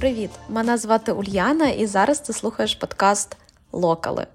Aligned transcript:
Привіт! 0.00 0.30
Мене 0.48 0.76
звати 0.76 1.12
Ульяна, 1.12 1.68
і 1.68 1.86
зараз 1.86 2.20
ти 2.20 2.32
слухаєш 2.32 2.74
подкаст 2.74 3.36
Локали. 3.72 4.26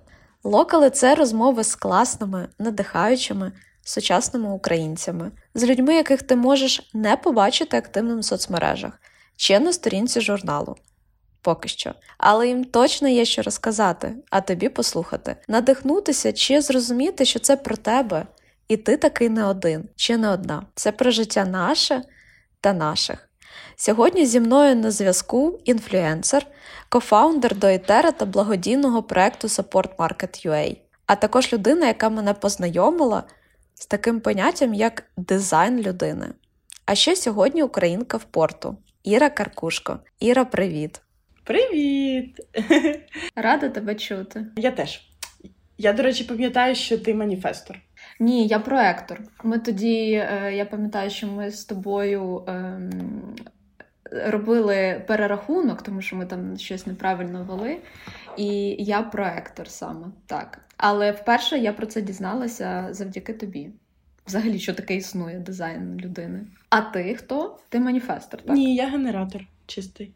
Локали 0.44 0.90
це 0.90 1.16
розмови 1.16 1.64
з 1.64 1.76
класними, 1.76 2.48
надихаючими, 2.60 3.52
сучасними 3.84 4.50
українцями, 4.50 5.32
з 5.56 5.64
людьми, 5.64 5.96
яких 5.96 6.24
ти 6.24 6.36
можеш 6.36 6.90
не 6.94 7.18
побачити 7.18 7.78
активним 7.78 8.20
в 8.20 8.26
соцмережах 8.26 8.94
чи 9.36 9.60
на 9.60 9.74
сторінці 9.74 10.22
журналу. 10.22 10.76
Поки 11.42 11.70
що. 11.70 11.94
Але 12.18 12.48
їм 12.48 12.66
точно 12.66 13.08
є 13.08 13.26
що 13.26 13.42
розказати, 13.42 14.16
а 14.30 14.42
тобі 14.42 14.70
послухати, 14.70 15.36
надихнутися 15.48 16.34
чи 16.34 16.62
зрозуміти, 16.62 17.26
що 17.26 17.40
це 17.40 17.58
про 17.58 17.76
тебе, 17.78 18.26
і 18.68 18.78
ти 18.78 18.98
такий 18.98 19.30
не 19.30 19.46
один 19.46 19.90
чи 19.96 20.18
не 20.18 20.30
одна. 20.30 20.64
Це 20.76 20.92
про 20.92 21.12
життя 21.12 21.46
наше 21.46 22.04
та 22.62 22.74
наших. 22.74 23.25
Сьогодні 23.76 24.26
зі 24.26 24.40
мною 24.40 24.76
на 24.76 24.92
зв'язку 24.92 25.60
інфлюенсер, 25.66 26.48
кофаундер 26.90 27.56
Доїтера 27.56 28.12
та 28.12 28.26
благодійного 28.26 29.04
проекту 29.04 29.48
Support 29.48 29.96
Market 29.96 30.48
UA, 30.48 30.78
а 31.06 31.16
також 31.16 31.54
людина, 31.54 31.88
яка 31.88 32.10
мене 32.10 32.34
познайомила 32.34 33.24
з 33.74 33.86
таким 33.86 34.20
поняттям, 34.20 34.74
як 34.74 35.04
дизайн 35.18 35.82
людини. 35.82 36.28
А 36.86 36.96
ще 36.96 37.16
сьогодні 37.16 37.64
українка 37.64 38.18
в 38.18 38.24
порту 38.24 38.78
Іра 39.04 39.30
Каркушко. 39.30 40.00
Іра, 40.20 40.46
привіт! 40.46 41.02
Привіт! 41.44 42.40
Рада 43.36 43.70
тебе 43.70 43.96
чути. 43.96 44.46
Я 44.58 44.72
теж. 44.72 45.02
Я, 45.78 45.94
до 45.94 46.04
речі, 46.04 46.24
пам'ятаю, 46.24 46.76
що 46.76 46.98
ти 46.98 47.14
маніфестор. 47.14 47.80
Ні, 48.20 48.48
я 48.48 48.60
проектор. 48.60 49.22
Ми 49.44 49.60
тоді, 49.60 50.12
е, 50.12 50.54
я 50.56 50.66
пам'ятаю, 50.66 51.10
що 51.10 51.28
ми 51.28 51.52
з 51.52 51.66
тобою 51.66 52.44
ем, 52.48 52.90
робили 54.12 55.04
перерахунок, 55.08 55.82
тому 55.82 56.02
що 56.02 56.16
ми 56.16 56.26
там 56.26 56.58
щось 56.58 56.88
неправильно 56.88 57.44
вели. 57.44 57.78
І 58.38 58.76
я 58.84 59.02
проектор 59.02 59.70
саме 59.70 60.08
так. 60.26 60.60
Але 60.78 61.12
вперше 61.12 61.58
я 61.58 61.74
про 61.74 61.86
це 61.86 62.02
дізналася 62.02 62.88
завдяки 62.92 63.34
тобі. 63.34 63.70
Взагалі, 64.28 64.60
що 64.60 64.74
таке 64.74 64.96
існує 64.96 65.40
дизайн 65.40 66.00
людини. 66.00 66.46
А 66.70 66.82
ти 66.82 67.16
хто? 67.16 67.60
Ти 67.70 67.80
маніфестор, 67.80 68.42
так? 68.42 68.56
Ні, 68.56 68.76
я 68.76 68.88
генератор 68.90 69.42
чистий. 69.66 70.12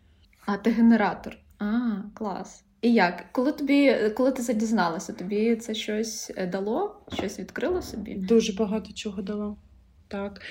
А, 0.45 0.57
ти 0.57 0.71
генератор. 0.71 1.37
А, 1.59 1.65
клас. 2.13 2.63
І 2.81 2.93
як? 2.93 3.25
Коли 3.31 3.51
тобі, 3.51 3.95
коли 4.15 4.31
ти 4.31 4.41
це 4.41 4.53
дізналася, 4.53 5.13
тобі 5.13 5.55
це 5.55 5.73
щось 5.73 6.31
е, 6.35 6.47
дало? 6.47 6.95
Щось 7.13 7.39
відкрило 7.39 7.81
собі? 7.81 8.15
Дуже 8.15 8.53
багато 8.53 8.93
чого 8.93 9.21
дало. 9.21 9.57
Так. 10.07 10.41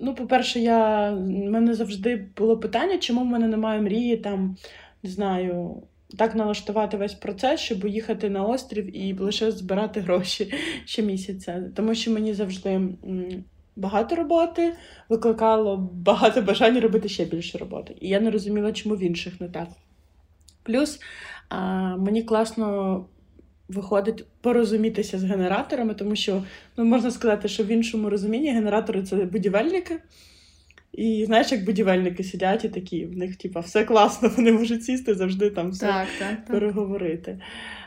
Ну, 0.00 0.14
по-перше, 0.14 0.60
я... 0.60 1.10
в 1.10 1.50
мене 1.50 1.74
завжди 1.74 2.28
було 2.36 2.58
питання, 2.58 2.98
чому 2.98 3.20
в 3.20 3.26
мене 3.26 3.48
немає 3.48 3.80
мрії 3.80 4.16
там, 4.16 4.56
не 5.02 5.10
знаю, 5.10 5.82
так 6.18 6.34
налаштувати 6.34 6.96
весь 6.96 7.14
процес, 7.14 7.60
щоб 7.60 7.86
їхати 7.86 8.30
на 8.30 8.42
острів 8.42 8.96
і 8.96 9.18
лише 9.18 9.52
збирати 9.52 10.00
гроші 10.00 10.54
щомісяця. 10.84 11.62
Тому 11.76 11.94
що 11.94 12.10
мені 12.10 12.34
завжди 12.34 12.80
багато 13.76 14.16
роботи 14.16 14.72
викликало 15.08 15.90
багато 15.92 16.42
бажання 16.42 16.80
робити 16.80 17.08
ще 17.08 17.24
більше 17.24 17.58
роботи. 17.58 17.96
І 18.00 18.08
я 18.08 18.20
не 18.20 18.30
розуміла, 18.30 18.72
чому 18.72 18.94
в 18.94 19.02
інших 19.02 19.40
не 19.40 19.48
так. 19.48 19.68
Плюс 20.62 21.00
а, 21.48 21.96
мені 21.96 22.22
класно 22.22 23.04
виходить 23.68 24.24
порозумітися 24.40 25.18
з 25.18 25.24
генераторами, 25.24 25.94
тому 25.94 26.16
що 26.16 26.42
ну, 26.76 26.84
можна 26.84 27.10
сказати, 27.10 27.48
що 27.48 27.64
в 27.64 27.66
іншому 27.66 28.10
розумінні 28.10 28.52
генератори 28.52 29.02
це 29.02 29.16
будівельники. 29.16 30.00
І 30.92 31.24
знаєш, 31.26 31.52
як 31.52 31.64
будівельники 31.64 32.24
сидять 32.24 32.64
і 32.64 32.68
такі, 32.68 33.06
в 33.06 33.16
них 33.16 33.36
типа, 33.36 33.60
все 33.60 33.84
класно, 33.84 34.30
вони 34.36 34.52
можуть 34.52 34.84
сісти 34.84 35.14
завжди 35.14 35.50
там 35.50 35.70
все 35.70 35.86
так, 35.86 36.08
так, 36.18 36.28
так. 36.28 36.46
переговорити. 36.46 37.40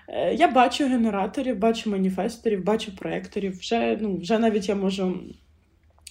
Е, 0.08 0.34
я 0.34 0.48
бачу 0.48 0.88
генераторів, 0.88 1.58
бачу 1.60 1.90
маніфесторів, 1.90 2.64
бачу 2.64 2.96
проекторів. 2.96 3.60
Вже 3.60 3.98
ну, 4.02 4.18
вже 4.18 4.40
навіть 4.40 4.70
я 4.70 4.76
можу 4.76 5.20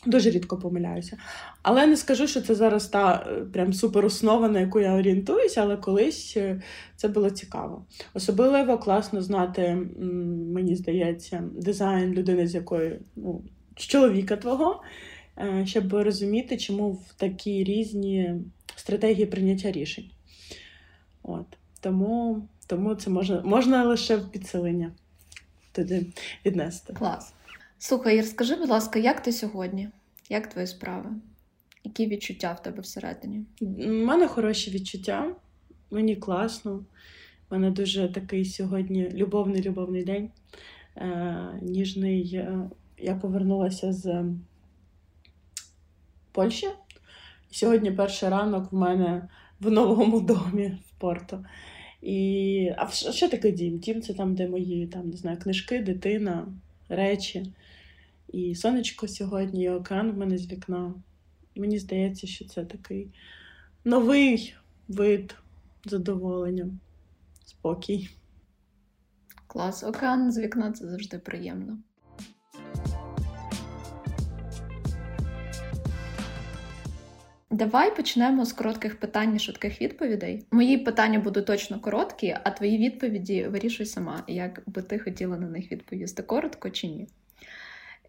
Дуже 0.06 0.30
рідко 0.30 0.58
помиляюся. 0.58 1.16
Але 1.62 1.86
не 1.86 1.96
скажу, 1.96 2.26
що 2.26 2.40
це 2.40 2.54
зараз 2.54 2.86
та 2.86 3.26
е, 3.28 3.40
прям 3.40 3.72
супероснова, 3.72 4.48
на 4.48 4.60
яку 4.60 4.80
я 4.80 4.94
орієнтуюся, 4.94 5.62
але 5.62 5.76
колись 5.76 6.36
е, 6.36 6.62
це 6.96 7.08
було 7.08 7.30
цікаво. 7.30 7.84
Особливо 8.14 8.78
класно 8.78 9.22
знати, 9.22 9.74
мені 10.54 10.76
здається, 10.76 11.44
дизайн 11.54 12.12
людини, 12.12 12.46
з 12.46 12.54
якої 12.54 13.00
ну, 13.16 13.42
з 13.76 13.82
чоловіка 13.82 14.36
твого, 14.36 14.82
е, 15.38 15.66
щоб 15.66 15.94
розуміти, 15.94 16.56
чому 16.56 16.90
в 16.92 17.14
такі 17.16 17.64
різні 17.64 18.34
стратегії 18.76 19.26
прийняття 19.26 19.72
рішень. 19.72 20.10
От. 21.22 21.46
Тому 21.80 22.48
тому 22.66 22.94
це 22.94 23.10
можна 23.10 23.42
можна 23.44 23.84
лише 23.84 24.16
в 24.16 24.30
підселення 24.30 24.92
туди 25.72 26.06
віднести. 26.46 26.92
Клас. 26.92 27.32
Слухай, 27.82 28.22
скажи, 28.22 28.56
будь 28.56 28.68
ласка, 28.68 28.98
як 28.98 29.22
ти 29.22 29.32
сьогодні? 29.32 29.88
Як 30.28 30.46
твої 30.46 30.66
справи? 30.66 31.10
Які 31.84 32.06
відчуття 32.06 32.52
в 32.52 32.62
тебе 32.62 32.80
всередині? 32.80 33.44
У 33.60 33.88
мене 33.88 34.28
хороші 34.28 34.70
відчуття, 34.70 35.34
мені 35.91 36.16
класно. 36.16 36.72
У 36.72 36.84
мене 37.50 37.70
дуже 37.70 38.08
такий 38.08 38.44
сьогодні 38.44 39.10
любовний-любовний 39.10 40.04
день. 40.04 40.30
Е, 40.96 41.58
Ніжний. 41.62 42.34
Е, 42.34 42.70
я 42.98 43.14
повернулася 43.14 43.92
з 43.92 44.24
Польщі. 46.32 46.68
Сьогодні 47.50 47.91
перший 47.91 48.28
ранок 48.28 48.72
в 48.72 48.76
мене 48.76 49.28
в 49.60 49.70
новому 49.70 50.20
домі 50.20 50.78
в 50.88 51.00
Порто. 51.00 51.44
І... 52.02 52.72
А 52.76 52.88
що 52.91 53.28
таке 53.28 53.52
дім? 53.52 53.78
Дім 53.78 54.02
це 54.02 54.14
там, 54.14 54.34
де 54.34 54.48
мої 54.48 54.86
там, 54.86 55.10
не 55.10 55.16
знаю, 55.16 55.38
книжки, 55.38 55.78
дитина, 55.78 56.47
речі. 56.88 57.47
І 58.32 58.54
сонечко 58.54 59.08
сьогодні, 59.08 59.64
і 59.64 59.68
океан 59.68 60.10
в 60.10 60.16
мене 60.16 60.38
з 60.38 60.52
вікна. 60.52 60.94
Мені 61.56 61.78
здається, 61.78 62.26
що 62.26 62.44
це 62.44 62.64
такий 62.64 63.08
новий 63.84 64.54
вид 64.88 65.34
задоволення, 65.84 66.70
спокій. 67.44 68.10
Клас, 69.46 69.84
океан 69.84 70.32
з 70.32 70.38
вікна 70.38 70.72
це 70.72 70.88
завжди 70.88 71.18
приємно. 71.18 71.78
Давай 77.50 77.97
почнемо 77.97 78.44
з 78.44 78.52
коротких 78.52 79.00
питань 79.00 79.36
і 79.36 79.38
швидких 79.38 79.82
відповідей. 79.82 80.47
Мої 80.50 80.78
питання 80.78 81.18
будуть 81.18 81.47
точно 81.47 81.80
короткі, 81.80 82.36
а 82.44 82.50
твої 82.50 82.78
відповіді 82.78 83.47
вирішуй 83.48 83.86
сама, 83.86 84.24
як 84.26 84.62
би 84.66 84.82
ти 84.82 84.98
хотіла 84.98 85.38
на 85.38 85.48
них 85.48 85.72
відповісти 85.72 86.22
коротко 86.22 86.70
чи 86.70 86.86
ні. 86.86 87.08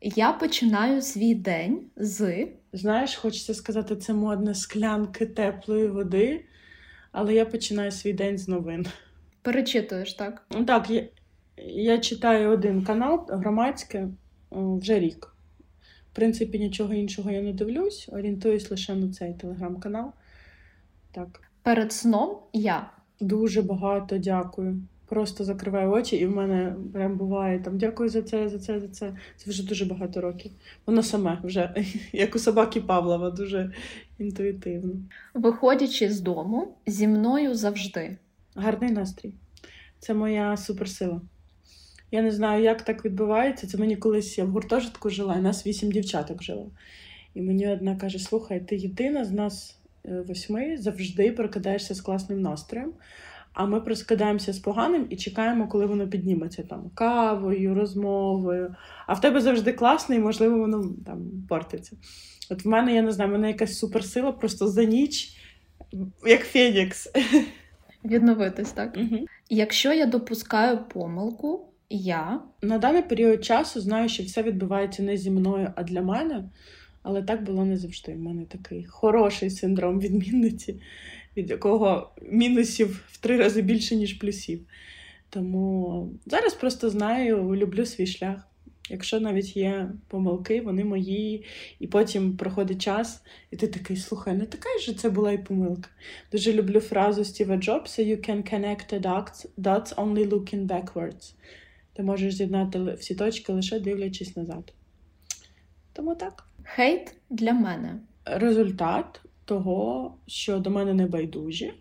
Я 0.02 0.34
починаю 0.34 1.02
свій 1.02 1.36
день 1.36 1.82
з. 1.96 2.48
Знаєш, 2.74 3.16
хочеться 3.16 3.54
сказати, 3.54 3.96
це 3.96 4.14
модне 4.14 4.56
склянки 4.56 5.26
теплої 5.26 5.88
води, 5.88 6.46
але 7.12 7.34
я 7.34 7.46
починаю 7.46 7.92
свій 7.92 8.14
день 8.14 8.38
з 8.38 8.48
новин. 8.48 8.86
Перечитуєш, 9.42 10.14
так? 10.14 10.48
Так, 10.68 10.90
я 10.90 11.08
я 11.68 11.98
читаю 11.98 12.50
один 12.50 12.84
канал 12.84 13.28
громадське 13.30 14.08
вже 14.52 15.00
рік. 15.00 15.36
В 16.12 16.16
принципі, 16.16 16.60
нічого 16.60 16.94
іншого 16.94 17.32
я 17.32 17.42
не 17.42 17.54
дивлюсь, 17.54 18.10
орієнтуюсь 18.12 18.72
лише 18.72 18.96
на 18.96 19.14
цей 19.14 19.34
телеграм-канал. 19.34 20.12
Так. 21.12 21.42
Перед 21.64 21.94
сном 21.94 22.40
я. 22.54 22.92
Дуже 23.20 23.62
багато 23.62 24.18
дякую 24.18 24.82
просто 25.12 25.44
закриваю 25.44 25.92
очі, 25.92 26.16
і 26.16 26.26
в 26.26 26.36
мене 26.36 26.76
прям 26.94 27.18
буває 27.18 27.60
там 27.60 27.78
дякую 27.78 28.10
за 28.10 28.22
це, 28.22 28.50
за 28.50 28.60
це, 28.60 28.80
за 28.80 28.88
це. 28.88 29.14
Це 29.38 29.50
вже 29.50 29.68
дуже 29.68 29.86
багато 29.86 30.22
років. 30.22 30.52
Воно 30.86 31.04
саме 31.04 31.40
вже, 31.44 31.76
як 32.14 32.36
у 32.36 32.40
собаки 32.40 32.82
Павлова, 32.82 33.30
дуже 33.30 33.72
інтуїтивно. 34.20 34.94
Виходячи 35.34 36.10
з 36.10 36.22
дому, 36.22 36.76
зі 36.88 37.08
мною 37.08 37.56
завжди. 37.56 38.18
Гарний 38.56 38.92
настрій. 38.92 39.34
Це 40.00 40.14
моя 40.14 40.58
суперсила. 40.58 41.22
Я 42.12 42.22
не 42.22 42.32
знаю, 42.32 42.64
як 42.64 42.82
так 42.82 43.06
відбувається. 43.06 43.68
Це 43.68 43.78
мені 43.78 43.96
колись 43.96 44.38
я 44.38 44.46
в 44.46 44.50
гуртожитку 44.50 45.10
жила, 45.10 45.36
і 45.36 45.42
нас 45.42 45.68
вісім 45.68 45.92
дівчаток 45.92 46.44
жило. 46.44 46.72
І 47.34 47.42
мені 47.42 47.68
одна 47.68 47.96
каже: 47.96 48.20
слухай, 48.20 48.60
ти 48.60 48.76
єдина 48.76 49.26
з 49.26 49.32
нас 49.32 49.78
е, 50.06 50.22
восьми 50.28 50.78
завжди 50.78 51.32
прокидаєшся 51.32 51.94
з 51.94 52.02
класним 52.02 52.42
настроєм. 52.42 52.94
А 53.54 53.66
ми 53.66 53.82
проскидаємося 53.82 54.54
з 54.54 54.60
поганим 54.60 55.08
і 55.10 55.16
чекаємо, 55.16 55.68
коли 55.68 55.86
воно 55.86 56.08
підніметься 56.08 56.64
там 56.64 56.90
кавою, 56.96 57.76
розмовою. 57.76 58.76
А 59.08 59.14
в 59.14 59.22
тебе 59.22 59.42
завжди 59.42 59.74
класно, 59.74 60.16
і 60.16 60.20
можливо, 60.20 60.58
воно 60.58 60.90
там 61.06 61.32
портиться. 61.50 61.96
От 62.50 62.66
в 62.66 62.68
мене, 62.68 62.96
я 62.96 63.02
не 63.02 63.12
знаю, 63.12 63.30
в 63.30 63.34
мене 63.34 63.48
якась 63.48 63.80
суперсила 63.80 64.32
просто 64.32 64.68
за 64.68 64.84
ніч, 64.84 65.38
як 66.26 66.42
Фенікс. 66.42 67.12
Відновитись, 68.06 68.72
так? 68.72 68.98
Угу. 68.98 69.26
Якщо 69.50 69.94
я 69.94 70.06
допускаю 70.06 70.80
помилку, 70.94 71.66
я 71.90 72.40
на 72.62 72.78
даний 72.78 73.02
період 73.02 73.46
часу 73.46 73.82
знаю, 73.82 74.10
що 74.10 74.24
все 74.24 74.44
відбувається 74.44 75.04
не 75.04 75.18
зі 75.18 75.32
мною, 75.32 75.74
а 75.76 75.84
для 75.84 76.02
мене. 76.02 76.44
Але 77.04 77.24
так 77.24 77.44
було 77.44 77.66
не 77.66 77.78
завжди. 77.78 78.16
У 78.16 78.20
мене 78.20 78.46
такий 78.46 78.86
хороший 78.86 79.50
синдром 79.50 80.00
відмінниці. 80.00 80.82
Від 81.38 81.50
якого 81.50 82.14
мінусів 82.22 83.06
в 83.12 83.18
три 83.18 83.38
рази 83.38 83.62
більше, 83.62 83.96
ніж 83.96 84.14
плюсів. 84.14 84.66
Тому 85.30 86.10
зараз 86.26 86.54
просто 86.54 86.90
знаю, 86.90 87.56
люблю 87.56 87.86
свій 87.86 88.08
шлях. 88.08 88.48
Якщо 88.90 89.20
навіть 89.20 89.58
є 89.58 89.92
помилки, 90.08 90.62
вони 90.62 90.84
мої, 90.84 91.46
і 91.80 91.88
потім 91.88 92.38
проходить 92.38 92.82
час, 92.82 93.24
і 93.52 93.56
ти 93.56 93.68
такий 93.68 93.98
слухай, 93.98 94.34
не 94.34 94.46
така 94.46 94.70
ж 94.80 94.94
це 94.94 95.10
була 95.10 95.32
і 95.32 95.44
помилка. 95.44 95.90
Дуже 96.32 96.54
люблю 96.54 96.80
фразу 96.80 97.26
Стіва 97.26 97.58
Джобса: 97.58 98.04
You 98.04 98.30
can 98.30 98.54
connect 98.54 98.94
the 98.94 99.02
dots, 99.02 99.46
dots 99.58 99.96
only 99.96 100.30
looking 100.30 100.68
backwards. 100.68 101.34
Ти 101.94 102.04
можеш 102.04 102.36
з'єднати 102.36 102.80
всі 102.80 103.16
точки 103.16 103.54
лише 103.54 103.80
дивлячись 103.80 104.36
назад. 104.36 104.74
Тому 105.94 106.16
так. 106.16 106.48
Хейт 106.64 107.16
для 107.30 107.54
мене. 107.54 108.00
Результат 108.26 109.22
того, 109.52 110.14
що 110.28 110.60
до 110.60 110.70
мене 110.70 110.94
не 110.94 111.06
байдужі, 111.06 111.74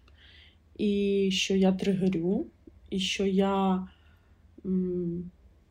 і 0.79 1.29
що 1.33 1.55
я 1.55 1.73
тригерю, 1.73 2.47
і 2.91 2.99
що 2.99 3.27
я. 3.27 3.87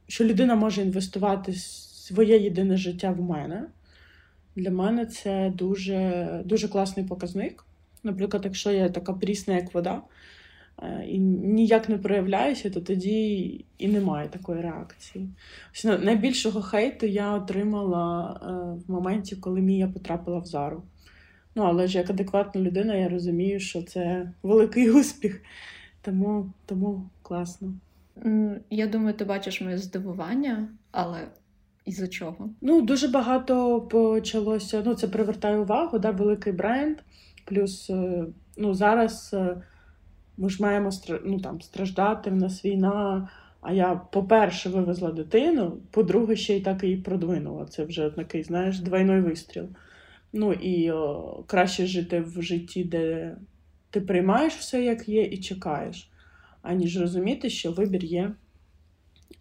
Що 0.07 0.23
людина 0.25 0.55
може 0.55 0.81
інвестувати 0.81 1.53
своє 1.53 2.37
єдине 2.37 2.77
життя 2.77 3.11
в 3.11 3.21
мене. 3.21 3.67
Для 4.55 4.71
мене 4.71 5.05
це 5.05 5.53
дуже 5.55 6.41
дуже 6.45 6.67
класний 6.67 7.05
показник. 7.05 7.65
Наприклад, 8.03 8.41
якщо 8.45 8.71
я 8.71 8.89
така 8.89 9.13
прісна, 9.13 9.55
як 9.55 9.73
вода, 9.73 10.01
е, 10.83 11.05
і 11.07 11.19
ніяк 11.19 11.89
не 11.89 11.97
проявляюся, 11.97 12.69
то 12.69 12.81
тоді 12.81 13.65
і 13.77 13.87
немає 13.87 14.29
такої 14.29 14.61
реакції. 14.61 15.29
Найбільшого 15.83 16.61
хейту 16.61 17.05
я 17.05 17.33
отримала 17.33 18.39
е, 18.43 18.47
в 18.87 18.91
моменті, 18.91 19.35
коли 19.35 19.61
Мія 19.61 19.87
потрапила 19.87 20.39
в 20.39 20.45
зару. 20.45 20.83
Ну, 21.59 21.65
але 21.65 21.87
ж 21.87 21.97
як 21.97 22.09
адекватна 22.09 22.61
людина, 22.61 22.95
я 22.95 23.09
розумію, 23.09 23.59
що 23.59 23.81
це 23.81 24.31
великий 24.43 24.91
успіх, 24.91 25.41
тому, 26.01 26.53
тому 26.65 27.09
класно. 27.21 27.73
Я 28.69 28.87
думаю, 28.87 29.13
ти 29.13 29.25
бачиш 29.25 29.61
моє 29.61 29.77
здивування, 29.77 30.67
але 30.91 31.27
із-за 31.85 32.07
чого? 32.07 32.49
Ну, 32.61 32.81
дуже 32.81 33.07
багато 33.07 33.81
почалося. 33.81 34.83
Ну, 34.85 34.95
це 34.95 35.07
привертає 35.07 35.57
увагу, 35.57 35.99
да, 35.99 36.11
великий 36.11 36.53
бренд. 36.53 36.97
Плюс 37.45 37.89
е, 37.89 38.25
ну, 38.57 38.73
зараз 38.73 39.31
е, 39.33 39.61
ми 40.37 40.49
ж 40.49 40.63
маємо 40.63 40.89
ну, 41.25 41.39
там, 41.39 41.61
страждати 41.61 42.29
в 42.29 42.35
нас 42.35 42.65
війна. 42.65 43.29
А 43.61 43.73
я, 43.73 43.95
по-перше, 43.95 44.69
вивезла 44.69 45.11
дитину, 45.11 45.77
по-друге, 45.91 46.35
ще 46.35 46.57
й 46.57 46.61
так 46.61 46.83
і 46.83 46.97
продвинула. 46.97 47.65
Це 47.65 47.85
вже 47.85 48.09
такий, 48.09 48.43
знаєш, 48.43 48.79
двойний 48.79 49.21
вистріл. 49.21 49.65
Ну 50.33 50.53
і 50.53 50.91
о, 50.91 51.43
краще 51.47 51.85
жити 51.85 52.19
в 52.19 52.41
житті, 52.41 52.83
де 52.83 53.35
ти 53.89 54.01
приймаєш 54.01 54.53
все, 54.53 54.83
як 54.83 55.09
є, 55.09 55.23
і 55.23 55.37
чекаєш, 55.37 56.09
аніж 56.61 57.01
розуміти, 57.01 57.49
що 57.49 57.71
вибір 57.71 58.05
є, 58.05 58.31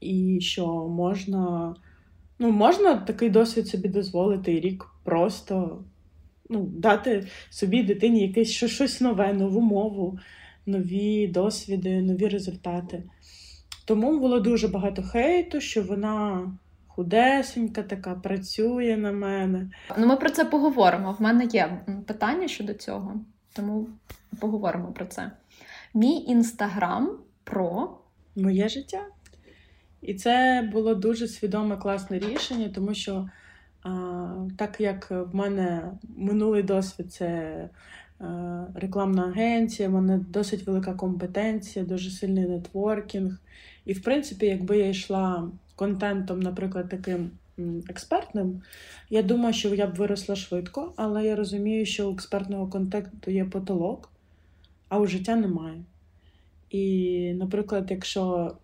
і 0.01 0.39
що 0.41 0.67
можна 0.89 1.75
ну, 2.39 2.51
можна 2.51 2.97
такий 2.97 3.31
досвід 3.31 3.69
собі 3.69 3.89
дозволити 3.89 4.53
і 4.53 4.61
рік 4.61 4.87
просто 5.05 5.85
ну, 6.49 6.63
дати 6.63 7.27
собі 7.51 7.83
дитині 7.83 8.21
якесь 8.27 8.51
щось 8.51 9.01
нове, 9.01 9.33
нову 9.33 9.61
мову, 9.61 10.19
нові 10.67 11.27
досвіди, 11.27 12.03
нові 12.03 12.29
результати. 12.29 13.03
Тому 13.85 14.21
було 14.21 14.41
дуже 14.41 14.69
багато 14.69 15.03
хейту, 15.03 15.61
що 15.61 15.83
вона 15.83 16.53
худесенька, 16.99 17.83
така 17.83 18.15
працює 18.15 18.97
на 18.97 19.13
мене. 19.13 19.71
Ну, 19.99 20.07
ми 20.07 20.17
про 20.17 20.31
це 20.31 20.45
поговоримо. 20.45 21.13
В 21.13 21.23
мене 21.23 21.45
є 21.45 21.81
питання 22.07 22.49
щодо 22.49 22.75
цього, 22.75 23.21
тому 23.53 23.89
поговоримо 24.41 24.93
про 24.93 25.07
це. 25.07 25.31
Мій 25.95 26.25
інстаграм 26.29 27.19
про 27.45 27.99
моє 28.37 28.69
життя. 28.69 29.07
І 30.03 30.15
це 30.15 30.69
було 30.73 30.95
дуже 30.95 31.29
свідоме 31.29 31.77
класне 31.77 32.19
рішення, 32.19 32.69
тому 32.75 32.95
що 32.95 33.29
а, 33.83 33.91
так 34.57 34.81
як 34.81 35.11
в 35.11 35.35
мене 35.37 35.93
минулий 36.17 36.63
досвід 36.63 37.13
це 37.13 37.69
рекламна 38.75 39.25
агенція, 39.25 39.89
в 39.89 39.93
мене 39.93 40.19
досить 40.29 40.67
велика 40.67 40.95
компетенція, 40.95 41.85
дуже 41.85 42.11
сильний 42.11 42.47
нетворкінг. 42.47 43.41
І, 43.89 43.93
в 43.93 44.03
принципі, 44.03 44.47
якби 44.47 44.79
я 44.79 44.89
йшла 44.89 45.51
контентом, 45.77 46.41
наприклад, 46.41 46.89
таким 46.89 47.31
експертним, 47.89 48.63
я 49.11 49.23
думаю, 49.23 49.55
що 49.55 49.75
я 49.75 49.87
б 49.87 49.95
виросла 49.95 50.37
швидко, 50.37 50.93
але 50.97 51.25
я 51.25 51.37
розумію, 51.37 51.87
що 51.87 52.11
у 52.11 52.13
експертного 52.13 52.67
контенту 52.67 53.31
є 53.31 53.45
потолок, 53.45 54.11
а 54.89 54.99
у 54.99 55.07
життя 55.07 55.37
немає. 55.37 55.83
І, 56.71 57.33
наприклад, 57.35 57.87
якщо 57.91 58.55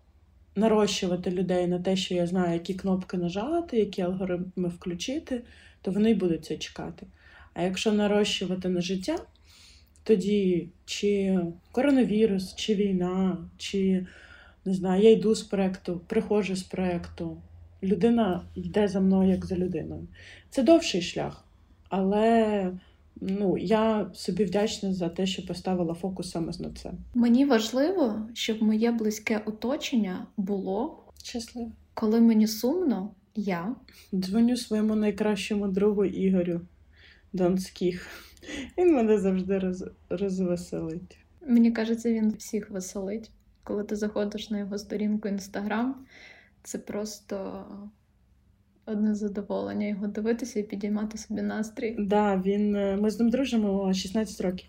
нарощувати 0.57 1.31
людей 1.31 1.67
на 1.67 1.79
те, 1.79 1.97
що 1.97 2.15
я 2.15 2.27
знаю, 2.27 2.53
які 2.53 2.75
кнопки 2.75 3.17
нажати, 3.17 3.79
які 3.79 4.03
алгоритми 4.03 4.69
включити, 4.69 5.43
то 5.83 5.91
вони 5.91 6.15
будуть 6.15 6.45
це 6.45 6.57
чекати. 6.57 7.07
А 7.55 7.63
якщо 7.63 7.93
нарощувати 7.93 8.69
на 8.69 8.81
життя, 8.81 9.17
тоді 10.03 10.69
чи 10.85 11.41
коронавірус, 11.73 12.55
чи 12.55 12.75
війна, 12.75 13.37
чи 13.59 14.07
не 14.65 14.75
знаю, 14.75 15.03
я 15.03 15.11
йду 15.11 15.35
з 15.35 15.43
проекту, 15.43 16.01
приходжу 16.07 16.57
з 16.57 16.63
проекту. 16.63 17.37
Людина 17.83 18.45
йде 18.55 18.89
за 18.89 19.01
мною 19.01 19.31
як 19.31 19.47
за 19.47 19.57
людиною. 19.57 20.07
Це 20.51 20.63
довший 20.63 21.03
шлях, 21.03 21.45
але 21.89 22.73
ну, 23.21 23.59
я 23.59 24.11
собі 24.15 24.45
вдячна 24.45 24.95
за 24.95 25.09
те, 25.09 25.27
що 25.27 25.47
поставила 25.47 25.95
фокус 25.95 26.31
саме 26.31 26.53
на 26.59 26.71
це. 26.71 26.93
Мені 27.15 27.45
важливо, 27.45 28.29
щоб 28.35 28.63
моє 28.63 28.93
близьке 28.93 29.43
оточення 29.47 30.27
було 30.37 31.05
щасливе. 31.23 31.71
Коли 31.95 32.21
мені 32.21 32.47
сумно, 32.47 33.11
я 33.35 33.75
дзвоню 34.15 34.57
своєму 34.57 34.95
найкращому 34.95 35.69
другу 35.69 36.05
Ігорю 36.05 36.61
Донських. 37.33 38.09
Він 38.79 38.95
мене 38.95 39.19
завжди 39.19 39.59
роз... 39.59 39.85
розвеселить. 40.09 41.19
Мені 41.47 41.73
кажеться, 41.73 42.13
він 42.13 42.31
всіх 42.31 42.71
веселить 42.71 43.31
коли 43.65 43.85
ти 43.85 43.97
заходиш 43.97 44.51
на 44.51 44.59
його 44.59 44.79
сторінку 44.79 45.29
Інстаграм, 45.29 46.07
це 46.63 46.79
просто 46.79 47.67
одне 48.87 49.15
задоволення 49.15 49.87
його 49.87 50.07
дивитися 50.07 50.61
і 50.61 50.63
підіймати 50.63 51.19
собі 51.19 51.43
настрій. 51.43 51.97
Да, 51.99 52.37
він, 52.37 52.77
е, 52.77 52.97
Ми 52.97 53.11
з 53.11 53.21
ним 53.21 53.31
дружимо 53.31 53.95
16 53.95 54.41
років. 54.41 54.69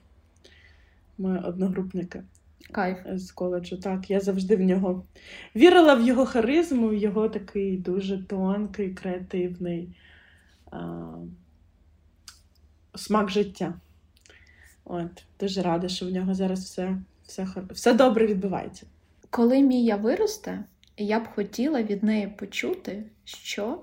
Ми 1.18 1.40
одногрупники. 1.40 2.24
Кайф. 2.72 2.98
З 3.14 3.32
коледжу. 3.32 3.78
Так, 3.78 4.10
я 4.10 4.20
завжди 4.20 4.56
в 4.56 4.62
нього 4.62 5.06
вірила 5.56 5.94
в 5.96 6.08
його 6.08 6.25
харизму, 6.25 6.90
в 6.90 6.94
його 6.94 7.30
такий 7.30 7.78
дуже 7.78 8.24
тонкий, 8.24 8.94
креативний 8.94 9.98
а, 10.72 11.12
смак 12.96 13.30
життя. 13.30 13.74
От, 14.86 15.24
Дуже 15.40 15.62
рада, 15.62 15.88
що 15.88 16.06
в 16.06 16.10
нього 16.10 16.34
зараз 16.34 16.64
все 16.64 16.98
все 17.27 17.48
все 17.72 17.94
добре 17.94 18.27
відбувається. 18.27 18.86
Коли 19.29 19.62
Мія 19.62 19.96
виросте, 19.96 20.63
я 20.98 21.20
б 21.20 21.27
хотіла 21.27 21.84
від 21.84 22.03
неї 22.03 22.27
почути, 22.27 23.03
що 23.24 23.79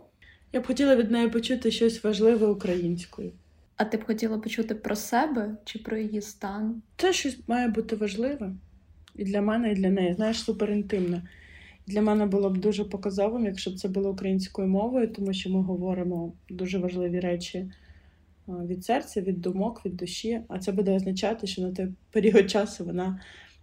я 0.52 0.60
б 0.60 0.66
хотіла 0.66 0.96
від 0.96 1.10
неї 1.10 1.28
почути 1.28 1.70
щось 1.70 2.04
важливе 2.04 2.46
українською. 2.46 3.32
А 3.76 3.84
ти 3.84 3.96
б 3.96 4.04
хотіла 4.04 4.38
почути 4.38 4.74
про 4.74 4.96
себе 4.96 5.56
чи 5.64 5.78
про 5.78 5.96
її 5.96 6.20
стан? 6.20 6.82
Це 6.96 7.12
щось 7.12 7.38
має 7.48 7.68
бути 7.68 7.96
важливе 7.96 8.52
і 9.16 9.24
для 9.24 9.42
мене, 9.42 9.72
і 9.72 9.74
для 9.74 9.90
неї. 9.90 10.14
Знаєш, 10.14 10.42
суперінтимне. 10.42 11.22
Для 11.86 12.02
мене 12.02 12.26
було 12.26 12.50
б 12.50 12.58
дуже 12.58 12.84
показовим, 12.84 13.46
якщо 13.46 13.70
б 13.70 13.74
це 13.74 13.88
було 13.88 14.10
українською 14.10 14.68
мовою, 14.68 15.08
тому 15.08 15.32
що 15.32 15.50
ми 15.50 15.62
говоримо 15.62 16.32
дуже 16.48 16.78
важливі 16.78 17.20
речі 17.20 17.70
від 18.48 18.84
серця, 18.84 19.20
від 19.20 19.40
думок, 19.40 19.86
від 19.86 19.96
душі. 19.96 20.40
А 20.48 20.58
це 20.58 20.72
буде 20.72 20.94
означати, 20.94 21.46
що 21.46 21.62
на 21.62 21.72
той 21.72 21.88
період 22.10 22.50
часу 22.50 22.84
вона 22.84 23.20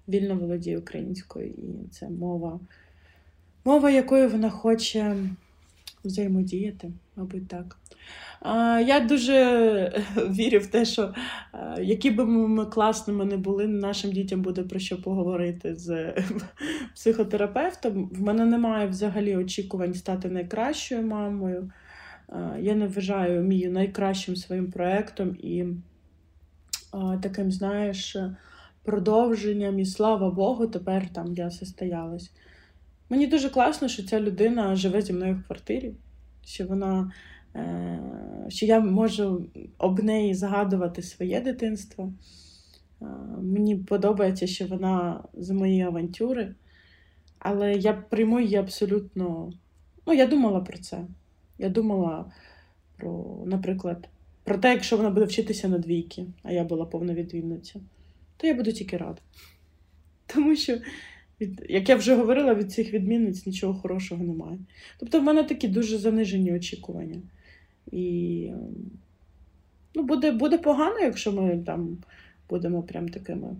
вільно 0.07 0.35
володіє 0.35 0.79
українською, 0.79 1.47
і 1.47 1.89
це 1.91 2.09
мова, 2.09 2.59
мова, 3.65 3.89
якою 3.89 4.29
вона 4.29 4.49
хоче 4.49 5.15
взаємодіяти, 6.03 6.91
мабуть, 7.15 7.47
так. 7.47 7.77
Я 8.87 8.99
дуже 8.99 10.03
вірю 10.17 10.59
в 10.59 10.67
те, 10.67 10.85
що 10.85 11.13
які 11.81 12.11
б 12.11 12.25
ми 12.25 12.65
класними 12.65 13.25
не 13.25 13.37
були, 13.37 13.67
нашим 13.67 14.11
дітям 14.11 14.41
буде 14.41 14.63
про 14.63 14.79
що 14.79 15.01
поговорити 15.01 15.75
з 15.75 16.13
психотерапевтом. 16.95 18.09
В 18.13 18.21
мене 18.21 18.45
немає 18.45 18.87
взагалі 18.87 19.35
очікувань 19.35 19.93
стати 19.93 20.29
найкращою 20.29 21.01
мамою. 21.01 21.71
Я 22.59 22.75
не 22.75 22.87
вважаю 22.87 23.43
Мію 23.43 23.71
найкращим 23.71 24.35
своїм 24.35 24.71
проєктом 24.71 25.35
і 25.35 25.65
таким, 27.21 27.51
знаєш, 27.51 28.17
продовженням, 28.83 29.79
і 29.79 29.85
слава 29.85 30.31
Богу, 30.31 30.67
тепер 30.67 31.09
там 31.13 31.33
я 31.33 31.51
состоялась. 31.51 32.31
Мені 33.09 33.27
дуже 33.27 33.49
класно, 33.49 33.87
що 33.87 34.03
ця 34.03 34.19
людина 34.19 34.75
живе 34.75 35.01
зі 35.01 35.13
мною 35.13 35.35
в 35.35 35.47
квартирі, 35.47 35.93
що 36.45 36.65
вона, 36.65 37.11
е, 37.55 37.99
що 38.47 38.65
я 38.65 38.79
можу 38.79 39.47
об 39.77 40.03
неї 40.03 40.33
згадувати 40.33 41.01
своє 41.01 41.41
дитинство. 41.41 42.13
Мені 43.41 43.75
подобається, 43.75 44.47
що 44.47 44.65
вона 44.65 45.23
з 45.33 45.49
моєї 45.49 45.81
авантюри, 45.81 46.55
але 47.39 47.73
я 47.73 47.93
прийму 47.93 48.39
її 48.39 48.55
абсолютно. 48.55 49.51
Ну, 50.07 50.13
я 50.13 50.27
думала 50.27 50.59
про 50.59 50.77
це. 50.77 51.07
Я 51.59 51.69
думала 51.69 52.31
про, 52.97 53.43
наприклад, 53.45 54.09
про 54.43 54.57
те, 54.57 54.71
якщо 54.71 54.97
вона 54.97 55.09
буде 55.09 55.25
вчитися 55.25 55.67
на 55.67 55.77
двійки, 55.77 56.25
а 56.43 56.51
я 56.51 56.63
була 56.63 56.85
повна 56.85 57.13
відмінниця, 57.13 57.79
то 58.37 58.47
я 58.47 58.53
буду 58.53 58.71
тільки 58.71 58.97
рада. 58.97 59.21
Тому 60.25 60.55
що, 60.55 60.77
від, 61.41 61.65
як 61.69 61.89
я 61.89 61.95
вже 61.95 62.15
говорила, 62.15 62.53
від 62.53 62.71
цих 62.71 62.93
відмінниць 62.93 63.45
нічого 63.45 63.73
хорошого 63.73 64.23
немає. 64.23 64.59
Тобто, 64.99 65.19
в 65.19 65.23
мене 65.23 65.43
такі 65.43 65.67
дуже 65.67 65.97
занижені 65.97 66.53
очікування. 66.53 67.21
І 67.91 68.51
ну, 69.95 70.03
буде 70.03 70.31
буде 70.31 70.57
погано, 70.57 70.99
якщо 70.99 71.31
ми 71.31 71.57
там 71.57 71.97
будемо 72.49 72.83
прям 72.83 73.09
такими 73.09 73.55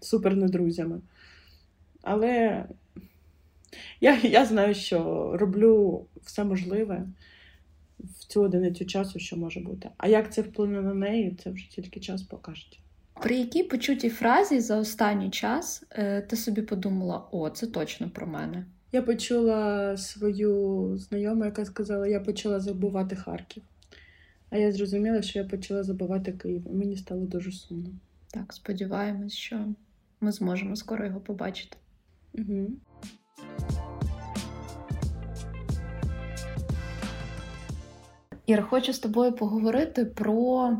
супернедрузями. 0.00 1.00
Але 2.02 2.64
я, 4.00 4.18
я 4.22 4.44
знаю, 4.44 4.74
що 4.74 5.30
роблю 5.36 6.04
все 6.22 6.44
можливе 6.44 7.06
цю 8.30 8.42
одиницю 8.42 8.84
часу, 8.84 9.18
що 9.18 9.36
може 9.36 9.60
бути. 9.60 9.90
А 9.96 10.08
як 10.08 10.32
це 10.32 10.42
вплине 10.42 10.80
на 10.80 10.94
неї, 10.94 11.36
це 11.44 11.50
вже 11.50 11.70
тільки 11.70 12.00
час 12.00 12.22
покаже. 12.22 12.66
При 13.22 13.36
якій 13.36 13.62
почутій 13.62 14.08
фразі 14.08 14.60
за 14.60 14.76
останній 14.76 15.30
час 15.30 15.84
е, 15.90 16.22
ти 16.22 16.36
собі 16.36 16.62
подумала: 16.62 17.24
о, 17.32 17.50
це 17.50 17.66
точно 17.66 18.10
про 18.10 18.26
мене? 18.26 18.66
Я 18.92 19.02
почула 19.02 19.96
свою 19.96 20.98
знайому, 20.98 21.44
яка 21.44 21.64
сказала, 21.64 22.06
я 22.06 22.20
почала 22.20 22.60
забувати 22.60 23.16
Харків. 23.16 23.62
А 24.50 24.56
я 24.58 24.72
зрозуміла, 24.72 25.22
що 25.22 25.38
я 25.38 25.44
почала 25.44 25.82
забувати 25.82 26.32
Київ. 26.32 26.66
І 26.70 26.74
мені 26.74 26.96
стало 26.96 27.26
дуже 27.26 27.52
сумно. 27.52 27.90
Так, 28.30 28.52
сподіваємось, 28.52 29.32
що 29.32 29.66
ми 30.20 30.32
зможемо 30.32 30.76
скоро 30.76 31.06
його 31.06 31.20
побачити. 31.20 31.76
Угу. 32.34 32.70
Ір, 38.50 38.62
хочу 38.62 38.92
з 38.92 38.98
тобою 38.98 39.32
поговорити 39.32 40.04
про 40.04 40.72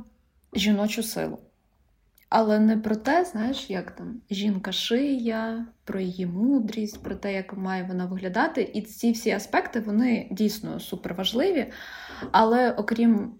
жіночу 0.54 1.02
силу. 1.02 1.38
Але 2.28 2.60
не 2.60 2.76
про 2.76 2.96
те, 2.96 3.24
знаєш, 3.24 3.70
як 3.70 3.90
там 3.90 4.20
жінка 4.30 4.72
шия, 4.72 5.66
про 5.84 6.00
її 6.00 6.26
мудрість, 6.26 7.02
про 7.02 7.14
те, 7.14 7.34
як 7.34 7.56
має 7.56 7.82
вона 7.82 8.06
виглядати. 8.06 8.70
І 8.74 8.82
ці 8.82 9.12
всі 9.12 9.30
аспекти 9.30 9.80
вони 9.80 10.28
дійсно 10.30 10.80
суперважливі. 10.80 11.72
Але 12.30 12.72
окрім 12.72 13.34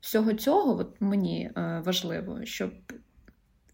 всього 0.00 0.32
цього, 0.32 0.78
от 0.78 1.00
мені 1.00 1.50
е, 1.56 1.82
важливо, 1.86 2.44
щоб 2.44 2.72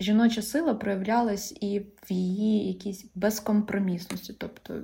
жіноча 0.00 0.42
сила 0.42 0.74
проявлялась 0.74 1.52
і 1.60 1.78
в 1.78 2.12
її 2.12 2.68
якійсь 2.68 3.06
безкомпромісності, 3.14 4.34
тобто 4.38 4.82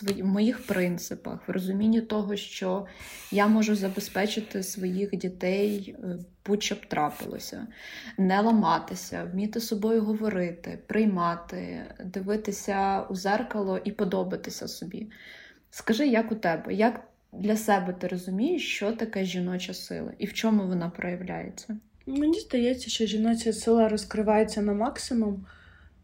в 0.00 0.24
моїх 0.24 0.66
принципах, 0.66 1.48
в 1.48 1.50
розумінні 1.50 2.00
того, 2.00 2.36
що 2.36 2.86
я 3.30 3.46
можу 3.46 3.76
забезпечити 3.76 4.62
своїх 4.62 5.10
дітей 5.10 5.96
е, 6.04 6.18
будь-що 6.46 6.74
б 6.74 6.86
трапилося, 6.88 7.66
не 8.18 8.40
ламатися, 8.40 9.28
вміти 9.32 9.60
собою 9.60 10.04
говорити, 10.04 10.78
приймати, 10.86 11.84
дивитися 12.04 13.02
у 13.10 13.14
зеркало 13.14 13.80
і 13.84 13.92
подобатися 13.92 14.68
собі. 14.68 15.10
Скажи, 15.70 16.06
як 16.06 16.32
у 16.32 16.34
тебе? 16.34 16.74
Як 16.74 17.00
для 17.32 17.56
себе 17.56 17.92
ти 17.92 18.08
розумієш, 18.08 18.74
що 18.74 18.92
таке 18.92 19.24
жіноча 19.24 19.74
сила 19.74 20.12
і 20.18 20.26
в 20.26 20.32
чому 20.32 20.66
вона 20.66 20.90
проявляється? 20.90 21.76
Мені 22.06 22.40
здається, 22.40 22.90
що 22.90 23.06
жіноча 23.06 23.52
сила 23.52 23.88
розкривається 23.88 24.62
на 24.62 24.72
максимум, 24.72 25.46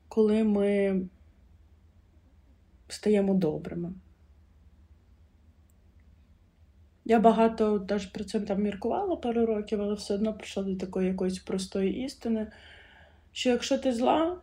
коли 0.09 0.45
ми 0.45 1.00
стаємо 2.88 3.35
добрими. 3.35 3.92
Я 7.04 7.21
багато 7.21 7.78
теж 7.80 8.07
про 8.07 8.25
це 8.25 8.40
там 8.40 8.62
міркувала 8.62 9.16
пару 9.16 9.47
років, 9.47 9.83
але 9.83 9.95
все 9.95 10.14
одно 10.14 10.35
прийшла 10.35 10.62
до 10.62 10.76
такої 10.76 11.09
якоїсь 11.09 11.38
простої 11.38 12.04
істини, 12.04 12.47
що 13.33 13.50
якщо 13.50 13.78
ти 13.78 13.92
зла, 13.92 14.40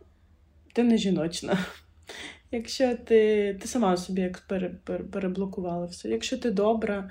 ти 0.72 0.82
не 0.82 0.96
жіночна. 0.96 1.58
Якщо 2.50 2.96
ти 2.96 3.54
ти 3.60 3.68
сама 3.68 3.96
собі 3.96 4.20
як 4.20 4.38
пере, 4.38 4.68
пере, 4.84 5.04
переблокувала 5.04 5.86
все. 5.86 6.08
Якщо 6.08 6.38
ти 6.38 6.50
добра, 6.50 7.10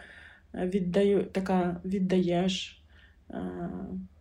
віддаю, 0.53 1.25
така 1.25 1.81
віддаєш, 1.85 2.83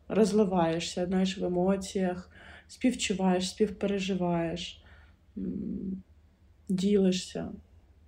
розливаєшся 0.09 1.07
знаєш, 1.07 1.39
в 1.39 1.45
емоціях, 1.45 2.31
співчуваєш, 2.69 3.49
співпереживаєш 3.49 4.85
ділишся. 6.69 7.49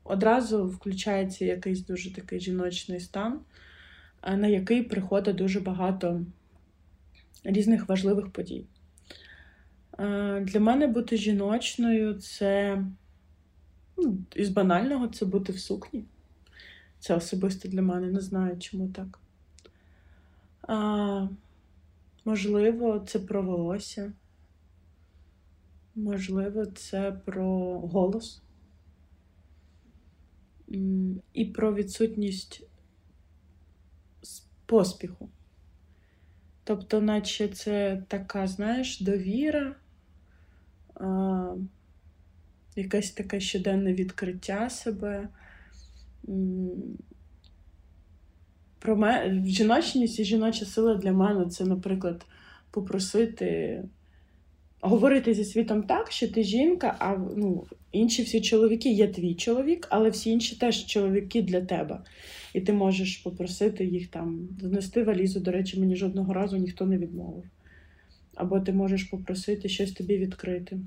Одразу 0.04 0.66
включається 0.66 1.44
якийсь 1.44 1.80
дуже 1.80 2.14
такий 2.14 2.40
жіночний 2.40 3.00
стан, 3.00 3.40
на 4.36 4.46
який 4.46 4.82
приходить 4.82 5.36
дуже 5.36 5.60
багато 5.60 6.24
різних 7.44 7.88
важливих 7.88 8.30
подій. 8.30 8.64
Для 10.40 10.60
мене 10.60 10.86
бути 10.86 11.16
жіночною 11.16 12.14
це 12.14 12.82
ну, 13.96 14.18
із 14.34 14.48
банального 14.48 15.08
це 15.08 15.26
бути 15.26 15.52
в 15.52 15.58
сукні. 15.58 16.04
Це 16.98 17.14
особисто 17.14 17.68
для 17.68 17.82
мене, 17.82 18.06
не 18.06 18.20
знаю, 18.20 18.58
чому 18.58 18.88
так. 18.88 19.18
А, 20.62 21.28
Можливо, 22.24 23.04
це 23.06 23.18
про 23.18 23.42
волосся. 23.42 24.12
Можливо, 25.94 26.66
це 26.66 27.12
про 27.12 27.78
голос 27.78 28.42
і 31.32 31.44
про 31.44 31.74
відсутність 31.74 32.66
поспіху. 34.66 35.28
Тобто, 36.64 37.00
наче 37.00 37.48
це 37.48 38.02
така, 38.08 38.46
знаєш, 38.46 39.00
довіра, 39.00 39.76
а, 40.94 41.54
якесь 42.76 43.10
таке 43.10 43.40
щоденне 43.40 43.94
відкриття 43.94 44.70
себе. 44.70 45.28
Про 48.78 48.96
мене, 48.96 49.46
жіночність 49.46 50.18
і 50.18 50.24
жіноча 50.24 50.64
сила 50.64 50.94
для 50.94 51.12
мене 51.12 51.46
це, 51.46 51.64
наприклад, 51.64 52.26
попросити 52.70 53.82
говорити 54.86 55.34
зі 55.34 55.44
світом 55.44 55.82
так, 55.82 56.12
що 56.12 56.28
ти 56.28 56.42
жінка, 56.42 56.96
а 56.98 57.16
ну, 57.36 57.64
інші 57.92 58.22
всі 58.22 58.40
чоловіки 58.40 58.88
є 58.92 59.08
твій 59.08 59.34
чоловік, 59.34 59.86
але 59.90 60.10
всі 60.10 60.30
інші 60.30 60.56
теж 60.56 60.86
чоловіки 60.86 61.42
для 61.42 61.60
тебе. 61.60 62.00
І 62.54 62.60
ти 62.60 62.72
можеш 62.72 63.16
попросити 63.16 63.84
їх 63.84 64.08
там 64.08 64.48
знести 64.60 65.04
валізу. 65.04 65.40
До 65.40 65.50
речі, 65.50 65.80
мені 65.80 65.96
жодного 65.96 66.32
разу 66.32 66.56
ніхто 66.56 66.86
не 66.86 66.98
відмовив. 66.98 67.44
Або 68.34 68.60
ти 68.60 68.72
можеш 68.72 69.04
попросити 69.04 69.68
щось 69.68 69.92
тобі 69.92 70.16
відкрити. 70.16 70.78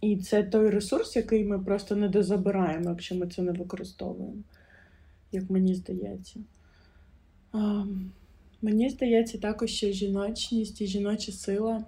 І 0.00 0.16
це 0.16 0.42
той 0.42 0.70
ресурс, 0.70 1.16
який 1.16 1.44
ми 1.44 1.58
просто 1.58 1.96
не 1.96 2.08
дозабираємо, 2.08 2.90
якщо 2.90 3.14
ми 3.14 3.26
це 3.26 3.42
не 3.42 3.52
використовуємо, 3.52 4.42
як 5.32 5.50
мені 5.50 5.74
здається. 5.74 6.40
А, 7.52 7.84
Мені 8.62 8.90
здається, 8.90 9.38
також 9.38 9.70
що 9.70 9.92
жіночність 9.92 10.80
і 10.80 10.86
жіноча 10.86 11.32
сила 11.32 11.84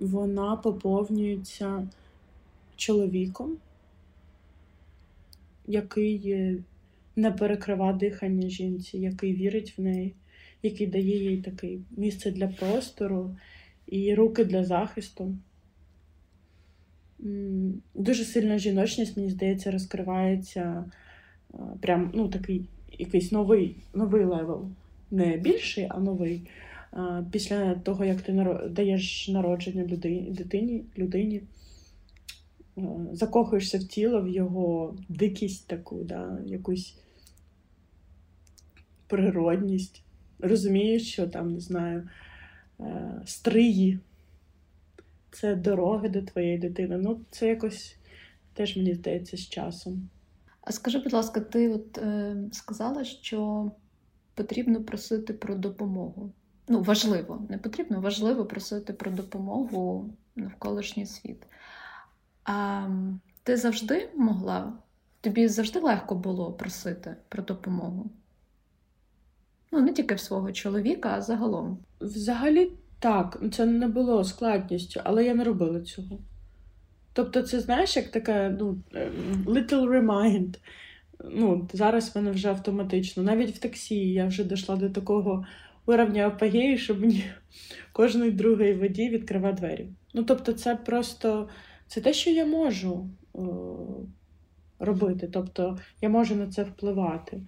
вона 0.00 0.56
поповнюється 0.56 1.88
чоловіком, 2.76 3.56
який 5.66 6.62
не 7.16 7.32
перекрива 7.32 7.92
дихання 7.92 8.48
жінці, 8.48 8.98
який 8.98 9.34
вірить 9.34 9.78
в 9.78 9.82
неї, 9.82 10.14
який 10.62 10.86
дає 10.86 11.30
їй 11.30 11.42
таке 11.42 11.78
місце 11.96 12.30
для 12.30 12.48
простору 12.48 13.36
і 13.86 14.14
руки 14.14 14.44
для 14.44 14.64
захисту. 14.64 15.34
Дуже 17.94 18.24
сильна 18.24 18.58
жіночність, 18.58 19.16
мені 19.16 19.30
здається, 19.30 19.70
розкривається 19.70 20.84
прям 21.80 22.10
ну, 22.14 22.28
такий 22.28 22.64
якийсь 22.98 23.32
новий 23.32 23.76
новий 23.94 24.24
level. 24.24 24.68
Не 25.10 25.36
більший, 25.36 25.86
а 25.90 26.00
новий 26.00 26.42
після 27.30 27.74
того, 27.74 28.04
як 28.04 28.20
ти 28.20 28.46
даєш 28.70 29.28
народження 29.28 29.84
людині, 29.84 30.30
дитині, 30.30 30.84
людині, 30.98 31.42
закохуєшся 33.12 33.78
в 33.78 33.84
тіло, 33.84 34.22
в 34.22 34.28
його 34.28 34.96
дикість 35.08 35.66
таку, 35.66 36.04
да, 36.04 36.38
якусь 36.46 36.98
природність. 39.06 40.02
Розумієш, 40.38 41.12
що 41.12 41.26
там, 41.26 41.52
не 41.52 41.60
знаю, 41.60 42.08
е, 42.80 43.22
стриї, 43.26 43.98
це 45.30 45.56
дороги 45.56 46.08
до 46.08 46.22
твоєї 46.22 46.58
дитини. 46.58 46.96
Ну, 46.96 47.20
це 47.30 47.48
якось 47.48 47.96
теж, 48.54 48.76
мені 48.76 48.94
здається, 48.94 49.36
з 49.36 49.48
часом. 49.48 50.08
А 50.60 50.72
скажи, 50.72 50.98
будь 50.98 51.12
ласка, 51.12 51.40
ти 51.40 51.68
от 51.68 51.98
е, 51.98 52.36
сказала, 52.52 53.04
що 53.04 53.70
потрібно 54.34 54.84
просити 54.84 55.32
про 55.32 55.54
допомогу 55.54 56.32
ну, 56.70 56.82
важливо, 56.82 57.42
не 57.48 57.58
потрібно, 57.58 58.00
важливо 58.00 58.44
просити 58.44 58.92
про 58.92 59.10
допомогу 59.10 60.10
навколишній 60.36 61.06
світ. 61.06 61.46
А 62.44 62.86
ти 63.42 63.56
завжди 63.56 64.08
могла, 64.16 64.72
тобі 65.20 65.48
завжди 65.48 65.80
легко 65.80 66.14
було 66.14 66.52
просити 66.52 67.16
про 67.28 67.42
допомогу? 67.42 68.10
Ну, 69.72 69.80
не 69.80 69.92
тільки 69.92 70.14
в 70.14 70.20
свого 70.20 70.52
чоловіка, 70.52 71.14
а 71.14 71.20
загалом. 71.20 71.78
Взагалі 72.00 72.72
так, 72.98 73.42
це 73.52 73.66
не 73.66 73.88
було 73.88 74.24
складністю, 74.24 75.00
але 75.04 75.24
я 75.24 75.34
не 75.34 75.44
робила 75.44 75.80
цього. 75.80 76.18
Тобто, 77.12 77.42
це 77.42 77.60
знаєш, 77.60 77.96
як 77.96 78.08
така 78.08 78.56
ну, 78.60 78.78
ем, 78.94 79.44
little 79.46 79.88
remind. 79.88 80.56
Ну, 81.30 81.68
Зараз 81.72 82.14
в 82.14 82.18
мене 82.18 82.30
вже 82.30 82.48
автоматично. 82.48 83.22
Навіть 83.22 83.56
в 83.56 83.58
таксі 83.58 84.12
я 84.12 84.26
вже 84.26 84.44
дійшла 84.44 84.76
до 84.76 84.90
такого 84.90 85.46
уровня 85.90 86.26
апогею, 86.26 86.78
щоб 86.78 87.00
мені 87.00 87.24
кожний 87.92 88.30
другий 88.30 88.74
водій 88.74 89.08
відкривав 89.08 89.54
двері. 89.54 89.88
Ну, 90.14 90.22
тобто, 90.22 90.52
це 90.52 90.76
просто 90.76 91.48
це 91.86 92.00
те, 92.00 92.12
що 92.12 92.30
я 92.30 92.46
можу 92.46 93.10
о, 93.32 93.42
робити. 94.78 95.28
Тобто, 95.32 95.78
я 96.02 96.08
можу 96.08 96.36
на 96.36 96.46
це 96.46 96.62
впливати. 96.62 97.42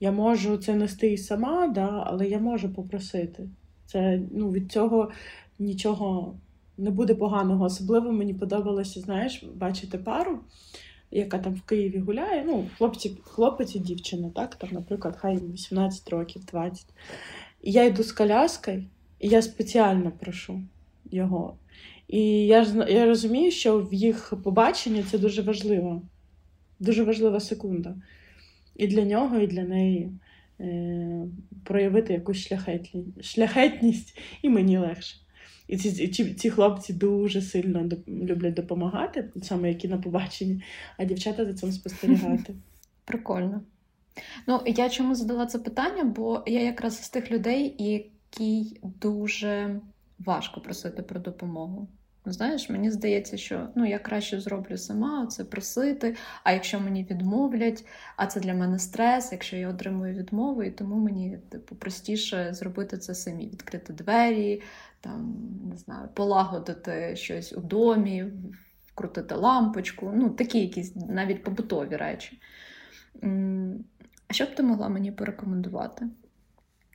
Я 0.00 0.12
можу 0.12 0.56
це 0.56 0.74
нести 0.74 1.12
і 1.12 1.18
сама, 1.18 1.68
да, 1.68 2.04
але 2.06 2.28
я 2.28 2.38
можу 2.38 2.74
попросити. 2.74 3.48
Це 3.86 4.20
ну, 4.32 4.50
від 4.50 4.72
цього 4.72 5.10
нічого 5.58 6.36
не 6.78 6.90
буде 6.90 7.14
поганого. 7.14 7.64
Особливо 7.64 8.12
мені 8.12 8.34
подобалося, 8.34 9.00
знаєш, 9.00 9.44
бачити 9.54 9.98
пару, 9.98 10.38
яка 11.10 11.38
там 11.38 11.54
в 11.54 11.62
Києві 11.62 11.98
гуляє. 11.98 12.44
Ну, 12.46 12.66
хлопці, 12.78 13.18
хлопець 13.24 13.76
і 13.76 13.78
дівчина, 13.78 14.30
так? 14.34 14.54
Там, 14.54 14.70
наприклад, 14.72 15.16
хай 15.18 15.36
18 15.36 16.08
років, 16.10 16.44
20. 16.44 16.86
Я 17.62 17.84
йду 17.84 18.02
з 18.02 18.12
коляскою, 18.12 18.84
і 19.20 19.28
я 19.28 19.42
спеціально 19.42 20.12
прошу 20.20 20.60
його. 21.10 21.56
І 22.08 22.46
я 22.46 22.86
я 22.88 23.06
розумію, 23.06 23.50
що 23.50 23.78
в 23.78 23.94
їх 23.94 24.34
побаченні 24.44 25.02
це 25.02 25.18
дуже 25.18 25.42
важливо. 25.42 26.02
Дуже 26.78 27.04
важлива 27.04 27.40
секунда. 27.40 27.94
І 28.76 28.86
для 28.86 29.04
нього, 29.04 29.38
і 29.38 29.46
для 29.46 29.62
неї 29.62 30.10
е, 30.60 31.26
проявити 31.64 32.12
якусь 32.12 32.46
шляхетність, 32.46 33.24
шляхетність 33.24 34.18
і 34.42 34.48
мені 34.48 34.78
легше. 34.78 35.16
І 35.68 35.76
ці 35.76 36.08
ці, 36.08 36.34
ці 36.34 36.50
хлопці 36.50 36.92
дуже 36.92 37.42
сильно 37.42 37.88
люблять 38.08 38.54
допомагати, 38.54 39.28
саме 39.42 39.68
які 39.68 39.88
на 39.88 39.98
побаченні, 39.98 40.62
а 40.98 41.04
дівчата 41.04 41.44
за 41.44 41.54
цим 41.54 41.72
спостерігати. 41.72 42.54
Прикольно. 43.04 43.60
Ну, 44.46 44.60
я 44.66 44.88
чому 44.88 45.14
задала 45.14 45.46
це 45.46 45.58
питання? 45.58 46.04
Бо 46.04 46.42
я 46.46 46.62
якраз 46.62 47.02
з 47.02 47.10
тих 47.10 47.30
людей, 47.30 47.74
який 47.78 48.80
дуже 48.82 49.80
важко 50.18 50.60
просити 50.60 51.02
про 51.02 51.20
допомогу. 51.20 51.88
Знаєш, 52.24 52.70
мені 52.70 52.90
здається, 52.90 53.36
що 53.36 53.68
ну 53.74 53.86
я 53.86 53.98
краще 53.98 54.40
зроблю 54.40 54.78
сама 54.78 55.26
це 55.26 55.44
просити. 55.44 56.16
А 56.44 56.52
якщо 56.52 56.80
мені 56.80 57.06
відмовлять, 57.10 57.84
а 58.16 58.26
це 58.26 58.40
для 58.40 58.54
мене 58.54 58.78
стрес, 58.78 59.32
якщо 59.32 59.56
я 59.56 59.68
отримую 59.68 60.14
відмову, 60.14 60.62
і 60.62 60.70
тому 60.70 60.96
мені 60.96 61.38
типу 61.48 61.74
простіше 61.74 62.54
зробити 62.54 62.98
це 62.98 63.14
самі, 63.14 63.46
відкрити 63.46 63.92
двері, 63.92 64.62
там 65.00 65.34
не 65.70 65.76
знаю, 65.76 66.08
полагодити 66.14 67.16
щось 67.16 67.52
у 67.52 67.60
домі, 67.60 68.24
вкрутити 68.86 69.34
лампочку. 69.34 70.12
Ну 70.14 70.30
такі 70.30 70.60
якісь 70.60 70.96
навіть 70.96 71.42
побутові 71.42 71.96
речі. 71.96 72.38
А 74.32 74.34
що 74.34 74.44
б 74.44 74.54
ти 74.54 74.62
могла 74.62 74.88
мені 74.88 75.12
порекомендувати? 75.12 76.06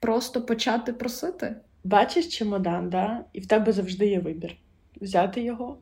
Просто 0.02 0.42
почати 0.42 0.94
просити? 0.94 1.56
Бачиш 1.84 2.28
чемодан, 2.28 2.90
да? 2.90 3.26
і 3.34 3.40
в 3.40 3.46
тебе 3.46 3.72
завжди 3.72 4.08
є 4.08 4.20
вибір 4.20 4.56
взяти 5.02 5.42
його, 5.42 5.78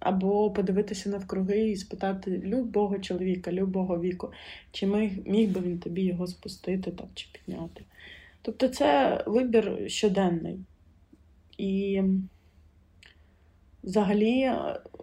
або 0.00 0.50
подивитися 0.50 1.08
навкруги 1.08 1.70
і 1.70 1.76
спитати 1.76 2.42
любого 2.44 2.98
чоловіка, 2.98 3.52
любого 3.52 4.00
віку, 4.00 4.32
чи 4.72 4.86
міг, 4.86 5.12
міг 5.26 5.50
би 5.50 5.60
він 5.60 5.78
тобі 5.78 6.02
його 6.02 6.26
спустити 6.26 6.90
там, 6.90 7.06
чи 7.14 7.26
підняти. 7.32 7.84
Тобто 8.42 8.68
це 8.68 9.20
вибір 9.26 9.78
щоденний. 9.86 10.58
І 11.58 12.02
взагалі, 13.82 14.52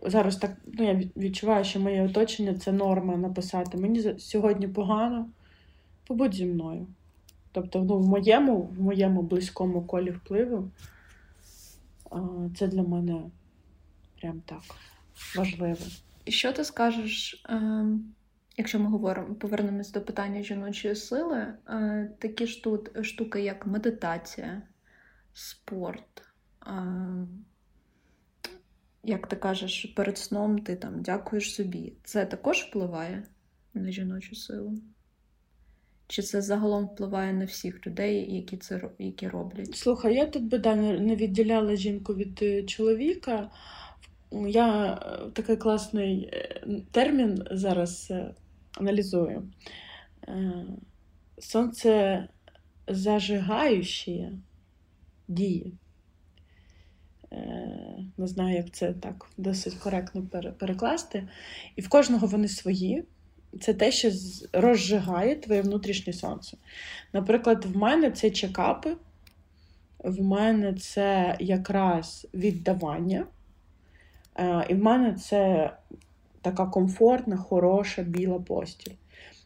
зараз 0.05 0.35
так 0.35 0.51
ну, 0.73 0.85
я 0.85 1.01
відчуваю, 1.17 1.63
що 1.63 1.79
моє 1.79 2.03
оточення 2.03 2.53
це 2.53 2.71
норма 2.71 3.17
написати. 3.17 3.77
Мені 3.77 4.19
сьогодні 4.19 4.67
погано, 4.67 5.29
побудь 6.07 6.33
зі 6.33 6.45
мною. 6.45 6.87
Тобто, 7.51 7.83
ну, 7.83 7.99
в 7.99 8.07
моєму, 8.07 8.61
в 8.61 8.81
моєму 8.81 9.21
близькому 9.21 9.81
колі 9.81 10.11
впливу 10.11 10.71
це 12.57 12.67
для 12.67 12.83
мене 12.83 13.21
прям 14.21 14.41
так 14.45 14.61
важливо. 15.35 15.85
Що 16.27 16.53
ти 16.53 16.63
скажеш, 16.63 17.43
е, 17.49 17.85
якщо 18.57 18.79
ми 18.79 18.89
говоримо, 18.89 19.35
повернемось 19.35 19.91
до 19.91 20.01
питання 20.01 20.43
жіночої 20.43 20.95
сили, 20.95 21.53
е, 21.67 22.11
такі 22.19 22.47
штук, 22.47 23.03
штуки, 23.03 23.41
як 23.41 23.67
медитація, 23.67 24.61
спорт. 25.33 26.23
Е, 26.67 27.27
як 29.03 29.27
ти 29.27 29.35
кажеш, 29.35 29.85
перед 29.85 30.17
сном 30.17 30.59
ти 30.59 30.75
там 30.75 31.01
дякуєш 31.01 31.55
собі. 31.55 31.93
Це 32.03 32.25
також 32.25 32.57
впливає 32.57 33.23
на 33.73 33.91
жіночу 33.91 34.35
силу? 34.35 34.77
Чи 36.11 36.21
це 36.21 36.41
загалом 36.41 36.85
впливає 36.85 37.33
на 37.33 37.45
всіх 37.45 37.87
людей, 37.87 38.35
які 38.35 38.57
це 38.57 38.81
які 38.99 39.27
роблять? 39.27 39.75
Слухай, 39.75 40.15
я 40.15 40.25
тут 40.25 40.43
би 40.43 40.57
да, 40.57 40.75
не 40.75 41.15
відділяла 41.15 41.75
жінку 41.75 42.13
від 42.13 42.39
е, 42.41 42.63
чоловіка. 42.63 43.49
Я 44.47 44.93
е, 44.93 45.29
такий 45.33 45.57
класний 45.57 46.29
е, 46.33 46.61
термін 46.91 47.43
зараз 47.51 48.13
аналізую. 48.77 49.51
Сонце 51.39 52.27
зажигаючі 52.87 54.29
дії. 55.27 55.73
Не 58.17 58.27
знаю, 58.27 58.55
як 58.55 58.71
це 58.71 58.93
так 58.93 59.29
досить 59.37 59.73
коректно 59.73 60.23
перекласти. 60.59 61.27
І 61.75 61.81
в 61.81 61.89
кожного 61.89 62.27
вони 62.27 62.47
свої. 62.47 63.05
Це 63.59 63.73
те, 63.73 63.91
що 63.91 64.11
розжигає 64.53 65.35
твоє 65.35 65.61
внутрішнє 65.61 66.13
сонце. 66.13 66.57
Наприклад, 67.13 67.65
в 67.65 67.77
мене 67.77 68.11
це 68.11 68.29
чекапи, 68.29 68.95
в 69.99 70.21
мене 70.21 70.73
це 70.73 71.37
якраз 71.39 72.27
віддавання. 72.33 73.25
Е, 74.35 74.65
і 74.69 74.73
в 74.73 74.83
мене 74.83 75.13
це 75.13 75.71
така 76.41 76.65
комфортна, 76.65 77.37
хороша 77.37 78.01
біла 78.01 78.39
постіль. 78.39 78.93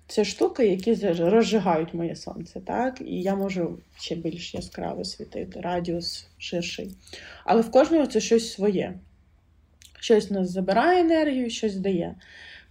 Це 0.07 0.25
штуки, 0.25 0.67
які 0.67 0.95
розжигають 1.23 1.93
моє 1.93 2.15
сонце, 2.15 2.59
так? 2.59 3.01
І 3.01 3.21
я 3.21 3.35
можу 3.35 3.79
ще 3.99 4.15
більш 4.15 4.53
яскраво 4.53 5.03
світити, 5.03 5.61
радіус 5.61 6.27
ширший. 6.37 6.95
Але 7.45 7.61
в 7.61 7.71
кожного 7.71 8.07
це 8.07 8.19
щось 8.19 8.53
своє. 8.53 8.93
Щось 9.99 10.31
нас 10.31 10.49
забирає 10.49 11.01
енергію, 11.01 11.49
щось 11.49 11.75
дає. 11.75 12.15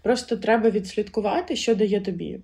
Просто 0.05 0.37
треба 0.37 0.71
відслідкувати, 0.71 1.57
що 1.57 1.75
дає 1.75 2.01
тобі. 2.01 2.40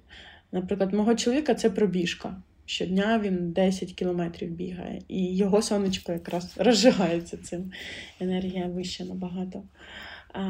Наприклад, 0.53 0.95
мого 0.95 1.15
чоловіка 1.15 1.55
це 1.55 1.71
пробіжка. 1.71 2.43
Щодня 2.67 3.19
він 3.25 3.53
10 3.53 3.93
кілометрів 3.93 4.51
бігає, 4.51 5.03
і 5.09 5.37
його 5.37 5.63
сонечко 5.63 6.13
якраз 6.13 6.53
розжигається 6.57 7.37
цим. 7.37 7.73
Енергія 8.21 8.67
вища 8.67 9.05
набагато. 9.05 9.63
А, 10.33 10.41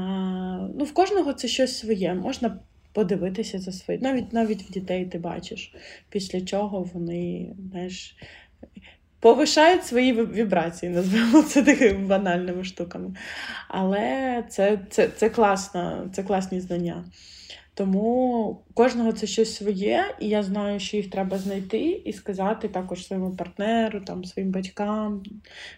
ну, 0.79 0.85
В 0.85 0.93
кожного 0.95 1.33
це 1.33 1.49
щось 1.49 1.79
своє. 1.79 2.15
Можна 2.15 2.59
подивитися 2.93 3.59
за 3.59 3.73
своє. 3.73 4.01
Навіть 4.01 4.33
навіть 4.33 4.63
в 4.63 4.73
дітей 4.73 5.07
ти 5.07 5.19
бачиш, 5.19 5.75
після 6.09 6.41
чого 6.41 6.83
вони 6.83 7.55
знаєш, 7.71 8.17
повишають 9.21 9.85
свої 9.85 10.13
вібрації, 10.13 10.93
назвемо 10.93 11.43
це 11.43 11.63
такими 11.63 12.07
банальними 12.07 12.65
штуками. 12.65 13.15
Але 13.69 14.45
це, 14.49 14.79
це, 14.91 15.09
це, 15.09 15.31
класна, 15.31 16.11
це 16.13 16.23
класні 16.23 16.61
знання. 16.61 17.05
Тому 17.75 18.63
кожного 18.75 19.13
це 19.13 19.27
щось 19.27 19.55
своє, 19.55 20.05
і 20.21 20.29
я 20.29 20.43
знаю, 20.43 20.81
що 20.81 20.97
їх 20.97 21.11
треба 21.11 21.39
знайти 21.39 22.03
і 22.05 22.13
сказати 22.13 22.69
також 22.69 23.07
своєму 23.07 23.37
партнеру, 23.37 24.01
там, 24.01 24.25
своїм 24.25 24.51
батькам, 24.51 25.23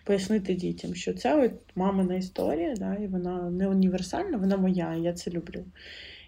пояснити 0.05 0.55
дітям, 0.55 0.95
що 0.95 1.15
це 1.15 1.45
от 1.45 1.53
мамина 1.75 2.15
історія, 2.15 2.75
да, 2.77 2.95
і 2.95 3.07
вона 3.07 3.51
не 3.51 3.69
універсальна, 3.69 4.37
вона 4.37 4.57
моя, 4.57 4.95
і 4.95 5.03
я 5.03 5.13
це 5.13 5.31
люблю. 5.31 5.65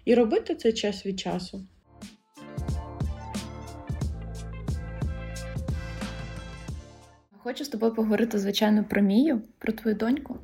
І 0.05 0.15
робити 0.15 0.55
це 0.55 0.73
час 0.73 1.05
від 1.05 1.19
часу. 1.19 1.65
Хочу 7.45 7.65
з 7.65 7.69
тобою 7.69 7.93
поговорити, 7.93 8.39
звичайно, 8.39 8.83
про 8.83 9.01
Мію, 9.01 9.41
про 9.57 9.73
твою 9.73 9.95
доньку. 9.95 10.37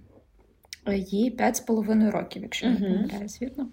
Їй 0.96 1.38
5,5 1.38 2.12
років, 2.12 2.42
якщо 2.42 2.66
я 2.66 2.72
не 2.72 2.78
помиляюсь, 2.80 3.42
вірно? 3.42 3.70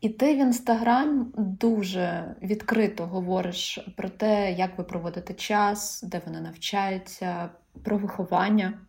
І 0.00 0.08
ти 0.08 0.34
в 0.34 0.38
інстаграм 0.38 1.32
дуже 1.36 2.34
відкрито 2.42 3.06
говориш 3.06 3.78
про 3.96 4.08
те, 4.08 4.52
як 4.52 4.78
ви 4.78 4.84
проводите 4.84 5.34
час, 5.34 6.02
де 6.02 6.22
вона 6.26 6.40
навчається, 6.40 7.50
про 7.82 7.98
виховання. 7.98 8.80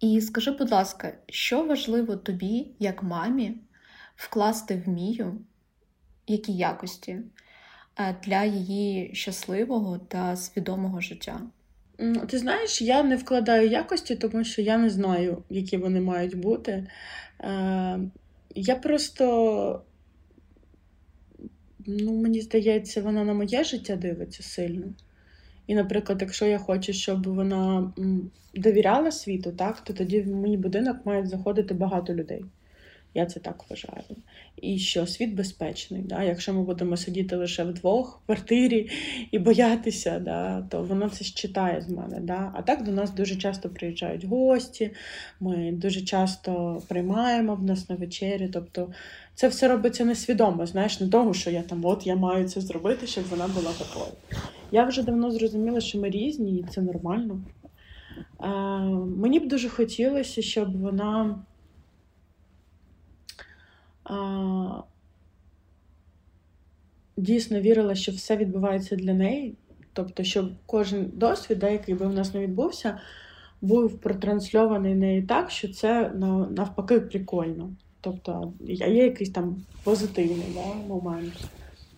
І 0.00 0.20
скажи, 0.20 0.50
будь 0.50 0.72
ласка, 0.72 1.12
що 1.28 1.66
важливо 1.66 2.16
тобі, 2.16 2.74
як 2.78 3.02
мамі, 3.02 3.54
вкласти 4.16 4.82
в 4.86 4.88
Мію, 4.88 5.40
які 6.26 6.52
якості 6.52 7.20
е, 7.98 8.16
для 8.24 8.44
її 8.44 9.14
щасливого 9.14 9.98
та 9.98 10.36
свідомого 10.36 11.00
життя? 11.00 11.40
Ти 12.28 12.38
знаєш, 12.38 12.82
я 12.82 13.02
не 13.02 13.16
вкладаю 13.16 13.68
якості, 13.68 14.16
тому 14.16 14.44
що 14.44 14.62
я 14.62 14.78
не 14.78 14.90
знаю, 14.90 15.42
які 15.50 15.76
вони 15.76 16.00
мають 16.00 16.38
бути. 16.38 16.86
Е, 17.40 18.00
я 18.54 18.76
просто, 18.76 19.82
ну, 21.86 22.12
мені 22.12 22.40
здається, 22.40 23.02
вона 23.02 23.24
на 23.24 23.34
моє 23.34 23.64
життя 23.64 23.96
дивиться 23.96 24.42
сильно. 24.42 24.86
І, 25.66 25.74
наприклад, 25.74 26.18
якщо 26.20 26.46
я 26.46 26.58
хочу, 26.58 26.92
щоб 26.92 27.26
вона 27.26 27.92
довіряла 28.54 29.10
світу, 29.10 29.52
так, 29.52 29.80
то 29.80 29.92
тоді 29.92 30.20
в 30.20 30.26
мій 30.26 30.56
будинок 30.56 30.96
мають 31.04 31.28
заходити 31.28 31.74
багато 31.74 32.14
людей. 32.14 32.44
Я 33.14 33.26
це 33.26 33.40
так 33.40 33.64
вважаю. 33.70 34.02
І 34.56 34.78
що 34.78 35.06
світ 35.06 35.34
безпечний. 35.34 36.02
Да? 36.02 36.22
Якщо 36.22 36.54
ми 36.54 36.62
будемо 36.62 36.96
сидіти 36.96 37.36
лише 37.36 37.64
вдвох 37.64 38.20
в 38.22 38.26
квартирі 38.26 38.90
і 39.30 39.38
боятися, 39.38 40.18
да, 40.18 40.66
то 40.70 40.82
воно 40.82 41.08
це 41.08 41.24
читає 41.24 41.80
з 41.80 41.88
мене. 41.88 42.20
Да? 42.20 42.52
А 42.54 42.62
так 42.62 42.84
до 42.84 42.92
нас 42.92 43.10
дуже 43.10 43.36
часто 43.36 43.68
приїжджають 43.68 44.24
гості, 44.24 44.90
ми 45.40 45.72
дуже 45.72 46.00
часто 46.00 46.82
приймаємо 46.88 47.54
в 47.54 47.62
нас 47.62 47.88
на 47.88 47.96
вечері. 47.96 48.48
Тобто 48.52 48.92
це 49.34 49.48
все 49.48 49.68
робиться 49.68 50.04
несвідомо, 50.04 50.66
знаєш, 50.66 51.00
не 51.00 51.08
того, 51.08 51.34
що 51.34 51.50
я 51.50 51.62
там 51.62 51.84
от 51.84 52.06
я 52.06 52.16
маю 52.16 52.48
це 52.48 52.60
зробити, 52.60 53.06
щоб 53.06 53.24
вона 53.30 53.48
була 53.48 53.70
такою. 53.78 54.12
Я 54.72 54.84
вже 54.84 55.02
давно 55.02 55.30
зрозуміла, 55.30 55.80
що 55.80 55.98
ми 55.98 56.10
різні, 56.10 56.58
і 56.58 56.64
це 56.70 56.80
нормально. 56.80 57.40
Е, 58.42 58.48
Мені 59.16 59.40
б 59.40 59.48
дуже 59.48 59.68
хотілося, 59.68 60.42
щоб 60.42 60.80
вона 60.80 61.38
дійсно 67.16 67.60
вірила, 67.60 67.94
що 67.94 68.12
все 68.12 68.36
відбувається 68.36 68.96
для 68.96 69.14
неї. 69.14 69.54
Тобто, 69.92 70.24
щоб 70.24 70.50
кожен 70.66 71.10
досвід, 71.14 71.62
який 71.62 71.94
би 71.94 72.06
в 72.06 72.14
нас 72.14 72.34
не 72.34 72.40
відбувся, 72.40 72.98
був 73.60 73.98
протрансльований 73.98 74.94
нею 74.94 75.26
так, 75.26 75.50
що 75.50 75.68
це 75.68 76.10
навпаки 76.50 77.00
прикольно. 77.00 77.70
Тобто 78.00 78.52
є 78.60 79.04
якийсь 79.04 79.30
там 79.30 79.56
позитивний 79.84 80.46
да, 80.54 80.74
момент. 80.88 81.32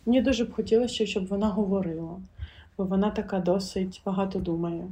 Мені 0.06 0.22
дуже 0.22 0.44
б 0.44 0.52
хотілося, 0.52 1.06
щоб 1.06 1.26
вона 1.26 1.48
говорила, 1.48 2.20
бо 2.78 2.84
вона 2.84 3.10
така 3.10 3.40
досить 3.40 4.02
багато 4.06 4.38
думає, 4.38 4.84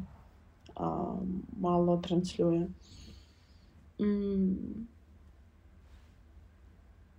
а 0.74 1.04
мало 1.60 1.98
транслює. 1.98 2.66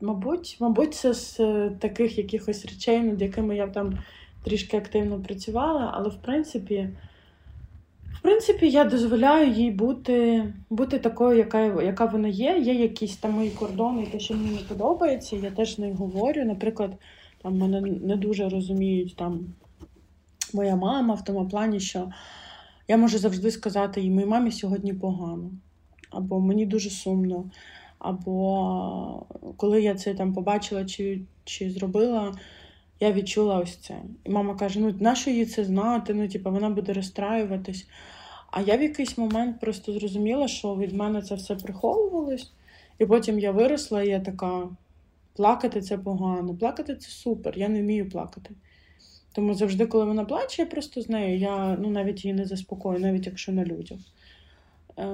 Мабуть, 0.04 0.58
мабуть, 0.60 0.94
це 0.94 1.13
з 1.13 1.39
е, 1.39 1.72
таких 1.80 2.18
якихось 2.18 2.66
речей, 2.66 3.00
над 3.00 3.22
якими 3.22 3.56
я 3.56 3.68
там 3.68 4.00
трішки 4.44 4.78
активно 4.78 5.20
працювала, 5.20 5.92
але 5.94 6.10
в 6.10 6.22
принципі, 6.22 6.89
в 8.13 8.22
принципі, 8.22 8.70
я 8.70 8.84
дозволяю 8.84 9.52
їй 9.52 9.72
бути 9.72 10.44
бути 10.70 11.00
такою, 11.00 11.38
яка 11.38 11.84
яка 11.84 12.06
вона 12.06 12.28
є. 12.28 12.58
Є 12.58 12.74
якісь 12.74 13.18
там 13.18 13.32
мої 13.32 13.50
кордони, 13.50 14.08
те, 14.12 14.20
що 14.20 14.34
мені 14.34 14.52
не 14.52 14.68
подобається, 14.68 15.36
я 15.36 15.52
теж 15.52 15.78
не 15.78 15.94
говорю. 15.94 16.46
Наприклад, 16.46 16.92
там 17.42 17.58
мене 17.58 17.82
не 17.82 18.16
дуже 18.16 18.50
розуміють 18.50 19.16
там 19.16 19.46
моя 20.54 20.76
мама 20.76 21.13
в 21.13 21.24
тому 21.24 21.48
плані, 21.48 21.80
що 21.80 22.12
я 22.88 22.98
можу 22.98 23.18
завжди 23.18 23.52
сказати 23.52 24.02
їй, 24.02 24.10
моїй 24.10 24.28
мамі 24.28 24.52
сьогодні 24.52 24.94
погано, 24.94 25.52
або 26.10 26.39
мені 26.39 26.66
дуже 26.66 26.89
сумно. 26.89 27.46
Або 28.04 29.26
коли 29.58 29.82
я 29.82 29.96
це 29.96 30.13
там 30.13 30.34
побачила 30.34 30.86
чи 30.86 31.22
чи 31.44 31.72
зробила, 31.72 32.36
я 33.00 33.12
відчула 33.12 33.60
ось 33.60 33.76
це. 33.76 33.96
І 34.24 34.30
мама 34.30 34.56
каже: 34.56 34.80
ну 34.80 34.96
нащо 35.00 35.30
їй 35.30 35.46
це 35.46 35.66
знати? 35.66 36.13
Ну, 36.13 36.28
типу, 36.28 36.52
вона 36.52 36.70
буде 36.70 36.94
розстраюватись. 36.94 37.88
А 38.52 38.62
я 38.62 38.78
в 38.78 38.82
якийсь 38.82 39.18
момент 39.18 39.60
просто 39.60 39.94
зрозуміла, 39.94 40.48
що 40.48 40.76
від 40.76 40.94
мене 40.94 41.22
це 41.22 41.36
все 41.36 41.56
приховувалось. 41.56 42.52
І 43.00 43.06
потім 43.06 43.39
я 43.39 43.52
виросла, 43.52 44.04
і 44.04 44.10
я 44.10 44.20
така: 44.20 44.70
плакати 45.36 45.82
це 45.82 45.98
погано, 45.98 46.56
плакати 46.56 46.96
це 46.96 47.10
супер, 47.10 47.58
я 47.58 47.70
не 47.70 47.82
вмію 47.82 48.10
плакати. 48.10 48.50
Тому 49.34 49.54
завжди, 49.54 49.86
коли 49.86 50.06
вона 50.06 50.26
плаче, 50.26 50.62
я 50.62 50.66
просто 50.66 51.02
з 51.02 51.10
нею, 51.10 51.38
я 51.38 51.78
ну, 51.82 51.89
навіть 51.89 52.26
її 52.26 52.34
не 52.34 52.46
заспокою, 52.46 53.00
навіть 53.00 53.26
якщо 53.26 53.52
на 53.52 53.66
людях. 53.66 54.00
Е, 54.99 55.06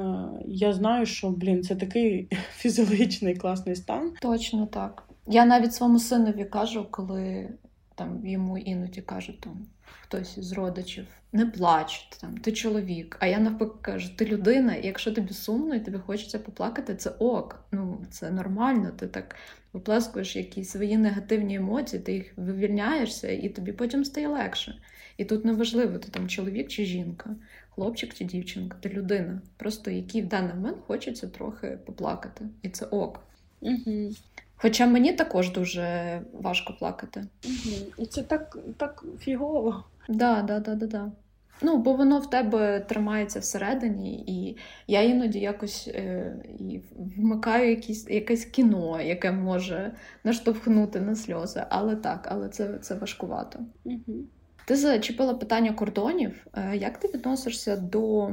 я 0.48 0.74
знаю, 0.74 1.06
що 1.06 1.30
блін, 1.30 1.64
це 1.64 1.76
такий 1.76 2.28
фізіологічний 2.56 3.36
класний 3.36 3.76
стан. 3.76 4.12
Точно 4.22 4.66
так. 4.66 5.04
Я 5.28 5.46
навіть 5.46 5.74
своєму 5.74 6.00
синові 6.00 6.46
кажу, 6.46 6.88
коли 6.92 7.50
там 7.96 8.28
йому 8.28 8.58
іноді 8.58 9.02
кажуть 9.02 9.40
там 9.40 9.68
хтось 10.02 10.40
з 10.40 10.52
родичів, 10.52 11.08
не 11.32 11.46
плач, 11.46 12.10
там 12.22 12.38
ти 12.38 12.52
чоловік. 12.52 13.18
А 13.20 13.28
я 13.28 13.40
навпаки 13.40 13.78
кажу, 13.82 14.10
ти 14.16 14.26
людина, 14.26 14.76
і 14.76 14.88
якщо 14.88 15.12
тобі 15.12 15.34
сумно 15.34 15.76
і 15.76 15.80
тобі 15.80 15.98
хочеться 15.98 16.40
поплакати, 16.40 16.96
це 16.96 17.10
ок. 17.10 17.64
Ну 17.72 18.06
це 18.10 18.32
нормально. 18.32 18.92
Ти 19.00 19.08
так 19.08 19.36
виплескуєш 19.74 20.36
якісь 20.36 20.70
свої 20.70 20.98
негативні 20.98 21.56
емоції, 21.56 22.02
ти 22.02 22.14
їх 22.14 22.34
вивільняєшся, 22.38 23.32
і 23.32 23.50
тобі 23.50 23.72
потім 23.72 24.06
стає 24.06 24.28
легше. 24.28 24.82
І 25.18 25.26
тут 25.26 25.46
неважливо, 25.46 25.98
ти 25.98 26.12
там 26.12 26.30
чоловік 26.30 26.68
чи 26.68 26.86
жінка 26.86 27.36
хлопчик 27.80 28.14
чи 28.14 28.26
дівчинка, 28.26 28.78
ти 28.82 28.90
людина, 28.90 29.42
просто 29.58 29.92
який 29.92 30.22
в 30.22 30.28
даний 30.28 30.54
момент 30.56 30.78
хочеться 30.88 31.28
трохи 31.28 31.78
поплакати. 31.86 32.46
І 32.62 32.70
це 32.70 32.86
ок. 32.86 33.20
Угу. 33.62 34.12
Хоча 34.56 34.88
мені 34.88 35.14
також 35.14 35.52
дуже 35.52 36.22
важко 36.34 36.74
плакати. 36.80 37.26
Угу. 37.46 37.76
І 37.98 38.06
це 38.06 38.24
так 38.24 38.58
так 38.78 39.04
фігово. 39.20 39.84
Да, 40.10 40.42
да, 40.42 40.60
да, 40.60 40.76
да, 40.76 40.88
да. 40.88 41.12
Ну, 41.62 41.78
бо 41.78 41.94
воно 41.94 42.20
в 42.20 42.30
тебе 42.30 42.80
тримається 42.80 43.40
всередині, 43.40 44.24
і 44.28 44.58
я 44.88 45.02
іноді 45.02 45.40
якось 45.40 45.88
е, 45.88 46.36
і 46.60 46.82
вмикаю 47.18 47.70
якісь, 47.70 48.10
якесь 48.10 48.46
кіно, 48.46 49.02
яке 49.02 49.32
може 49.32 49.92
наштовхнути 50.24 51.02
на 51.02 51.16
сльози. 51.16 51.64
Але 51.70 51.96
так, 51.96 52.28
але 52.32 52.50
це 52.50 52.78
це 52.78 52.96
важкувато. 52.96 53.60
Угу. 53.84 54.14
Ти 54.70 54.76
зачепила 54.76 55.34
питання 55.34 55.74
кордонів. 55.74 56.48
Е, 56.54 56.78
як 56.78 56.98
ти 56.98 57.08
відносишся 57.08 57.78
до 57.78 58.30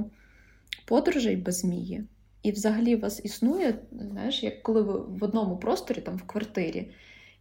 подорожей 0.85 1.37
без 1.37 1.59
змії? 1.59 2.05
І 2.42 2.53
взагалі 2.53 2.96
у 2.96 3.01
вас 3.01 3.20
існує, 3.25 3.79
знаєш, 3.92 4.42
як 4.42 4.62
коли 4.62 4.83
ви 4.83 4.99
в 4.99 5.25
одному 5.25 5.57
просторі, 5.57 6.01
там 6.01 6.16
в 6.16 6.22
квартирі, 6.22 6.90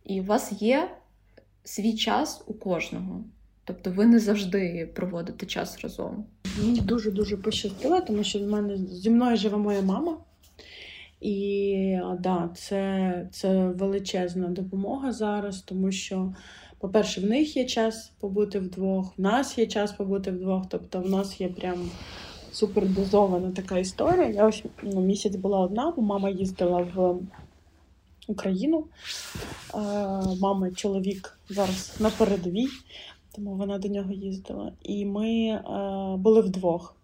і 0.04 0.22
у 0.22 0.24
вас 0.24 0.62
є 0.62 0.92
свій 1.64 1.96
час 1.96 2.44
у 2.48 2.54
кожного. 2.54 3.24
Тобто 3.64 3.92
ви 3.92 4.06
не 4.06 4.20
завжди 4.20 4.92
проводите 4.96 5.46
час 5.46 5.80
разом. 5.80 6.26
Мені 6.64 6.82
дуже-дуже 6.82 7.38
пощастило, 7.38 8.02
тому 8.02 8.24
що 8.24 8.40
в 8.40 8.48
мене 8.48 8.78
зі 8.78 9.10
мною 9.10 9.38
живе 9.38 9.58
моя 9.58 9.82
мама. 9.82 10.18
І 11.22 12.00
да, 12.20 12.50
це, 12.56 13.28
це 13.32 13.68
величезна 13.68 14.48
допомога 14.48 15.12
зараз, 15.12 15.62
тому 15.62 15.92
що 15.92 16.34
по-перше, 16.80 17.22
в 17.22 17.26
них 17.26 17.58
є 17.58 17.66
час 17.66 18.12
побути 18.20 18.60
вдвох, 18.60 19.14
в 19.18 19.22
нас 19.22 19.58
є 19.58 19.68
час 19.68 19.92
побути 19.92 20.32
вдвох. 20.32 20.64
Тобто 20.70 21.00
в 21.00 21.10
нас 21.10 21.42
є 21.42 21.48
прям 21.48 21.92
супердозована 22.52 23.52
така 23.52 23.78
історія. 23.78 24.30
Я 24.30 24.48
ось 24.48 24.64
ну, 24.84 25.02
місяць 25.02 25.36
була 25.36 25.60
одна, 25.60 25.94
бо 25.96 26.02
мама 26.02 26.30
їздила 26.30 26.88
в 26.96 27.20
Україну. 28.28 28.86
Е, 29.74 29.78
Мама, 30.42 30.72
чоловік 30.72 31.40
зараз 31.50 31.96
на 32.00 32.10
передовій, 32.10 32.68
тому 33.36 33.56
вона 33.56 33.78
до 33.78 33.88
нього 33.88 34.12
їздила. 34.12 34.72
І 34.84 35.06
ми 35.06 35.30
е, 35.48 35.62
були 36.18 36.42
вдвох. 36.42 36.96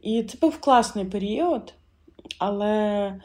І 0.00 0.22
це 0.22 0.38
був 0.40 0.58
класний 0.58 1.04
період, 1.04 1.74
але 2.38 2.72
е, 2.72 3.16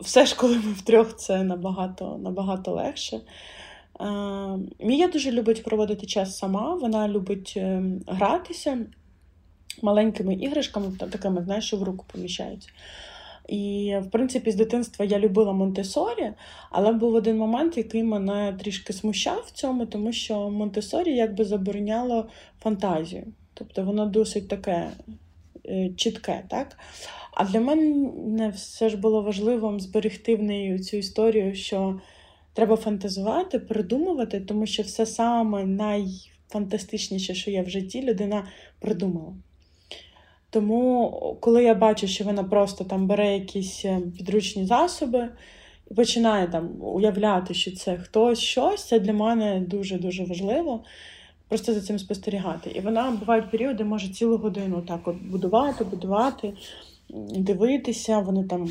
все 0.00 0.26
ж, 0.26 0.36
коли 0.36 0.56
ми 0.56 0.72
втрьох, 0.72 1.16
це 1.16 1.44
набагато, 1.44 2.18
набагато 2.18 2.72
легше. 2.72 3.20
Мія 4.80 5.08
дуже 5.08 5.32
любить 5.32 5.64
проводити 5.64 6.06
час 6.06 6.38
сама, 6.38 6.74
вона 6.74 7.08
любить 7.08 7.54
е, 7.56 7.82
гратися 8.06 8.78
маленькими 9.82 10.34
іграшками, 10.34 10.92
такими, 11.12 11.42
знаєш, 11.44 11.66
що 11.66 11.76
в 11.76 11.82
руку 11.82 12.04
поміщаються. 12.12 12.68
І, 13.48 13.94
в 14.02 14.10
принципі, 14.10 14.50
з 14.50 14.54
дитинства 14.54 15.04
я 15.04 15.18
любила 15.18 15.52
Монтесорі, 15.52 16.32
але 16.70 16.92
був 16.92 17.14
один 17.14 17.38
момент, 17.38 17.76
який 17.76 18.02
мене 18.02 18.56
трішки 18.60 18.92
смущав 18.92 19.44
в 19.46 19.50
цьому, 19.50 19.86
тому 19.86 20.12
що 20.12 20.50
Монтесорі 20.50 21.16
якби 21.16 21.44
забороняло 21.44 22.28
фантазію. 22.62 23.26
Тобто 23.54 23.84
воно 23.84 24.06
досить 24.06 24.48
таке 24.48 24.90
е, 25.66 25.90
чітке. 25.96 26.44
так? 26.48 26.78
А 27.32 27.44
для 27.44 27.60
мене 27.60 28.48
все 28.48 28.88
ж 28.88 28.96
було 28.96 29.22
важливо 29.22 29.78
зберегти 29.78 30.36
в 30.36 30.42
неї 30.42 30.78
цю 30.78 30.96
історію, 30.96 31.54
що 31.54 32.00
Треба 32.56 32.76
фантазувати, 32.76 33.58
придумувати, 33.58 34.40
тому 34.40 34.66
що 34.66 34.82
все 34.82 35.06
саме 35.06 35.64
найфантастичніше, 35.64 37.34
що 37.34 37.50
є 37.50 37.62
в 37.62 37.70
житті, 37.70 38.02
людина 38.02 38.46
придумала. 38.80 39.34
Тому, 40.50 41.36
коли 41.40 41.64
я 41.64 41.74
бачу, 41.74 42.06
що 42.06 42.24
вона 42.24 42.44
просто 42.44 42.84
там 42.84 43.06
бере 43.06 43.34
якісь 43.34 43.84
е, 43.84 44.00
підручні 44.18 44.66
засоби 44.66 45.28
і 45.90 45.94
починає 45.94 46.48
там 46.48 46.70
уявляти, 46.80 47.54
що 47.54 47.76
це 47.76 47.96
хтось 47.96 48.38
щось, 48.38 48.84
це 48.84 49.00
для 49.00 49.12
мене 49.12 49.60
дуже-дуже 49.60 50.24
важливо. 50.24 50.84
Просто 51.48 51.74
за 51.74 51.80
цим 51.80 51.98
спостерігати. 51.98 52.70
І 52.70 52.80
вона 52.80 53.10
бувають 53.10 53.50
періоди, 53.50 53.84
може 53.84 54.08
цілу 54.08 54.36
годину 54.36 54.82
так 54.82 55.08
от 55.08 55.16
будувати, 55.16 55.84
будувати, 55.84 56.52
дивитися, 57.36 58.18
вони 58.18 58.44
там 58.44 58.68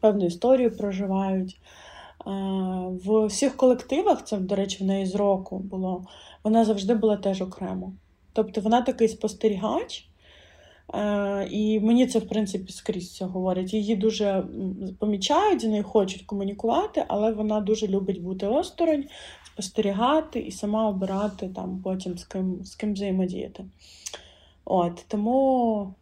певну 0.00 0.26
історію 0.26 0.76
проживають. 0.76 1.58
В 3.04 3.26
всіх 3.26 3.56
колективах, 3.56 4.24
це, 4.24 4.36
до 4.36 4.54
речі, 4.54 4.84
в 4.84 4.86
неї 4.86 5.06
з 5.06 5.14
року 5.14 5.58
було, 5.58 6.04
вона 6.44 6.64
завжди 6.64 6.94
була 6.94 7.16
теж 7.16 7.42
окремо. 7.42 7.92
Тобто 8.32 8.60
вона 8.60 8.82
такий 8.82 9.08
спостерігач, 9.08 10.08
і 11.50 11.80
мені 11.80 12.06
це, 12.06 12.18
в 12.18 12.28
принципі, 12.28 12.72
скрізь 12.72 13.14
це 13.16 13.24
говорять. 13.24 13.74
Її 13.74 13.96
дуже 13.96 14.44
помічають, 14.98 15.60
з 15.60 15.64
нею 15.64 15.84
хочуть 15.84 16.22
комунікувати, 16.22 17.04
але 17.08 17.32
вона 17.32 17.60
дуже 17.60 17.86
любить 17.86 18.22
бути 18.22 18.46
осторонь, 18.46 19.04
спостерігати 19.46 20.40
і 20.40 20.50
сама 20.50 20.88
обирати 20.88 21.48
там 21.48 21.80
потім 21.84 22.18
з 22.18 22.24
ким 22.24 22.64
з 22.64 22.74
ким 22.74 22.92
взаємодіяти. 22.92 23.64
От, 24.64 25.04
Тому 25.08 25.94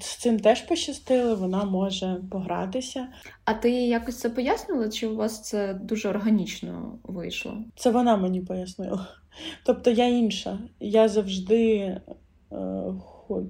з 0.00 0.16
цим 0.16 0.40
теж 0.40 0.60
пощастило, 0.60 1.36
вона 1.36 1.64
може 1.64 2.20
погратися. 2.30 3.08
А 3.44 3.54
ти 3.54 3.70
якось 3.70 4.18
це 4.18 4.30
пояснила, 4.30 4.88
чи 4.88 5.06
у 5.06 5.16
вас 5.16 5.42
це 5.42 5.74
дуже 5.74 6.08
органічно 6.08 6.98
вийшло? 7.04 7.58
Це 7.76 7.90
вона 7.90 8.16
мені 8.16 8.40
пояснила. 8.40 9.08
Тобто 9.64 9.90
я 9.90 10.06
інша. 10.06 10.58
Я 10.80 11.08
завжди. 11.08 12.00
Е, 12.52 12.94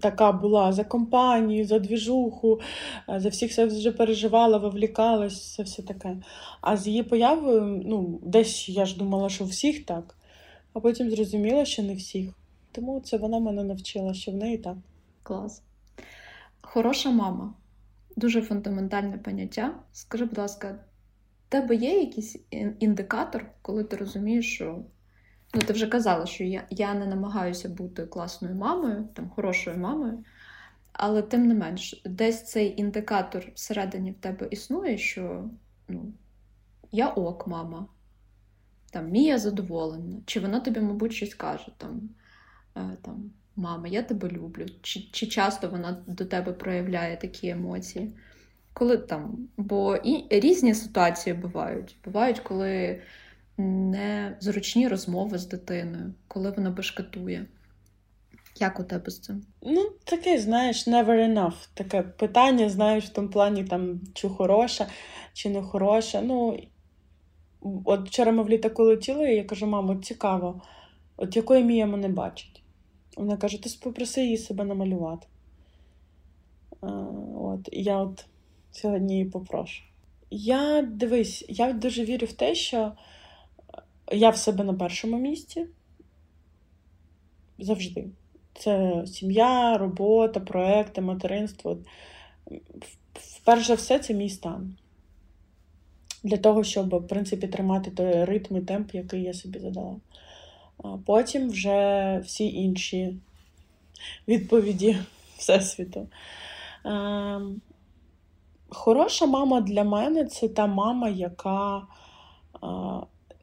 така 0.01 0.33
була 0.33 0.73
за 0.73 0.85
компанію, 0.85 1.67
за 1.67 1.79
двіжуху, 1.79 2.61
е, 3.09 3.21
за 3.21 3.29
всіх 3.29 3.51
все 3.51 3.67
вже 3.67 3.93
переживала, 3.93 4.59
вивлікалась, 4.59 5.35
все 5.35 5.63
все 5.63 5.83
таке. 5.83 6.17
А 6.61 6.77
з 6.77 6.87
її 6.87 7.03
появою, 7.03 7.83
ну, 7.87 8.21
десь 8.23 8.69
я 8.69 8.87
ж 8.87 8.99
думала, 8.99 9.29
що 9.29 9.45
всіх 9.45 9.87
так, 9.87 10.17
а 10.73 10.81
потім 10.81 11.11
зрозуміла, 11.11 11.65
що 11.65 11.83
не 11.83 11.95
всіх. 11.95 12.31
Тому 12.73 13.01
це 13.01 13.17
вона 13.17 13.39
мене 13.39 13.65
навчила, 13.65 14.15
що 14.15 14.31
в 14.31 14.35
неї 14.35 14.59
так. 14.59 14.77
Клас. 15.23 15.63
Хороша 16.63 17.11
мама. 17.11 17.55
Дуже 18.17 18.43
фундаментальне 18.43 19.19
поняття. 19.19 19.75
Скажи, 19.93 20.25
будь 20.25 20.39
ласка, 20.39 20.79
в 21.47 21.51
тебе 21.51 21.75
є 21.75 22.01
якийсь 22.01 22.37
індикатор, 22.79 23.51
коли 23.63 23.85
ти 23.85 23.97
розумієш, 23.97 24.55
що 24.55 24.85
Ну, 25.55 25.61
ти 25.61 25.73
вже 25.73 25.87
казала, 25.87 26.27
що 26.27 26.45
я 26.45 26.67
я 26.71 26.95
не 26.95 27.07
намагаюся 27.07 27.69
бути 27.69 28.07
класною 28.07 28.55
мамою, 28.55 29.09
там, 29.15 29.29
хорошою 29.31 29.79
мамою, 29.79 30.25
але 30.93 31.23
тим 31.23 31.47
не 31.47 31.55
менш, 31.55 32.03
десь 32.05 32.45
цей 32.45 32.81
індикатор 32.81 33.53
всередині 33.55 34.11
в 34.13 34.15
тебе 34.15 34.49
існує, 34.51 34.99
що 34.99 35.51
ну, 35.89 36.13
я 36.93 37.09
ок, 37.09 37.47
мама, 37.47 37.87
там, 38.91 39.11
Мія 39.11 39.39
задоволена, 39.39 40.21
чи 40.27 40.41
вона 40.41 40.61
тобі, 40.61 40.81
мабуть, 40.81 41.13
щось 41.13 41.35
каже, 41.35 41.69
там, 41.79 42.01
е, 42.77 42.97
там, 43.03 43.31
мама, 43.57 43.89
я 43.89 44.03
тебе 44.03 44.29
люблю, 44.29 44.67
чи 44.83 45.01
чи 45.13 45.27
часто 45.27 45.69
вона 45.69 46.05
до 46.07 46.25
тебе 46.25 46.53
проявляє 46.53 47.17
такі 47.17 47.49
емоції. 47.49 48.13
Коли 48.73 48.97
там, 48.97 49.49
Бо 49.57 49.97
і 49.97 50.41
різні 50.41 50.75
ситуації 50.75 51.35
бувають. 51.35 51.97
Бувають, 52.05 52.41
коли 52.41 53.01
незручні 53.59 54.89
розмови 54.89 55.39
з 55.39 55.47
дитиною, 55.47 56.15
коли 56.29 56.51
вона 56.51 56.71
бешкетує. 56.71 57.47
Як 58.61 58.81
у 58.81 58.85
тебе 58.85 59.11
з 59.11 59.21
цим? 59.21 59.43
Ну, 59.63 59.91
таке, 60.05 60.39
знаєш, 60.39 60.89
never 60.89 61.33
enough. 61.33 61.69
Таке 61.75 62.03
питання, 62.03 62.69
знаєш, 62.69 63.05
в 63.05 63.13
тому 63.13 63.29
плані, 63.29 63.65
там, 63.65 64.01
чи 64.15 64.29
хороша, 64.29 64.87
чи 65.33 65.51
не 65.51 65.63
хороша. 65.63 66.21
Ну, 66.21 66.59
от 67.85 68.09
вчора 68.09 68.33
ми 68.33 68.43
в 68.43 68.49
літаку 68.49 68.83
летіли, 68.83 69.33
і 69.33 69.37
я 69.37 69.45
кажу, 69.45 69.67
мамо, 69.67 69.97
цікаво, 69.97 70.63
от 71.17 71.37
якої 71.37 71.65
Мія 71.65 71.87
мене 71.87 72.09
бачить. 72.09 72.62
Вона 73.17 73.37
каже, 73.37 73.63
ти 73.63 73.71
попроси 73.83 74.23
її 74.25 74.39
себе 74.39 74.65
намалювати. 74.65 75.27
А, 76.81 76.87
от, 77.37 77.69
І 77.73 77.83
я 77.83 77.99
от 77.99 78.27
сьогодні 78.71 79.13
її 79.13 79.25
попрошу. 79.25 79.83
Я 80.31 80.83
дивись, 80.83 81.45
я 81.49 81.73
дуже 81.73 82.05
вірю 82.05 82.27
в 82.27 82.33
те, 82.33 82.55
що 82.55 82.93
я 84.13 84.31
в 84.31 84.37
себе 84.37 84.65
на 84.65 84.75
першому 84.75 85.19
місці. 85.19 85.67
Завжди. 87.59 88.09
Це 88.55 89.03
сім'я, 89.07 89.79
робота, 89.79 90.41
проекти, 90.41 91.01
материнство. 91.01 91.79
Вперше 93.15 93.67
за 93.67 93.75
все, 93.75 93.99
це 93.99 94.15
мій 94.15 94.31
стан. 94.31 94.77
Для 96.25 96.37
того, 96.37 96.65
щоб, 96.65 96.95
в 96.95 97.09
принципі, 97.09 97.49
тримати 97.49 97.91
той 97.91 98.25
ритм 98.25 98.57
і 98.57 98.61
темп, 98.61 98.95
який 98.95 99.23
я 99.23 99.35
собі 99.35 99.59
задала. 99.59 99.97
Потім 101.07 101.51
вже 101.51 102.19
всі 102.25 102.55
інші 102.55 103.17
відповіді 104.29 104.97
Всесвіту. 105.37 106.09
Ем, 106.85 107.61
хороша 108.69 109.27
мама 109.27 109.61
для 109.61 109.85
мене 109.85 110.25
це 110.25 110.49
та 110.49 110.67
мама, 110.67 111.09
яка 111.09 111.83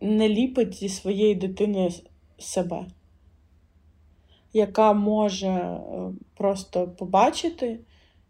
не 0.01 0.29
ліпить 0.29 0.73
зі 0.73 0.89
своєї 0.89 1.35
дитини 1.35 1.91
себе, 2.37 2.85
яка 4.53 4.93
може 4.93 5.47
е, 5.47 5.81
просто 6.37 6.87
побачити, 6.87 7.79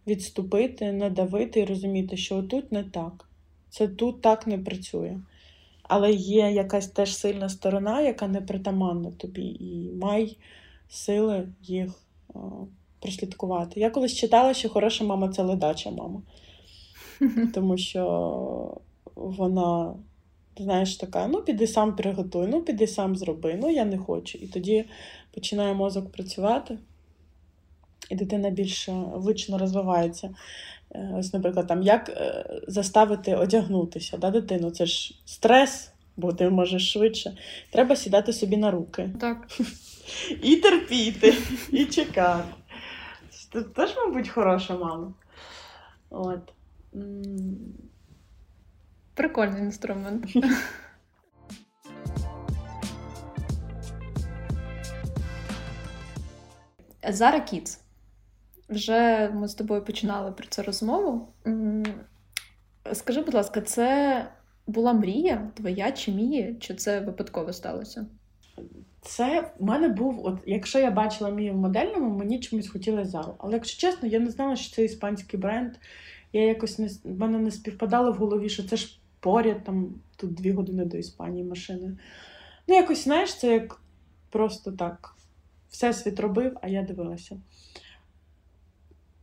відступити, 0.07 0.91
не 0.91 1.09
давити 1.09 1.59
і 1.59 1.65
розуміти, 1.65 2.17
що 2.17 2.43
тут 2.43 2.71
не 2.71 2.83
так, 2.83 3.29
це 3.69 3.87
тут 3.87 4.21
так 4.21 4.47
не 4.47 4.57
працює. 4.57 5.19
Але 5.89 6.11
є 6.11 6.51
якась 6.51 6.87
теж 6.87 7.15
сильна 7.15 7.49
сторона, 7.49 8.01
яка 8.01 8.27
не 8.27 8.41
притаманна 8.41 9.11
тобі, 9.11 9.45
і 9.45 9.91
май 10.01 10.37
сили 10.89 11.47
їх 11.61 11.91
о, 12.33 12.39
прослідкувати. 12.99 13.79
Я 13.79 13.89
колись 13.89 14.15
читала, 14.15 14.53
що 14.53 14.69
хороша 14.69 15.03
мама 15.03 15.29
це 15.29 15.43
ледача 15.43 15.91
мама, 15.91 16.21
тому 17.53 17.77
що 17.77 18.81
вона 19.15 19.93
знаєш, 20.57 20.95
така, 20.95 21.27
ну 21.27 21.41
піди 21.41 21.67
сам 21.67 21.95
приготуй, 21.95 22.47
ну 22.47 22.61
піди 22.61 22.87
сам 22.87 23.15
зроби, 23.15 23.59
ну 23.61 23.69
я 23.69 23.85
не 23.85 23.97
хочу. 23.97 24.37
І 24.37 24.47
тоді 24.47 24.85
починає 25.33 25.73
мозок 25.73 26.11
працювати, 26.11 26.77
і 28.09 28.15
дитина 28.15 28.49
більш 28.49 28.89
вично 29.13 29.57
розвивається. 29.57 30.29
Е, 30.95 31.09
ось, 31.13 31.33
наприклад, 31.33 31.67
там, 31.67 31.81
як 31.83 32.09
е, 32.09 32.45
заставити 32.67 33.35
одягнутися 33.35 34.17
да, 34.17 34.29
дитину? 34.31 34.71
Це 34.71 34.85
ж 34.85 35.21
стрес, 35.25 35.91
бо 36.17 36.33
ти 36.33 36.49
можеш 36.49 36.93
швидше. 36.93 37.37
Треба 37.71 37.95
сідати 37.95 38.33
собі 38.33 38.57
на 38.57 38.71
руки. 38.71 39.09
Так. 39.19 39.47
І 40.43 40.55
терпіти, 40.55 41.33
і 41.71 41.85
чекати. 41.85 42.53
Це 43.53 43.61
теж, 43.61 43.95
мабуть, 43.97 44.29
хороша 44.29 44.77
мама. 44.77 45.13
От. 46.09 46.53
Прикольний 49.13 49.61
інструмент. 49.61 50.25
Зара 57.09 57.39
Кіц. 57.39 57.79
Вже 58.69 59.29
ми 59.33 59.47
з 59.47 59.53
тобою 59.53 59.85
починали 59.85 60.31
про 60.31 60.47
це 60.47 60.63
розмову. 60.63 61.27
Скажи, 62.93 63.21
будь 63.21 63.33
ласка, 63.33 63.61
це 63.61 64.25
була 64.67 64.93
мрія 64.93 65.51
твоя 65.53 65.91
чи 65.91 66.11
мії, 66.11 66.57
чи 66.59 66.75
це 66.75 66.99
випадково 66.99 67.53
сталося? 67.53 68.05
Це 69.01 69.51
в 69.59 69.63
мене 69.63 69.87
був, 69.87 70.25
от 70.25 70.39
якщо 70.45 70.79
я 70.79 70.91
бачила 70.91 71.29
мію 71.29 71.53
в 71.53 71.57
модельному, 71.57 72.17
мені 72.17 72.39
чомусь 72.39 72.69
хотілося 72.69 73.09
зару. 73.09 73.35
Але 73.37 73.53
якщо 73.53 73.79
чесно, 73.79 74.07
я 74.07 74.19
не 74.19 74.31
знала, 74.31 74.55
що 74.55 74.75
це 74.75 74.83
іспанський 74.83 75.39
бренд. 75.39 75.73
Я 76.33 76.47
якось 76.47 76.79
не 76.79 76.87
в 77.03 77.19
мене 77.19 77.39
не 77.39 77.51
співпадало 77.51 78.11
в 78.11 78.15
голові, 78.15 78.49
що 78.49 78.63
це 78.63 78.75
ж 78.75 78.99
поряд, 79.19 79.63
там 79.63 79.93
тут 80.15 80.33
дві 80.33 80.51
години 80.51 80.85
до 80.85 80.97
Іспанії 80.97 81.43
машини. 81.43 81.97
Ну, 82.67 82.75
якось, 82.75 83.03
знаєш, 83.03 83.35
це 83.35 83.53
як 83.53 83.81
просто 84.29 84.71
так. 84.71 85.15
Всесвіт 85.69 86.19
робив, 86.19 86.57
а 86.61 86.67
я 86.67 86.81
дивилася. 86.83 87.37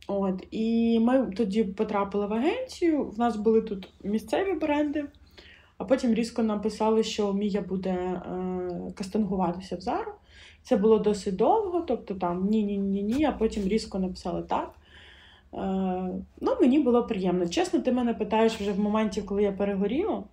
От, 0.07 0.47
І 0.51 0.99
ми 0.99 1.31
тоді 1.37 1.63
потрапили 1.63 2.27
в 2.27 2.33
агенцію. 2.33 3.03
В 3.03 3.19
нас 3.19 3.35
були 3.35 3.61
тут 3.61 3.89
місцеві 4.03 4.53
бренди, 4.53 5.05
а 5.77 5.85
потім 5.85 6.13
різко 6.13 6.43
написали, 6.43 7.03
що 7.03 7.33
Мія 7.33 7.61
буде 7.61 7.89
е, 7.89 8.21
кастингуватися 8.95 9.75
в 9.75 9.81
Зару. 9.81 10.11
Це 10.63 10.77
було 10.77 10.99
досить 10.99 11.35
довго, 11.35 11.81
тобто 11.81 12.15
там 12.15 12.45
ні-ні-ні, 12.49 13.03
ні, 13.03 13.25
а 13.25 13.31
потім 13.31 13.67
різко 13.67 13.99
написали 13.99 14.43
так. 14.43 14.73
Е, 15.53 15.57
ну, 16.41 16.57
Мені 16.61 16.79
було 16.79 17.03
приємно. 17.03 17.49
Чесно, 17.49 17.79
ти 17.79 17.91
мене 17.91 18.13
питаєш 18.13 18.61
вже 18.61 18.71
в 18.71 18.79
моменті, 18.79 19.21
коли 19.21 19.43
я 19.43 19.51
перегоріла. 19.51 20.23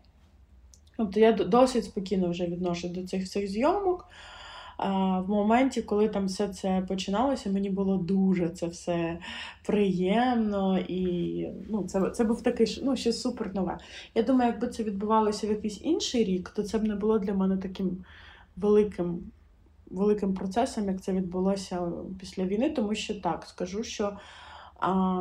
Тобто 0.96 1.20
я 1.20 1.32
досить 1.32 1.84
спокійно 1.84 2.30
вже 2.30 2.46
відношу 2.46 2.88
до 2.88 3.06
цих 3.06 3.24
всіх 3.24 3.46
зйомок. 3.46 4.08
В 4.78 5.24
моменті, 5.28 5.82
коли 5.82 6.08
там 6.08 6.26
все 6.26 6.48
це 6.48 6.84
починалося, 6.88 7.50
мені 7.50 7.70
було 7.70 7.96
дуже 7.96 8.48
це 8.48 8.66
все 8.66 9.18
приємно 9.66 10.78
і 10.78 11.48
ну, 11.68 11.84
це 11.84 12.10
це 12.10 12.24
був 12.24 12.42
такий 12.42 12.80
ну, 12.82 12.96
щось 12.96 13.20
супер 13.20 13.54
нове. 13.54 13.78
Я 14.14 14.22
думаю, 14.22 14.50
якби 14.50 14.68
це 14.68 14.82
відбувалося 14.82 15.46
в 15.46 15.50
якийсь 15.50 15.80
інший 15.82 16.24
рік, 16.24 16.48
то 16.48 16.62
це 16.62 16.78
б 16.78 16.84
не 16.84 16.94
було 16.94 17.18
для 17.18 17.34
мене 17.34 17.56
таким 17.56 18.04
великим 18.56 19.20
великим 19.90 20.34
процесом, 20.34 20.88
як 20.88 21.02
це 21.02 21.12
відбулося 21.12 21.92
після 22.20 22.44
війни, 22.44 22.70
тому 22.70 22.94
що 22.94 23.20
так 23.20 23.44
скажу, 23.46 23.84
що 23.84 24.18
а, 24.80 25.20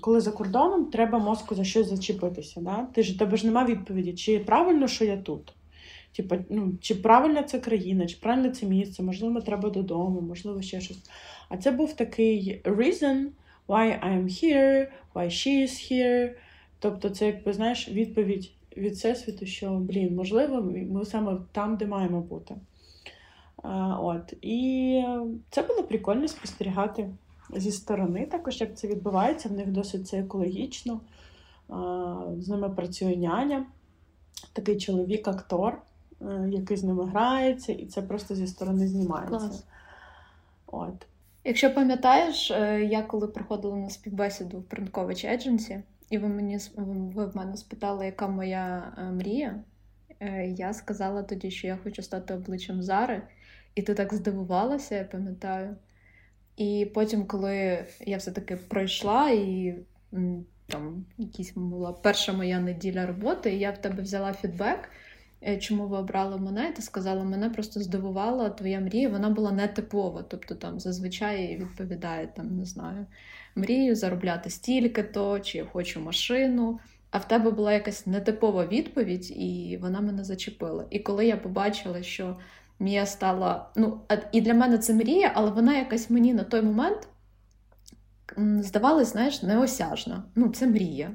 коли 0.00 0.20
за 0.20 0.32
кордоном 0.32 0.84
треба 0.84 1.18
мозку 1.18 1.54
за 1.54 1.64
щось 1.64 1.88
зачепитися. 1.88 2.60
Да? 2.60 2.86
Ти 2.92 3.02
ж 3.02 3.18
тебе 3.18 3.36
ж 3.36 3.46
нема 3.46 3.64
відповіді, 3.64 4.12
чи 4.12 4.38
правильно, 4.38 4.88
що 4.88 5.04
я 5.04 5.16
тут. 5.16 5.54
Типа, 6.16 6.38
ну, 6.50 6.72
чи 6.80 6.94
правильна 6.94 7.42
це 7.42 7.58
країна, 7.58 8.06
чи 8.06 8.16
правильне 8.16 8.50
це 8.50 8.66
місце, 8.66 9.02
можливо, 9.02 9.40
треба 9.40 9.70
додому, 9.70 10.20
можливо, 10.20 10.62
ще 10.62 10.80
щось. 10.80 11.10
А 11.48 11.56
це 11.56 11.70
був 11.70 11.92
такий 11.92 12.62
reason 12.64 13.26
why 13.68 14.04
I 14.04 14.18
am 14.18 14.24
here, 14.24 14.86
why 15.14 15.26
she 15.26 15.62
is 15.62 15.92
here. 15.92 16.30
Тобто, 16.78 17.10
це, 17.10 17.26
якби 17.26 17.52
знаєш, 17.52 17.88
відповідь 17.88 18.50
від 18.76 18.92
всесвіту, 18.92 19.46
що, 19.46 19.70
блін, 19.70 20.14
можливо, 20.14 20.62
ми 20.90 21.04
саме 21.04 21.36
там, 21.52 21.76
де 21.76 21.86
маємо 21.86 22.20
бути. 22.20 22.54
А, 23.62 23.98
от. 24.00 24.34
І 24.42 25.04
це 25.50 25.62
було 25.62 25.82
прикольно 25.82 26.28
спостерігати 26.28 27.10
зі 27.56 27.70
сторони, 27.72 28.26
також 28.26 28.60
як 28.60 28.76
це 28.78 28.88
відбувається. 28.88 29.48
В 29.48 29.52
них 29.52 29.66
досить 29.66 30.08
це 30.08 30.18
екологічно. 30.18 31.00
З 32.38 32.48
ними 32.48 32.70
працює 32.70 33.16
няня, 33.16 33.66
такий 34.52 34.76
чоловік-актор. 34.76 35.78
Е, 36.28 36.48
який 36.50 36.76
з 36.76 36.84
ними 36.84 37.06
грається, 37.06 37.72
і 37.72 37.86
це 37.86 38.02
просто 38.02 38.34
зі 38.34 38.46
сторони 38.46 38.86
знімається. 38.86 39.38
Клас. 39.38 39.64
От. 40.66 41.06
Якщо 41.44 41.74
пам'ятаєш, 41.74 42.50
е, 42.50 42.84
я 42.84 43.02
коли 43.02 43.26
приходила 43.26 43.76
на 43.76 43.90
співбесіду 43.90 44.58
в 44.58 44.64
Принткович 44.64 45.24
Едженсі, 45.24 45.82
і 46.10 46.18
ви 46.18 46.28
мені 46.28 46.58
ви 46.76 47.26
в 47.26 47.36
мене 47.36 47.56
спитали, 47.56 48.06
яка 48.06 48.28
моя 48.28 48.92
е, 48.98 49.02
мрія, 49.02 49.60
я 50.46 50.72
сказала 50.72 51.22
тоді, 51.22 51.50
що 51.50 51.66
я 51.66 51.78
хочу 51.84 52.02
стати 52.02 52.34
обличчям 52.34 52.82
Зари, 52.82 53.22
і 53.74 53.82
ти 53.82 53.94
так 53.94 54.14
здивувалася, 54.14 54.94
я 54.94 55.04
пам'ятаю. 55.04 55.76
І 56.56 56.90
потім, 56.94 57.26
коли 57.26 57.84
я 58.00 58.16
все-таки 58.16 58.56
пройшла 58.56 59.30
і 59.30 59.74
там 60.66 61.04
якісь 61.18 61.52
була 61.54 61.92
перша 61.92 62.32
моя 62.32 62.60
неділя 62.60 63.06
роботи, 63.06 63.52
і 63.52 63.58
я 63.58 63.70
в 63.70 63.78
тебе 63.78 64.02
взяла 64.02 64.32
фідбек. 64.32 64.90
Е, 65.46 65.56
чому 65.56 65.86
ви 65.86 65.98
обрали 65.98 66.36
мене, 66.38 66.72
ти 66.72 66.82
сказала, 66.82 67.24
мене 67.24 67.50
просто 67.50 67.80
здивувала 67.80 68.50
твоя 68.50 68.80
мрія, 68.80 69.08
вона 69.08 69.30
була 69.30 69.52
не 69.52 69.68
типова. 69.68 70.24
Тобто 70.28 70.54
там 70.54 70.80
зазвичай 70.80 71.56
відповідає 71.56 72.26
там, 72.36 72.56
не 72.56 72.64
знаю, 72.64 73.06
мрію 73.54 73.96
заробляти 73.96 74.50
стільки-то, 74.50 75.40
чи 75.40 75.58
я 75.58 75.64
хочу 75.64 76.00
машину. 76.00 76.78
А 77.10 77.18
в 77.18 77.28
тебе 77.28 77.50
була 77.50 77.72
якась 77.72 78.06
нетипова 78.06 78.66
відповідь, 78.66 79.30
і 79.30 79.78
вона 79.82 80.00
мене 80.00 80.24
зачепила. 80.24 80.86
І 80.90 80.98
коли 80.98 81.26
я 81.26 81.36
побачила, 81.36 82.02
що 82.02 82.36
Мія 82.82 83.06
стала. 83.06 83.70
Ну, 83.76 84.00
і 84.32 84.40
для 84.40 84.54
мене 84.54 84.78
це 84.78 84.94
мрія, 84.94 85.32
але 85.34 85.50
вона 85.50 85.78
якась 85.78 86.10
мені 86.10 86.34
на 86.34 86.44
той 86.44 86.62
момент 86.62 87.08
здавалась, 88.60 89.12
знаєш, 89.12 89.42
неосяжна. 89.42 90.24
Ну, 90.34 90.48
це 90.48 90.66
мрія. 90.66 91.10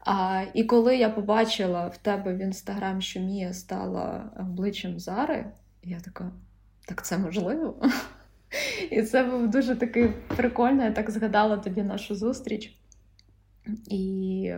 А, 0.00 0.44
І 0.54 0.64
коли 0.64 0.96
я 0.96 1.10
побачила 1.10 1.88
в 1.88 1.96
тебе 1.96 2.34
в 2.34 2.38
інстаграм, 2.38 3.00
що 3.00 3.20
Мія 3.20 3.52
стала 3.52 4.30
обличчям 4.40 4.98
Зари, 4.98 5.46
я 5.82 6.00
така, 6.00 6.32
так 6.86 7.04
це 7.04 7.18
можливо? 7.18 7.82
І 8.90 9.02
це 9.02 9.24
був 9.24 9.50
дуже 9.50 9.76
такий 9.76 10.08
прикольно, 10.08 10.84
я 10.84 10.92
так 10.92 11.10
згадала 11.10 11.56
тоді 11.56 11.82
нашу 11.82 12.14
зустріч. 12.14 12.78
І 13.90 14.54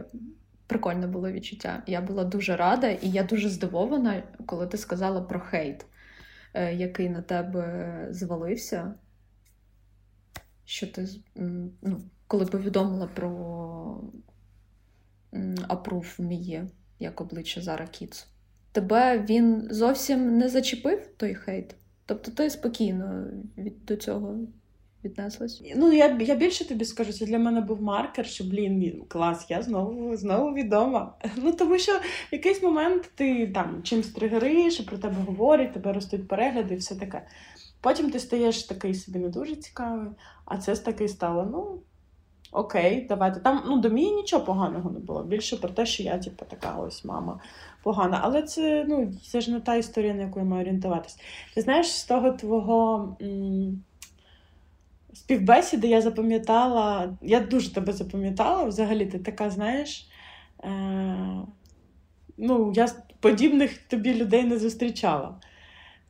прикольне 0.66 1.07
було 1.07 1.33
відчуття. 1.33 1.83
Я 1.87 2.00
була 2.00 2.24
дуже 2.24 2.57
рада, 2.57 2.88
і 2.88 3.11
я 3.11 3.22
дуже 3.22 3.48
здивована, 3.48 4.22
коли 4.46 4.66
ти 4.66 4.79
сказала 4.79 5.20
про 5.20 5.40
хейт, 5.40 5.87
е, 6.55 6.74
який 6.74 7.09
на 7.09 7.22
тебе 7.22 8.07
звалився. 8.11 8.94
Що 10.64 10.87
ти 10.87 11.09
ну, 11.83 12.00
коли 12.26 12.46
повідомила 12.46 13.07
про 13.07 13.31
апрув 15.69 16.16
Міє, 16.19 16.66
як 16.99 17.21
обличчя 17.21 17.61
Зара 17.61 17.87
Кіц. 17.87 18.27
Тебе 18.73 19.27
він 19.29 19.69
зовсім 19.71 20.38
не 20.38 20.49
зачепив 20.49 21.07
той 21.16 21.35
хейт? 21.35 21.75
Тобто 22.07 22.31
ти 22.31 22.51
спокійно 22.51 23.27
від 23.59 23.85
до 23.85 23.97
цього 23.97 24.38
віднеслась? 25.05 25.62
Ну, 25.77 25.93
я 25.93 26.19
я 26.21 26.35
більше 26.35 26.69
тобі 26.69 26.85
скажу, 26.85 27.12
це 27.12 27.27
для 27.27 27.38
мене 27.38 27.61
був 27.61 27.83
маркер, 27.83 28.27
що 28.27 28.45
блін, 28.45 29.05
клас, 29.09 29.47
я 29.49 29.62
знову 29.62 30.16
знову 30.16 30.55
відома. 30.55 31.14
Ну 31.37 31.53
тому 31.53 31.79
що 31.79 31.93
в 31.93 32.33
якийсь 32.33 32.62
момент 32.62 33.11
ти 33.14 33.47
там 33.47 33.83
чимсь 33.83 34.09
тригериш, 34.09 34.81
про 34.81 34.99
тебе 34.99 35.16
говорять, 35.27 35.73
тебе 35.73 35.93
ростуть 35.93 36.29
перегляди 36.29 36.75
і 36.75 36.77
все 36.77 36.95
таке. 36.95 37.27
Потім 37.81 38.11
ти 38.11 38.19
стаєш 38.19 38.62
такий 38.62 38.95
собі 38.95 39.19
не 39.19 39.29
дуже 39.29 39.57
цікавий, 39.57 40.11
а 40.45 40.59
це 40.59 40.77
такий 40.77 41.09
стало. 41.09 41.49
Ну, 41.53 41.83
Окей, 42.53 43.07
давайте. 43.09 43.41
Там 43.41 43.63
ну, 43.67 43.79
до 43.81 43.91
мені 43.91 44.11
нічого 44.13 44.45
поганого 44.45 44.91
не 44.91 44.99
було. 44.99 45.25
Більше 45.25 45.57
про 45.57 45.69
те, 45.69 45.87
що 45.87 46.03
я, 46.03 46.19
типу, 46.19 46.45
така 46.49 46.77
ось 46.77 47.05
мама 47.05 47.41
погана. 47.83 48.21
Але 48.23 48.43
це 48.43 48.85
ну, 48.89 49.13
це 49.23 49.41
ж 49.41 49.51
не 49.51 49.61
та 49.61 49.75
історія, 49.77 50.15
на 50.15 50.23
яку 50.23 50.39
я 50.39 50.45
маю 50.45 50.63
орієнтуватись. 50.63 51.19
Ти 51.55 51.61
знаєш, 51.61 51.87
з 51.93 52.05
того 52.05 52.31
твого 52.31 53.17
м- 53.23 53.85
співбесіди 55.13 55.89
я 55.89 56.01
запам'ятала, 56.01 57.17
я 57.23 57.41
дуже 57.41 57.75
тебе 57.75 57.93
запам'ятала. 57.93 58.65
Взагалі, 58.65 59.07
ти 59.07 59.19
така, 59.19 59.51
знаєш, 59.51 60.09
е- 60.65 61.43
ну, 62.39 62.73
я 62.77 62.89
подібних 63.21 63.79
тобі 63.79 64.15
людей 64.15 64.45
не 64.45 64.59
зустрічала. 64.59 65.41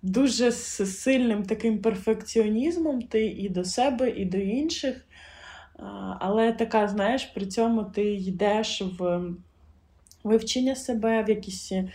Дуже 0.03 0.51
з 0.51 0.87
сильним 1.01 1.43
таким 1.43 1.79
перфекціонізмом 1.79 3.03
ти 3.03 3.27
і 3.27 3.49
до 3.49 3.65
себе, 3.65 4.11
і 4.11 4.25
до 4.25 4.39
інших. 4.39 5.07
Але 6.19 6.53
така, 6.53 6.89
знаєш, 6.89 7.25
при 7.25 7.47
цьому 7.47 7.85
ти 7.85 8.15
йдеш 8.15 8.83
в 8.99 9.21
вивчення 10.25 10.75
себе, 10.75 11.23
в 11.23 11.29
якісь 11.29 11.73
е, 11.73 11.89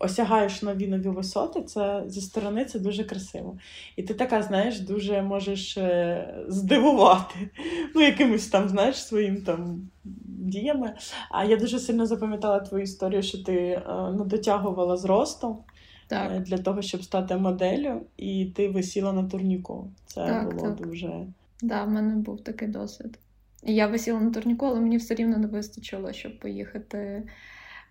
осягаєш 0.00 0.62
нові 0.62 0.86
нові 0.86 1.08
висоти, 1.08 1.62
це 1.62 2.02
зі 2.06 2.20
сторони 2.20 2.64
це 2.64 2.78
дуже 2.78 3.04
красиво. 3.04 3.56
І 3.96 4.02
ти 4.02 4.14
така, 4.14 4.42
знаєш, 4.42 4.80
дуже 4.80 5.22
можеш 5.22 5.76
е, 5.78 6.28
здивувати 6.48 7.50
ну, 7.94 8.00
якимось 8.00 8.46
там, 8.46 8.68
знаєш, 8.68 9.06
своїм 9.06 9.42
там 9.42 9.90
діями. 10.24 10.94
А 11.30 11.44
я 11.44 11.56
дуже 11.56 11.78
сильно 11.78 12.06
запам'ятала 12.06 12.60
твою 12.60 12.84
історію, 12.84 13.22
що 13.22 13.38
ти 13.38 13.56
е, 13.56 13.82
не 14.12 14.24
дотягувала 14.24 14.96
з 14.96 15.04
ростом. 15.04 15.58
Так. 16.06 16.42
Для 16.42 16.58
того, 16.58 16.82
щоб 16.82 17.04
стати 17.04 17.36
моделлю, 17.36 18.00
і 18.16 18.44
ти 18.44 18.68
висіла 18.68 19.12
на 19.12 19.24
турніку. 19.24 19.90
Це 20.06 20.26
так, 20.26 20.54
було 20.54 20.68
так. 20.68 20.86
дуже. 20.86 21.26
Да, 21.62 21.84
в 21.84 21.90
мене 21.90 22.16
був 22.16 22.44
такий 22.44 22.68
досвід. 22.68 23.18
І 23.62 23.74
Я 23.74 23.86
висіла 23.86 24.20
на 24.20 24.30
турніку, 24.30 24.66
але 24.66 24.80
мені 24.80 24.96
все 24.96 25.14
рівно 25.14 25.38
не 25.38 25.46
вистачило, 25.46 26.12
щоб 26.12 26.38
поїхати. 26.40 27.22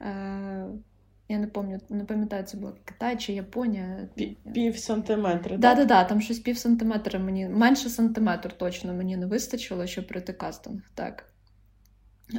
Е, 0.01 0.65
Я 1.29 1.39
не 1.39 1.47
пам'ятаю, 1.47 1.99
не 1.99 2.05
пам'ятаю, 2.05 2.43
це 2.43 2.57
було 2.57 2.75
Китай 2.85 3.17
чи 3.17 3.33
Японія. 3.33 4.09
Пів 4.53 4.77
сантиметра. 4.77 5.57
Так, 5.57 5.77
так, 5.77 5.87
так, 5.87 6.07
там 6.07 6.21
щось 6.21 6.39
пів 6.39 6.57
сантиметра 6.57 7.19
мені, 7.19 7.49
менше 7.49 7.89
сантиметр 7.89 8.53
точно 8.57 8.93
мені 8.93 9.17
не 9.17 9.25
вистачило, 9.25 9.87
щоб 9.87 10.07
пройти 10.07 10.33
кастинг. 10.33 10.81
так. 10.95 11.25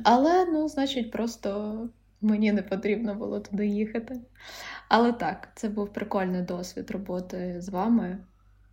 Але, 0.04 0.44
ну, 0.44 0.68
значить, 0.68 1.10
просто 1.10 1.88
мені 2.20 2.52
не 2.52 2.62
потрібно 2.62 3.14
було 3.14 3.40
туди 3.40 3.66
їхати. 3.66 4.20
Але 4.88 5.12
так, 5.12 5.48
це 5.54 5.68
був 5.68 5.92
прикольний 5.92 6.42
досвід 6.42 6.90
роботи 6.90 7.60
з 7.60 7.68
вами. 7.68 8.18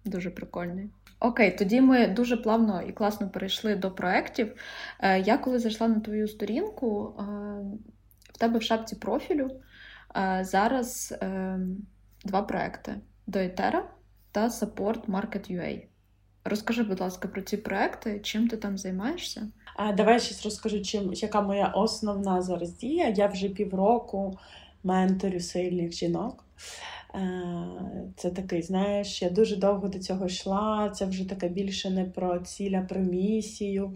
Дуже 0.06 0.30
прикольний. 0.30 0.90
Окей, 1.20 1.58
тоді 1.58 1.82
ми 1.82 2.08
дуже 2.08 2.38
плавно 2.38 2.82
і 2.82 2.92
класно 2.92 3.30
перейшли 3.30 3.76
до 3.76 3.92
проєктів. 3.92 4.56
Е, 5.00 5.20
я 5.20 5.38
коли 5.38 5.60
зайшла 5.60 5.88
на 5.88 6.00
твою 6.00 6.28
сторінку, 6.28 7.16
е, 7.20 7.24
в 8.34 8.38
тебе 8.38 8.60
в 8.60 8.64
шапці 8.64 8.96
профілю 8.96 9.50
е, 10.16 10.40
зараз 10.44 11.16
два 12.26 12.42
проекти: 12.42 12.96
Доетера 13.28 13.90
та 14.32 14.48
Support 14.48 15.06
Market 15.06 15.52
UA. 15.52 15.84
Розкажи, 16.46 16.84
будь 16.84 17.00
ласка, 17.00 17.28
про 17.28 17.42
ці 17.42 17.58
проекти, 17.58 18.20
чим 18.20 18.48
ти 18.48 18.58
там 18.58 18.78
займаєшся? 18.78 19.48
А, 19.76 19.92
Давай 19.92 20.20
щось 20.20 20.46
розкажу, 20.46 20.82
чим 20.82 21.14
яка 21.14 21.42
моя 21.42 21.68
основна 21.68 22.42
зараз 22.42 22.78
дія. 22.78 23.10
Я 23.10 23.28
вже 23.28 23.50
півроку 23.50 24.38
менторю 24.84 25.40
сильних 25.40 25.92
жінок. 25.92 26.46
Е, 27.16 27.68
це 28.16 28.30
такий, 28.30 28.62
знаєш, 28.62 29.22
я 29.22 29.30
дуже 29.30 29.56
довго 29.56 29.88
до 29.88 30.00
цього 30.00 30.26
йшла. 30.26 30.90
Це 30.90 31.06
вже 31.06 31.30
таке 31.30 31.50
більше 31.50 31.90
не 31.90 32.06
про 32.06 32.40
ціль, 32.40 32.72
а 32.72 32.82
про 32.82 33.00
місію. 33.00 33.96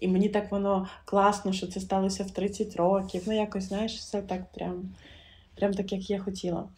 І 0.00 0.08
мені 0.08 0.28
так 0.28 0.52
воно 0.52 0.88
класно, 1.04 1.52
що 1.52 1.66
це 1.66 1.80
сталося 1.80 2.24
в 2.24 2.30
30 2.30 2.76
років. 2.76 3.22
Ну, 3.26 3.32
якось, 3.36 3.64
знаєш, 3.64 3.96
все 3.96 4.22
так 4.22 4.52
прям 4.52 4.94
прям 5.54 5.74
так, 5.74 5.92
як 5.92 6.10
я 6.10 6.18
хотіла. 6.18 6.68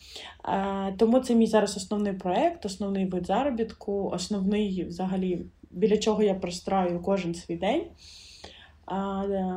Е, 0.49 0.95
Тому 0.99 1.20
це 1.20 1.34
мій 1.34 1.47
зараз 1.47 1.76
основний 1.76 2.12
проєкт, 2.12 2.66
основний 2.66 3.07
вид 3.07 3.26
заробітку, 3.26 4.11
основний 4.14 4.84
взагалі, 4.84 5.41
біля 5.70 5.99
чого 5.99 6.22
я 6.22 6.34
простраю 6.34 7.01
кожен 7.01 7.34
свій 7.34 7.57
день. 7.57 7.82
Е, 8.93 9.55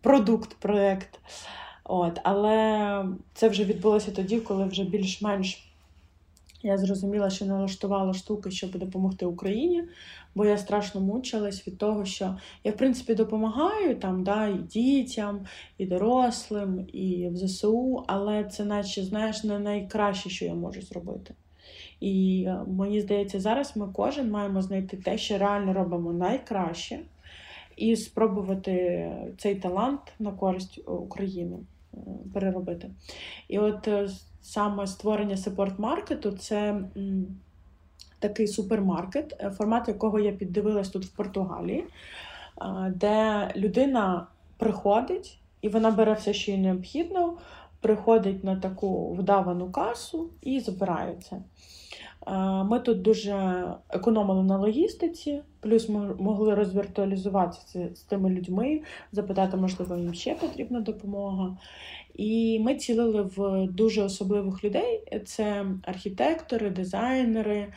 продукт, 0.00 0.56
проєкт. 0.60 1.20
От, 1.84 2.20
Але 2.22 3.04
це 3.34 3.48
вже 3.48 3.64
відбулося 3.64 4.10
тоді, 4.10 4.40
коли 4.40 4.64
вже 4.64 4.84
більш-менш 4.84 5.74
я 6.64 6.78
зрозуміла, 6.78 7.30
що 7.30 7.44
налаштувала 7.44 8.14
штуки, 8.14 8.50
щоб 8.50 8.78
допомогти 8.78 9.26
Україні, 9.26 9.84
бо 10.34 10.46
я 10.46 10.58
страшно 10.58 11.00
мучилась 11.00 11.66
від 11.66 11.78
того, 11.78 12.04
що 12.04 12.36
я, 12.64 12.72
в 12.72 12.76
принципі, 12.76 13.14
допомагаю 13.14 13.96
там, 13.96 14.24
да, 14.24 14.48
і 14.48 14.58
дітям, 14.58 15.46
і 15.78 15.86
дорослим, 15.86 16.86
і 16.92 17.28
в 17.28 17.36
ЗСУ, 17.36 18.04
але 18.06 18.44
це, 18.44 18.64
наче, 18.64 19.04
знаєш, 19.04 19.44
не 19.44 19.58
найкраще, 19.58 20.30
що 20.30 20.44
я 20.44 20.54
можу 20.54 20.82
зробити. 20.82 21.34
І 22.00 22.44
е, 22.48 22.58
мені 22.68 23.00
здається, 23.00 23.40
зараз 23.40 23.76
ми 23.76 23.88
кожен 23.92 24.30
маємо 24.30 24.62
знайти 24.62 24.96
те, 24.96 25.18
що 25.18 25.38
реально 25.38 25.72
робимо 25.72 26.12
найкраще, 26.12 26.98
і 27.76 27.96
спробувати 27.96 29.10
цей 29.38 29.54
талант 29.54 30.00
на 30.18 30.32
користь 30.32 30.80
України 30.86 31.56
е, 31.56 31.73
переробити. 32.34 32.90
І 33.48 33.58
от 33.58 33.88
е, 33.88 34.08
саме 34.42 34.86
створення 34.86 35.36
сепорт-маркету 35.36 36.32
це 36.32 36.80
такий 38.18 38.46
супермаркет, 38.46 39.36
е, 39.40 39.50
формат 39.50 39.88
якого 39.88 40.20
я 40.20 40.32
піддивилась 40.32 40.88
тут 40.88 41.04
в 41.04 41.16
Португалії, 41.16 41.84
де 42.94 43.48
людина 43.56 44.26
приходить 44.58 45.38
і 45.64 45.68
вона 45.68 45.90
бере 45.90 46.12
все, 46.12 46.34
що 46.34 46.50
їй 46.50 46.58
необхідно, 46.58 47.36
приходить 47.80 48.44
на 48.44 48.56
таку 48.56 49.14
вдавану 49.14 49.70
касу 49.70 50.30
і 50.42 50.60
забирає. 50.60 51.16
Ми 52.64 52.80
тут 52.80 53.02
дуже 53.02 53.64
економили 53.88 54.42
на 54.42 54.58
логістиці, 54.58 55.42
плюс 55.64 55.88
ми 55.88 56.14
могли 56.14 56.54
розвіртуалізуватися 56.54 57.88
з 57.94 58.00
тими 58.00 58.30
людьми, 58.30 58.80
запитати, 59.12 59.56
можливо, 59.56 59.96
їм 59.96 60.14
ще 60.14 60.34
потрібна 60.34 60.80
допомога. 60.80 61.56
І 62.14 62.58
ми 62.60 62.74
цілили 62.74 63.22
в 63.22 63.66
дуже 63.66 64.02
особливих 64.02 64.64
людей: 64.64 65.02
це 65.26 65.66
архітектори, 65.82 66.70
дизайнери, 66.70 67.72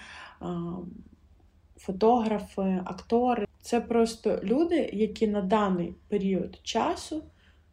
фотографи, 1.77 2.81
актори. 2.85 3.47
Це 3.61 3.81
просто 3.81 4.39
люди, 4.43 4.89
які 4.93 5.27
на 5.27 5.41
даний 5.41 5.93
період 6.07 6.59
часу 6.63 7.23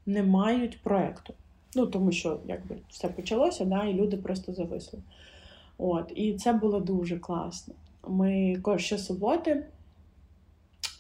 не 0.07 0.23
мають 0.23 0.83
проекту. 0.83 1.35
Ну, 1.75 1.87
тому 1.87 2.13
що 2.13 2.41
якби 2.47 2.77
все 2.89 3.09
почалося, 3.09 3.65
да, 3.65 3.85
і 3.85 3.95
люди 3.95 4.17
просто 4.17 4.53
зависли. 4.53 4.99
От, 5.79 6.13
І 6.15 6.35
це 6.35 6.53
було 6.53 6.81
дуже 6.81 7.19
класно. 7.19 7.75
Ми 8.09 8.57
щосуботи 8.77 9.67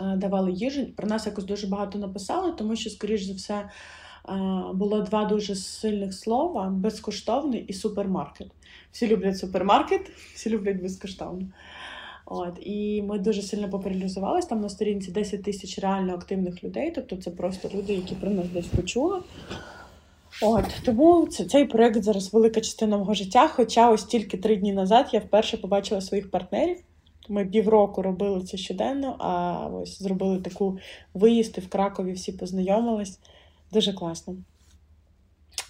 давали 0.01 0.53
їжу. 0.53 0.86
Про 0.97 1.09
нас 1.09 1.26
якось 1.26 1.45
дуже 1.45 1.66
багато 1.66 1.99
написали, 1.99 2.53
тому 2.53 2.76
що, 2.76 2.90
скоріш 2.90 3.22
за 3.22 3.34
все, 3.34 3.55
е, 3.55 3.68
було 4.74 5.01
два 5.01 5.24
дуже 5.24 5.55
сильних 5.55 6.14
слова: 6.14 6.68
безкоштовний 6.68 7.64
і 7.68 7.72
супермаркет. 7.72 8.49
Всі 8.92 9.09
люблять 9.09 9.38
супермаркет, 9.38 10.11
всі 10.34 10.51
люблять 10.51 10.82
безкоштовно. 10.82 11.47
От, 12.26 12.59
І 12.61 13.03
ми 13.03 13.18
дуже 13.18 13.42
сильно 13.42 13.70
популяризувалися. 13.70 14.49
Там 14.49 14.61
на 14.61 14.68
сторінці 14.68 15.11
10 15.11 15.42
тисяч 15.42 15.78
реально 15.78 16.14
активних 16.14 16.64
людей. 16.64 16.92
Тобто 16.95 17.16
це 17.16 17.30
просто 17.30 17.70
люди, 17.74 17.92
які 17.92 18.14
про 18.14 18.30
нас 18.30 18.47
десь 18.49 18.66
почули. 18.66 19.20
От 20.42 20.64
Тому 20.84 21.26
це, 21.26 21.45
цей 21.45 21.64
проект 21.64 22.03
зараз 22.03 22.32
велика 22.32 22.61
частина 22.61 22.97
мого 22.99 23.14
життя. 23.14 23.49
Хоча 23.49 23.90
ось 23.90 24.05
тільки 24.05 24.36
три 24.36 24.57
дні 24.57 24.72
назад 24.72 25.09
я 25.12 25.20
вперше 25.20 25.57
побачила 25.57 26.01
своїх 26.01 26.30
партнерів. 26.30 26.76
Ми 27.29 27.45
півроку 27.45 28.03
робили 28.03 28.45
це 28.45 28.57
щоденно, 28.57 29.16
а 29.18 29.66
ось 29.66 30.03
зробили 30.03 30.41
таку 30.41 30.79
виїзд 31.14 31.59
і 31.59 31.61
в 31.61 31.68
Кракові 31.68 32.12
всі 32.12 32.33
познайомились. 32.33 33.20
Дуже 33.72 33.93
класно. 33.93 34.37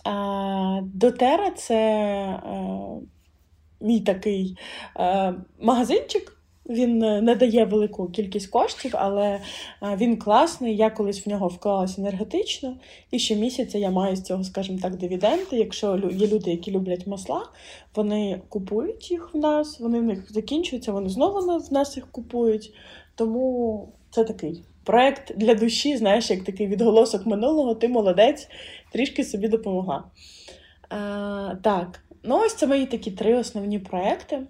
А, 0.05 0.81
Дотера 0.83 1.51
це 1.51 1.75
а, 2.43 2.51
е, 2.53 3.01
мій 3.81 4.01
такий 4.01 4.59
а, 4.95 5.05
е, 5.05 5.35
магазинчик. 5.61 6.34
Він 6.69 7.03
е, 7.03 7.21
не 7.21 7.35
дає 7.35 7.65
велику 7.65 8.09
кількість 8.09 8.47
коштів, 8.47 8.91
але 8.95 9.27
е, 9.27 9.41
він 9.97 10.17
класний. 10.17 10.77
Я 10.77 10.91
колись 10.91 11.27
в 11.27 11.29
нього 11.31 11.49
вклалася 11.49 12.01
енергетично, 12.01 12.77
і 13.11 13.19
щомісяця 13.19 13.79
я 13.79 13.91
маю 13.91 14.17
з 14.17 14.23
цього, 14.23 14.45
скажімо 14.45 14.79
так, 14.83 14.97
дивіденди. 14.97 15.57
Якщо 15.57 15.97
є 16.13 16.27
люди, 16.27 16.51
які 16.51 16.71
люблять 16.71 17.07
масла, 17.07 17.43
вони 17.95 18.41
купують 18.49 19.11
їх 19.11 19.35
в 19.35 19.39
нас, 19.39 19.81
вони 19.81 20.01
в 20.01 20.03
них 20.03 20.33
закінчуються, 20.33 20.93
вони 20.93 21.09
знову 21.09 21.59
в 21.59 21.73
нас 21.73 21.97
їх 21.97 22.11
купують. 22.11 22.75
Тому 23.15 23.89
це 24.11 24.25
такий 24.25 24.63
проект 24.85 25.37
для 25.37 25.55
душі, 25.55 25.97
знаєш, 25.97 26.31
як 26.31 26.45
такий 26.45 26.67
відголосок 26.67 27.27
минулого, 27.27 27.75
ти 27.75 27.89
молодець, 27.89 28.49
трішки 28.93 29.25
собі 29.25 29.49
допомогла. 29.49 30.05
А, 30.89 31.51
е, 31.53 31.59
Так, 31.63 32.05
ну 32.23 32.41
ось 32.47 32.55
це 32.55 32.67
мої 32.67 32.87
такі 32.87 33.11
три 33.11 33.35
основні 33.35 33.79
проекти 33.79 34.47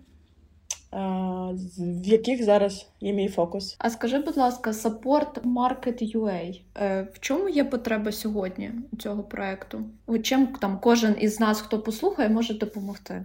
в 1.78 2.06
яких 2.06 2.44
зараз 2.44 2.86
є 3.00 3.12
мій 3.12 3.28
фокус. 3.28 3.76
А 3.78 3.90
скажи, 3.90 4.18
будь 4.18 4.36
ласка, 4.36 4.70
Support 4.70 5.40
Market 5.42 6.16
UA. 6.16 6.60
Е, 6.76 7.08
в 7.14 7.18
чому 7.20 7.48
є 7.48 7.64
потреба 7.64 8.12
сьогодні 8.12 8.70
у 8.92 8.96
цього 8.96 9.22
проекту? 9.22 9.82
Чим 10.22 10.46
там 10.46 10.78
кожен 10.82 11.16
із 11.20 11.40
нас, 11.40 11.60
хто 11.60 11.80
послухає, 11.80 12.28
може 12.28 12.54
допомогти? 12.54 13.24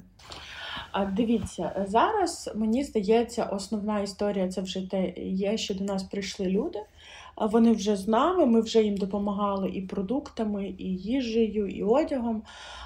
А 0.92 1.06
дивіться, 1.06 1.86
зараз 1.88 2.52
мені 2.56 2.84
здається, 2.84 3.44
основна 3.44 4.00
історія 4.00 4.48
це 4.48 4.62
вже 4.62 4.90
те 4.90 5.14
є, 5.18 5.58
що 5.58 5.74
до 5.74 5.84
нас 5.84 6.04
прийшли 6.04 6.46
люди. 6.46 6.80
Вони 7.40 7.72
вже 7.72 7.96
з 7.96 8.08
нами, 8.08 8.46
ми 8.46 8.62
вже 8.62 8.84
їм 8.84 8.98
допомагали 8.98 9.70
і 9.70 9.82
продуктами, 9.82 10.74
і 10.78 10.84
їжею, 10.84 11.68
і 11.68 11.84
одягом. 11.84 12.44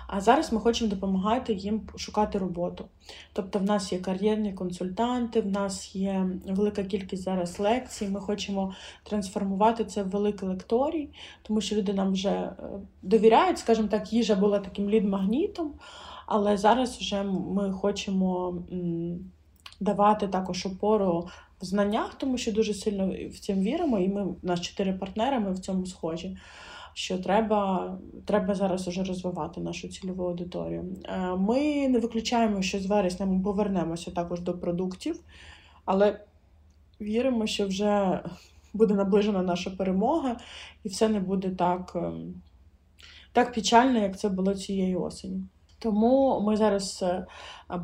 А 0.08 0.22
зараз 0.22 0.54
ми 0.54 0.60
хочемо 0.60 0.90
допомагати 0.90 1.54
їм 1.54 1.82
шукати 1.96 2.38
роботу. 2.38 2.86
Тобто, 3.34 3.60
в 3.60 3.64
нас 3.64 3.94
є 3.94 4.00
кар'єрні 4.00 4.54
консультанти, 4.54 5.42
в 5.42 5.48
нас 5.48 5.96
є 5.96 6.30
велика 6.48 6.84
кількість 6.84 7.24
зараз 7.24 7.60
лекцій. 7.60 8.08
Ми 8.08 8.20
хочемо 8.20 8.74
трансформувати 9.04 9.86
це 9.86 10.04
в 10.04 10.10
великий 10.10 10.50
лекторій, 10.50 11.10
тому 11.44 11.62
що 11.62 11.76
люди 11.76 11.94
нам 11.94 12.12
вже 12.12 12.30
е, 12.30 12.54
довіряють, 13.02 13.60
скажімо 13.60 13.88
так, 13.88 14.14
їжа 14.14 14.36
була 14.36 14.60
таким 14.60 14.90
лід-магнітом, 14.90 15.72
але 16.26 16.58
зараз 16.58 16.98
вже 16.98 17.24
ми 17.24 17.72
хочемо 17.72 18.56
давати 19.80 20.28
також 20.28 20.66
опору 20.66 21.28
знаннях, 21.64 22.16
тому 22.16 22.38
що 22.38 22.52
дуже 22.52 22.74
сильно 22.74 23.14
в 23.32 23.40
цьому 23.40 23.62
віримо, 23.62 24.00
і 24.00 24.08
ми, 24.08 24.36
нас 24.42 24.62
чотири 24.62 24.94
партнери, 24.94 25.40
ми 25.40 25.54
в 25.54 25.60
цьому 25.60 25.86
схожі. 25.86 26.38
Що 26.94 27.18
треба 27.18 27.92
треба 28.26 28.56
зараз 28.56 28.88
уже 28.88 29.04
розвивати 29.04 29.62
нашу 29.62 29.88
цільову 29.88 30.24
аудиторію. 30.24 30.86
Е, 31.06 31.36
ми 31.36 31.88
не 31.88 32.00
виключаємо, 32.00 32.62
що 32.62 32.80
з 32.80 32.86
вересня 32.86 33.26
ми 33.26 33.44
повернемося 33.44 34.12
також 34.12 34.40
до 34.40 34.54
продуктів, 34.54 35.20
але 35.86 36.20
віримо, 37.02 37.48
що 37.48 37.68
вже 37.68 38.20
буде 38.74 38.94
наближена 38.94 39.42
наша 39.42 39.70
перемога, 39.70 40.38
і 40.84 40.90
все 40.90 41.10
не 41.10 41.20
буде 41.20 41.50
так, 41.50 41.92
ем, 41.96 42.34
так 43.32 43.54
печально, 43.54 44.00
як 44.00 44.20
це 44.20 44.30
було 44.30 44.56
цієї 44.56 44.96
осені. 44.96 45.44
Тому 45.84 46.42
ми 46.42 46.58
зараз 46.58 47.04
е, 47.04 47.26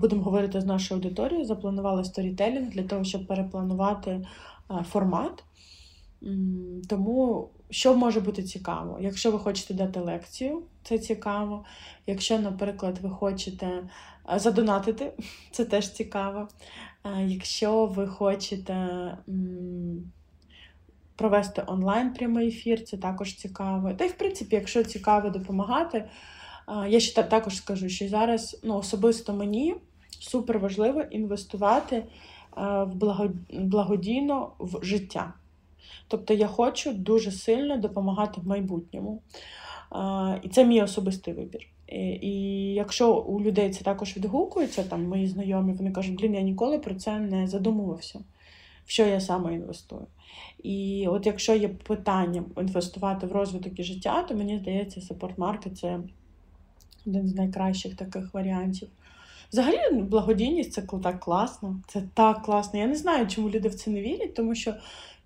будемо 0.02 0.24
говорити 0.24 0.62
з 0.62 0.66
нашою 0.66 1.02
аудиторією, 1.02 1.45
запланували 1.45 2.04
сторітелінг 2.04 2.70
для 2.70 2.84
того, 2.84 3.04
щоб 3.04 3.28
перепланувати 3.28 4.12
е, 4.12 4.26
формат. 4.84 5.43
Тому 6.89 7.50
що 7.70 7.95
може 7.95 8.20
бути 8.20 8.43
цікаво? 8.43 8.97
Якщо 9.02 9.32
ви 9.32 9.39
хочете 9.39 9.74
дати 9.74 10.00
лекцію, 10.00 10.64
це 10.84 10.97
цікаво. 10.97 11.66
Якщо, 12.08 12.39
наприклад, 12.39 13.00
ви 13.02 13.10
хочете 13.10 13.66
е, 14.34 14.39
задонатити, 14.39 15.14
це 15.52 15.66
теж 15.66 15.91
цікаво. 15.91 16.47
Якщо 17.26 17.86
ви 17.86 18.08
хочете 18.08 18.88
провести 21.16 21.64
онлайн 21.68 22.14
прямий 22.14 22.47
ефір, 22.47 22.84
це 22.84 22.97
також 22.97 23.36
цікаво. 23.36 23.93
Та 23.93 24.06
й, 24.06 24.08
в 24.08 24.18
принципі, 24.18 24.56
якщо 24.56 24.84
цікаво 24.84 25.30
допомагати. 25.30 26.10
Я 26.88 26.99
ще 26.99 27.24
також 27.24 27.57
скажу, 27.57 27.89
що 27.89 28.07
зараз 28.07 28.59
ну, 28.63 28.78
особисто 28.78 29.34
мені 29.34 29.76
супер 30.20 30.59
важливо 30.59 31.01
інвестувати 31.01 32.03
в 32.57 32.93
благодійно 33.49 34.51
в 34.59 34.86
життя. 34.86 35.34
Тобто 36.07 36.34
я 36.34 36.47
хочу 36.47 36.93
дуже 36.93 37.32
сильно 37.32 37.78
допомагати 37.78 38.41
в 38.41 38.47
майбутньому. 38.47 39.22
І 40.43 40.49
це 40.49 40.65
мій 40.65 40.82
особистий 40.82 41.34
вибір. 41.34 41.67
І 42.22 42.34
якщо 42.74 43.15
у 43.15 43.41
людей 43.41 43.70
це 43.70 43.84
також 43.84 44.17
відгукується, 44.17 44.84
там 44.84 45.03
мої 45.03 45.28
знайомі, 45.28 45.74
вони 45.74 45.91
кажуть, 45.91 46.15
блін, 46.15 46.36
я 46.36 46.41
ніколи 46.41 46.80
про 46.80 46.95
це 46.95 47.20
не 47.20 47.47
задумувався, 47.47 48.20
в 48.86 48.91
що 48.91 49.05
я 49.05 49.20
саме 49.20 49.53
інвестую. 49.53 50.07
І 50.63 51.05
от 51.07 51.26
якщо 51.26 51.55
є 51.55 51.67
питання 51.67 52.43
інвестувати 52.57 53.28
в 53.28 53.32
розвиток 53.32 53.80
і 53.80 53.84
життя, 53.84 54.24
то 54.24 54.36
мені 54.36 54.57
здається, 54.57 55.01
саппорт 55.01 55.38
маркет 55.38 55.78
це 55.78 55.99
один 57.08 57.28
з 57.28 57.36
найкращих 57.36 57.95
таких 57.95 58.34
варіантів. 58.34 58.89
Взагалі, 59.52 60.02
благодійність 60.02 60.74
це 60.74 60.82
так 61.04 61.20
класно. 61.20 61.82
Це 61.88 62.04
так 62.14 62.41
класно. 62.41 62.80
Я 62.80 62.88
не 62.88 62.95
знаю, 62.95 63.28
чому 63.28 63.50
люди 63.50 63.70
в 63.70 63.76
це 63.76 63.91
не 63.91 64.02
вірять, 64.02 64.34
тому 64.34 64.56
що 64.56 64.74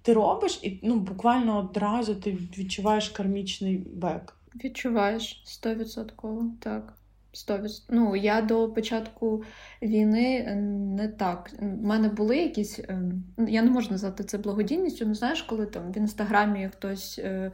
ти 0.01 0.13
робиш 0.13 0.59
і 0.61 0.79
ну, 0.83 0.99
буквально 0.99 1.57
одразу 1.57 2.15
ти 2.15 2.37
відчуваєш 2.57 3.09
кармічний 3.09 3.77
бек. 3.77 4.37
Відчуваєш 4.63 5.41
стовідсотково, 5.45 6.45
так. 6.59 6.93
100%. 7.33 7.81
Ну, 7.89 8.15
я 8.15 8.41
до 8.41 8.69
початку 8.69 9.43
війни 9.81 10.45
е, 10.47 10.55
не 10.55 11.07
так. 11.07 11.51
У 11.59 11.65
мене 11.65 12.09
були 12.09 12.37
якісь. 12.37 12.79
Е, 12.79 13.01
я 13.47 13.61
не 13.61 13.71
можу 13.71 13.91
назвати 13.91 14.23
це 14.23 14.37
благодійністю, 14.37 15.05
ну 15.05 15.15
знаєш, 15.15 15.41
коли 15.41 15.65
там 15.65 15.91
в 15.91 15.97
інстаграмі 15.97 16.69
хтось 16.73 17.19
е, 17.19 17.51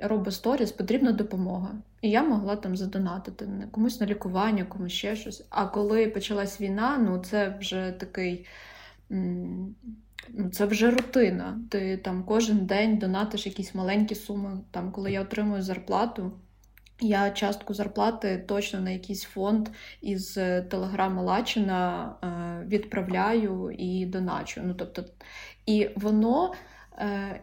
робить 0.00 0.34
сторіс, 0.34 0.72
потрібна 0.72 1.12
допомога. 1.12 1.74
І 2.00 2.10
я 2.10 2.22
могла 2.22 2.56
там 2.56 2.76
задонатити 2.76 3.48
комусь 3.70 4.00
на 4.00 4.06
лікування, 4.06 4.64
комусь 4.64 4.92
ще 4.92 5.16
щось. 5.16 5.46
А 5.50 5.66
коли 5.66 6.06
почалась 6.06 6.60
війна, 6.60 6.98
ну 6.98 7.18
це 7.18 7.56
вже 7.60 7.94
такий. 8.00 8.46
Це 10.52 10.66
вже 10.66 10.90
рутина. 10.90 11.60
Ти 11.70 11.96
там 11.96 12.24
кожен 12.24 12.66
день 12.66 12.98
донатиш 12.98 13.46
якісь 13.46 13.74
маленькі 13.74 14.14
суми. 14.14 14.60
Там, 14.70 14.92
коли 14.92 15.12
я 15.12 15.22
отримую 15.22 15.62
зарплату, 15.62 16.32
я 17.00 17.30
частку 17.30 17.74
зарплати 17.74 18.44
точно 18.48 18.80
на 18.80 18.90
якийсь 18.90 19.22
фонд 19.22 19.68
із 20.00 20.38
е, 20.38 20.62
телеграми 20.62 21.22
Лачина 21.22 22.12
е, 22.24 22.66
відправляю 22.66 23.70
і 23.78 24.06
доначу. 24.06 24.60
Ну, 24.64 24.74
тобто, 24.74 25.04
І 25.66 25.90
воно 25.96 26.52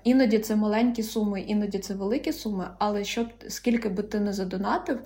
іноді 0.04 0.40
це 0.40 0.56
маленькі 0.56 1.04
суми, 1.04 1.42
іноді 1.42 1.80
це 1.80 1.94
великі 1.94 2.34
суми, 2.34 2.70
але 2.80 3.04
щоб 3.04 3.28
скільки 3.48 3.90
би 3.90 4.04
ти 4.04 4.20
не 4.20 4.34
задонатив, 4.34 5.00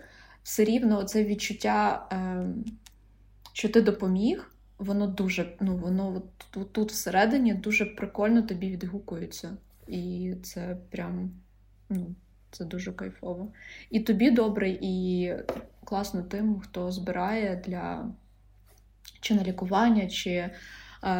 все 0.43 0.63
рівно 0.63 1.03
це 1.03 1.23
відчуття, 1.23 2.09
що 3.53 3.69
ти 3.69 3.81
допоміг, 3.81 4.51
воно 4.77 5.07
дуже, 5.07 5.53
ну, 5.59 5.77
воно 5.77 6.21
тут, 6.51 6.73
тут 6.73 6.91
всередині 6.91 7.53
дуже 7.53 7.85
прикольно 7.85 8.41
тобі 8.41 8.69
відгукується. 8.69 9.57
І 9.87 10.35
це 10.43 10.77
прям. 10.89 11.31
ну, 11.89 12.15
це 12.51 12.65
дуже 12.65 12.91
кайфово. 12.91 13.51
І 13.89 13.99
тобі 13.99 14.31
добре, 14.31 14.77
і 14.81 15.33
класно 15.83 16.23
тим, 16.23 16.59
хто 16.59 16.91
збирає 16.91 17.63
для 17.67 18.11
чи 19.19 19.35
на 19.35 19.43
лікування, 19.43 20.07
чи 20.07 20.31
е, 20.31 20.51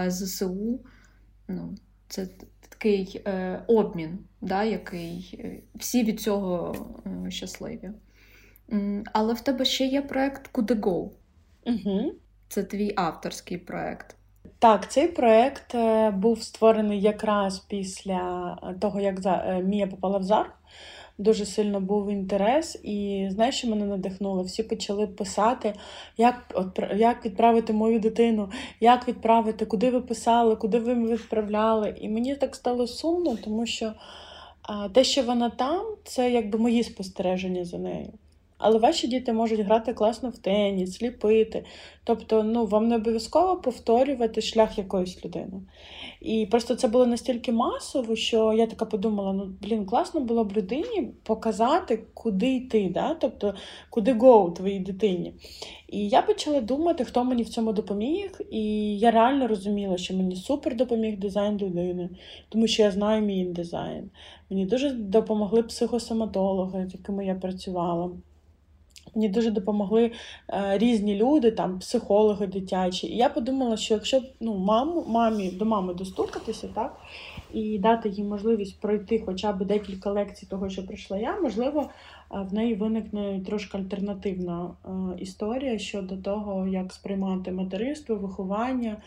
ЗСУ. 0.08 0.80
Ну, 1.48 1.76
Це 2.08 2.28
такий 2.82 3.22
е, 3.26 3.64
обмін, 3.68 4.20
да, 4.42 4.64
який 4.64 5.40
е, 5.40 5.60
всі 5.76 6.04
від 6.04 6.22
цього 6.22 6.76
е, 7.28 7.32
щасливі. 7.32 7.92
Але 9.14 9.34
в 9.34 9.42
тебе 9.42 9.66
ще 9.66 9.86
є 9.86 10.02
проект 10.02 10.48
Куди 10.48 10.74
Go. 10.74 11.10
Угу. 11.66 12.12
Це 12.48 12.64
твій 12.64 12.94
авторський 12.96 13.58
проект. 13.58 14.16
Так, 14.60 14.92
цей 14.92 15.08
проект 15.08 15.76
е, 15.76 16.12
був 16.12 16.44
створений 16.44 17.02
якраз 17.02 17.60
після 17.60 18.58
того, 18.82 19.00
як 19.00 19.20
Мія 19.64 19.88
попала 19.88 20.18
в 20.18 20.24
ЗАР 20.24 20.54
дуже 21.18 21.46
сильно 21.46 21.82
був 21.82 22.10
інтерес, 22.10 22.80
і 22.84 23.28
знаєш, 23.32 23.56
що 23.56 23.68
мене 23.68 23.86
надихнуло? 23.86 24.44
Всі 24.44 24.64
почали 24.64 25.08
писати, 25.08 25.74
як 26.18 26.64
як 26.96 27.26
відправити 27.26 27.74
мою 27.74 28.00
дитину, 28.00 28.50
як 28.80 29.08
відправити, 29.08 29.66
куди 29.66 29.92
ви 29.92 30.02
писали, 30.02 30.56
куди 30.56 30.80
ви 30.80 30.94
відправляли. 30.94 31.96
І 32.02 32.10
мені 32.10 32.36
так 32.36 32.56
стало 32.56 32.88
сумно, 32.88 33.38
тому 33.44 33.66
що 33.66 33.94
а, 34.62 34.90
те, 34.90 35.04
що 35.04 35.24
вона 35.24 35.50
там, 35.50 35.86
це 36.04 36.32
якби 36.32 36.60
мої 36.60 36.84
спостереження 36.84 37.66
за 37.66 37.78
нею. 37.78 38.14
Але 38.62 38.80
ваші 38.80 39.08
діти 39.08 39.34
можуть 39.34 39.60
грати 39.60 39.94
класно 39.94 40.30
в 40.30 40.38
теніс, 40.38 41.02
ліпити. 41.02 41.66
Тобто, 42.04 42.44
ну, 42.44 42.66
вам 42.66 42.88
не 42.88 42.96
обов'язково 42.96 43.58
повторювати 43.58 44.42
шлях 44.42 44.78
якоїсь 44.78 45.26
людини. 45.26 45.62
І 46.22 46.46
просто 46.52 46.76
це 46.76 46.88
було 46.88 47.06
настільки 47.06 47.52
масово, 47.52 48.16
що 48.16 48.54
я 48.54 48.68
така 48.68 48.86
подумала: 48.86 49.34
ну, 49.34 49.52
блін, 49.62 49.86
класно 49.86 50.22
було 50.22 50.44
б 50.44 50.58
людині 50.58 51.12
показати, 51.24 52.04
куди 52.14 52.56
йти, 52.56 52.92
да? 52.94 53.14
тобто, 53.14 53.56
куди 53.90 54.14
go 54.14 54.54
твоїй 54.54 54.80
дитині. 54.80 55.34
І 55.88 56.08
я 56.08 56.22
почала 56.22 56.62
думати, 56.62 57.06
хто 57.06 57.24
мені 57.24 57.44
в 57.44 57.50
цьому 57.50 57.74
допоміг. 57.74 58.42
І 58.52 58.98
я 59.00 59.12
реально 59.12 59.48
розуміла, 59.48 59.98
що 59.98 60.14
мені 60.14 60.36
супер 60.36 60.76
допоміг 60.76 61.20
дизайн 61.20 61.58
людини, 61.58 62.10
тому 62.50 62.68
що 62.68 62.84
я 62.84 62.92
знаю 62.92 63.22
мій 63.22 63.46
дизайн. 63.46 64.10
Мені 64.50 64.66
дуже 64.66 64.90
допомогли 64.90 65.64
психосоматологи, 65.64 66.88
з 66.90 66.94
якими 66.94 67.26
я 67.26 67.36
працювала. 67.36 68.12
Мені 69.16 69.30
дуже 69.30 69.52
допомогли 69.52 70.12
е, 70.50 70.78
різні 70.78 71.16
люди, 71.16 71.52
там 71.52 71.80
психологи 71.80 72.48
дитячі. 72.48 73.08
І 73.08 73.18
я 73.18 73.30
подумала, 73.30 73.78
що 73.78 73.94
якщо 73.94 74.22
ну, 74.40 74.58
маму, 74.58 75.06
мамі 75.08 75.52
до 75.52 75.66
мами 75.66 75.94
достукатися, 75.94 76.68
так, 76.76 76.98
і 77.54 77.80
дати 77.80 78.10
їй 78.10 78.24
можливість 78.24 78.80
пройти 78.80 79.24
хоча 79.26 79.54
б 79.54 79.66
декілька 79.66 80.12
лекцій 80.12 80.46
того, 80.46 80.70
що 80.70 80.86
пройшла 80.86 81.18
я, 81.18 81.40
можливо, 81.40 81.82
е, 81.82 82.48
в 82.52 82.54
неї 82.54 82.76
виникне 82.76 83.42
трошки 83.46 83.78
альтернативна 83.78 84.72
е, 84.86 84.90
історія 85.20 85.80
щодо 85.80 86.18
того, 86.18 86.68
як 86.68 86.94
сприймати 86.94 87.52
материнство, 87.52 88.16
виховання 88.16 88.98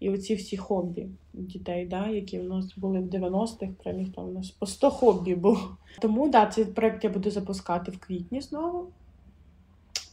і 0.00 0.10
оці 0.10 0.34
всі 0.34 0.56
хобі 0.56 1.06
дітей, 1.32 1.86
да, 1.86 2.08
які 2.08 2.38
в 2.38 2.44
нас 2.44 2.76
були 2.76 3.00
в 3.00 3.06
90-х, 3.06 3.72
прям 3.84 4.06
там 4.06 4.24
у 4.28 4.32
нас 4.32 4.50
по 4.50 4.66
100 4.66 4.90
хобі 4.90 5.34
було. 5.34 5.76
Тому 6.00 6.28
да, 6.28 6.46
цей 6.46 6.64
проект 6.64 7.04
я 7.04 7.10
буду 7.10 7.30
запускати 7.30 7.90
в 7.90 7.98
квітні 7.98 8.40
знову. 8.40 8.86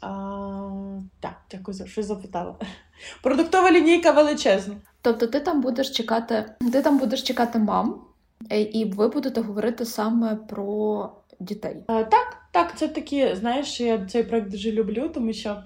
А, 0.02 1.00
Так, 1.20 1.42
дякую 1.52 1.76
за 1.76 1.88
що 1.88 2.04
запитала. 2.04 2.56
Продуктова 3.24 3.72
лінійка 3.72 4.12
величезна. 4.12 4.76
Тобто, 5.02 5.28
ти 5.28 5.40
там 5.40 5.62
будеш 5.62 5.92
чекати, 5.92 6.46
ти 6.72 6.82
там 6.82 6.98
будеш 6.98 7.24
чекати 7.24 7.60
мам, 7.60 8.02
е, 8.52 8.62
і 8.62 8.86
ви 8.86 9.08
будете 9.08 9.42
говорити 9.42 9.86
саме 9.86 10.36
про 10.36 11.10
дітей. 11.40 11.84
А, 11.88 12.04
Так, 12.04 12.38
так, 12.52 12.78
це 12.78 12.88
такі, 12.88 13.36
знаєш, 13.36 13.82
я 13.82 14.06
цей 14.06 14.24
проект 14.24 14.52
дуже 14.52 14.72
люблю, 14.72 15.10
тому 15.10 15.34
що 15.34 15.64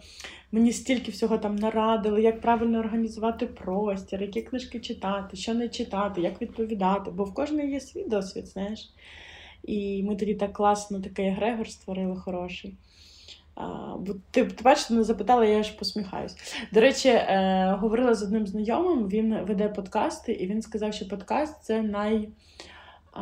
мені 0.52 0.74
стільки 0.74 1.12
всього 1.12 1.38
там 1.38 1.56
нарадили, 1.56 2.22
як 2.22 2.42
правильно 2.42 2.80
організувати 2.80 3.46
простір, 3.46 4.22
які 4.22 4.42
книжки 4.42 4.80
читати, 4.80 5.38
що 5.38 5.54
не 5.54 5.70
читати, 5.70 6.22
як 6.22 6.42
відповідати, 6.42 7.12
бо 7.12 7.24
в 7.24 7.34
кожної 7.34 7.72
є 7.72 7.80
свій 7.80 8.04
досвід, 8.04 8.48
знаєш. 8.48 8.94
І 9.64 10.04
ми 10.04 10.16
тоді 10.16 10.36
так 10.36 10.54
класно 10.54 11.00
такий 11.00 11.28
егрегор 11.28 11.70
створили 11.70 12.16
хороший. 12.16 12.78
Бо 14.00 14.14
ти, 14.32 14.46
ти 14.46 14.64
бачиш, 14.64 14.90
не 14.90 15.04
запитала, 15.04 15.46
я 15.46 15.64
ж 15.64 15.78
посміхаюсь. 15.78 16.36
До 16.74 16.82
речі, 16.82 17.10
е, 17.10 17.78
говорила 17.80 18.14
з 18.14 18.24
одним 18.24 18.48
знайомим, 18.48 19.08
він 19.08 19.38
веде 19.38 19.70
подкасти, 19.70 20.32
і 20.32 20.48
він 20.48 20.62
сказав, 20.62 20.94
що 20.94 21.08
подкаст 21.08 21.64
це 21.64 21.82
най, 21.82 22.16
е, 22.16 23.22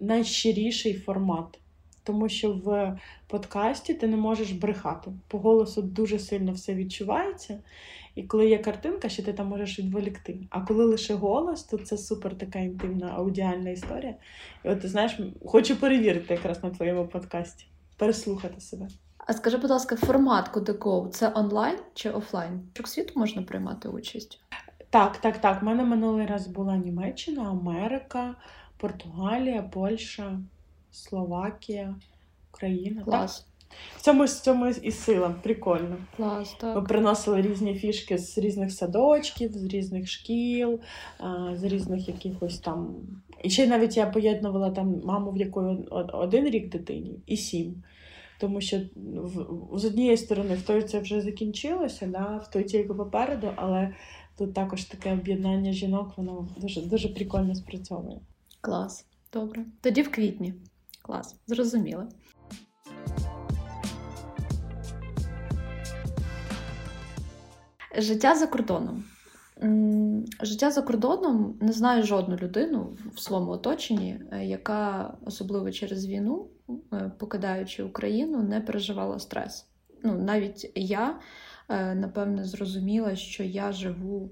найщиріший 0.00 0.94
формат. 0.94 1.58
Тому 2.02 2.28
що 2.28 2.52
в 2.52 2.98
подкасті 3.26 3.94
ти 3.94 4.06
не 4.06 4.16
можеш 4.16 4.52
брехати. 4.52 5.10
По 5.28 5.38
голосу 5.38 5.82
дуже 5.82 6.18
сильно 6.18 6.52
все 6.52 6.74
відчувається. 6.74 7.58
І 8.14 8.22
коли 8.22 8.48
є 8.48 8.58
картинка, 8.58 9.08
що 9.08 9.22
ти 9.22 9.32
там 9.32 9.46
можеш 9.46 9.78
відволікти. 9.78 10.38
А 10.50 10.60
коли 10.60 10.84
лише 10.84 11.14
голос, 11.14 11.64
то 11.64 11.78
це 11.78 11.98
супер 11.98 12.38
така 12.38 12.58
інтимна 12.58 13.12
аудіальна 13.16 13.70
історія. 13.70 14.14
І 14.64 14.68
от 14.68 14.80
ти 14.80 14.88
знаєш, 14.88 15.20
хочу 15.46 15.76
перевірити 15.76 16.34
якраз 16.34 16.62
на 16.62 16.70
твоєму 16.70 17.06
подкасті, 17.06 17.66
переслухати 17.96 18.60
себе. 18.60 18.88
А 19.26 19.32
скажи, 19.32 19.58
будь 19.58 19.70
ласка, 19.70 19.96
формат 19.96 20.48
куди– 20.48 20.74
це 21.12 21.32
онлайн 21.34 21.78
чи 21.94 22.10
офлайн? 22.10 22.60
Чок 22.72 22.88
світу 22.88 23.12
можна 23.16 23.42
приймати 23.42 23.88
участь? 23.88 24.40
Так, 24.90 25.16
так, 25.16 25.38
так. 25.38 25.62
У 25.62 25.66
мене 25.66 25.84
минулий 25.84 26.26
раз 26.26 26.46
була 26.46 26.76
Німеччина, 26.76 27.50
Америка, 27.50 28.34
Португалія, 28.76 29.62
Польща, 29.62 30.40
Словакія, 30.90 31.94
Україна. 32.52 33.02
Клас. 33.04 33.40
Так? 33.40 33.46
В 33.96 34.00
цьому 34.00 34.24
в 34.24 34.30
цьому 34.30 34.66
і 34.66 34.90
сила, 34.90 35.34
прикольно. 35.42 35.96
Клас, 36.16 36.56
так. 36.60 36.76
Ми 36.76 36.82
приносили 36.82 37.42
різні 37.42 37.74
фішки 37.74 38.18
з 38.18 38.38
різних 38.38 38.72
садочків, 38.72 39.52
з 39.52 39.64
різних 39.64 40.08
шкіл, 40.08 40.80
з 41.52 41.64
різних 41.64 42.08
якихось 42.08 42.58
там. 42.58 42.94
І 43.42 43.50
ще 43.50 43.66
навіть 43.66 43.96
я 43.96 44.06
поєднувала 44.06 44.70
там 44.70 45.00
маму, 45.04 45.30
в 45.30 45.36
якої 45.36 45.88
один 46.12 46.44
рік 46.44 46.68
дитині, 46.68 47.20
і 47.26 47.36
сім. 47.36 47.82
Тому 48.40 48.60
що 48.60 48.80
з 49.72 49.84
однієї 49.84 50.16
сторони 50.16 50.54
в 50.54 50.62
той 50.62 50.82
це 50.82 51.00
вже 51.00 51.20
закінчилося, 51.20 52.06
да, 52.06 52.36
в 52.36 52.50
той 52.50 52.64
тільки 52.64 52.94
попереду, 52.94 53.50
але 53.56 53.94
тут 54.38 54.54
також 54.54 54.84
таке 54.84 55.12
об'єднання 55.12 55.72
жінок, 55.72 56.12
воно 56.16 56.48
дуже 56.56 56.82
дуже 56.82 57.08
прикольно 57.08 57.54
спрацьовує. 57.54 58.20
Клас, 58.60 59.06
добре. 59.32 59.64
Тоді 59.80 60.02
в 60.02 60.10
квітні. 60.10 60.54
Клас, 61.02 61.36
зрозуміло. 61.46 62.08
Життя 67.98 68.34
за 68.34 68.46
кордоном. 68.46 69.04
Життя 70.42 70.70
за 70.70 70.82
кордоном 70.82 71.58
не 71.60 71.72
знаю 71.72 72.02
жодну 72.02 72.36
людину 72.36 72.96
в 73.14 73.20
своєму 73.20 73.50
оточенні, 73.50 74.20
е, 74.32 74.44
яка 74.44 75.14
особливо 75.24 75.70
через 75.70 76.06
війну, 76.06 76.46
е, 76.92 77.12
покидаючи 77.18 77.82
Україну, 77.82 78.42
не 78.42 78.60
переживала 78.60 79.18
стрес. 79.18 79.66
ну, 80.02 80.14
навіть 80.14 80.72
я, 80.74 81.20
е, 81.68 81.94
напевне, 81.94 82.44
зрозуміла, 82.44 83.16
що 83.16 83.42
я 83.42 83.72
живу 83.72 84.30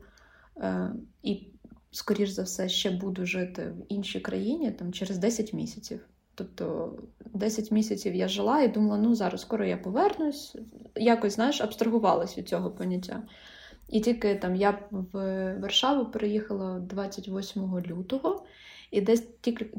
і, 1.22 1.46
скоріш 1.90 2.30
за 2.30 2.42
все, 2.42 2.68
ще 2.68 2.90
буду 2.90 3.26
жити 3.26 3.62
в 3.62 3.92
іншій 3.92 4.20
країні 4.20 4.70
там, 4.70 4.92
через 4.92 5.18
10 5.18 5.52
місяців. 5.52 6.00
Тобто 6.34 6.92
10 7.34 7.70
місяців 7.70 8.14
я 8.14 8.28
жила 8.28 8.60
і 8.60 8.68
думала, 8.68 8.98
ну 8.98 9.14
зараз 9.14 9.40
скоро 9.40 9.64
я 9.64 9.76
повернусь, 9.76 10.56
якось 10.94 11.34
знаєш, 11.34 11.60
абстрагувалась 11.60 12.38
від 12.38 12.48
цього 12.48 12.70
поняття. 12.70 13.22
І 13.88 14.00
тільки 14.00 14.34
там 14.34 14.56
я 14.56 14.78
в 14.90 15.58
Варшаву 15.60 16.06
переїхала 16.06 16.78
28 16.78 17.78
лютого, 17.78 18.46
і 18.90 19.00
десь 19.00 19.26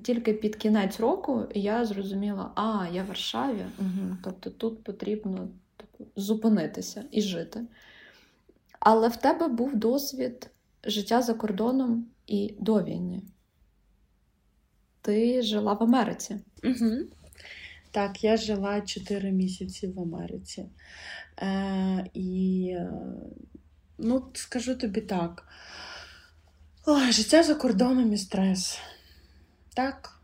тільки 0.03 0.34
під 0.34 0.56
кінець 0.56 0.99
року 0.99 1.45
я 1.56 1.86
зрозуміла, 1.86 2.51
а 2.56 2.88
я 2.93 3.03
в 3.03 3.08
Варшаві, 3.08 3.66
угу, 3.80 4.18
тобто 4.24 4.49
тут 4.49 4.84
потрібно 4.84 5.47
типу, 5.78 6.12
зупинитися 6.16 7.03
і 7.12 7.22
жити. 7.22 7.62
Але 8.80 9.08
в 9.08 9.16
тебе 9.16 9.47
був 9.47 9.76
досвід 9.76 10.49
життя 10.84 11.22
за 11.22 11.34
кордоном 11.34 12.08
і 12.28 12.56
до 12.60 12.84
війни. 12.84 13.22
Ти 15.01 15.41
жила 15.41 15.74
в 15.74 15.84
Америці. 15.84 16.39
Угу. 16.64 16.95
Так, 17.91 18.24
я 18.24 18.38
жила 18.38 18.82
4 18.82 19.32
місяці 19.32 19.88
в 19.88 19.99
Америці. 19.99 20.66
Е, 21.41 22.06
І 22.14 22.76
Ну, 23.98 24.24
скажу 24.34 24.76
тобі 24.76 25.02
так. 25.02 25.48
Ой, 26.86 27.12
життя 27.12 27.43
за 27.43 27.56
кордоном 27.56 28.14
і 28.14 28.18
стрес. 28.18 28.80
Так. 29.74 30.20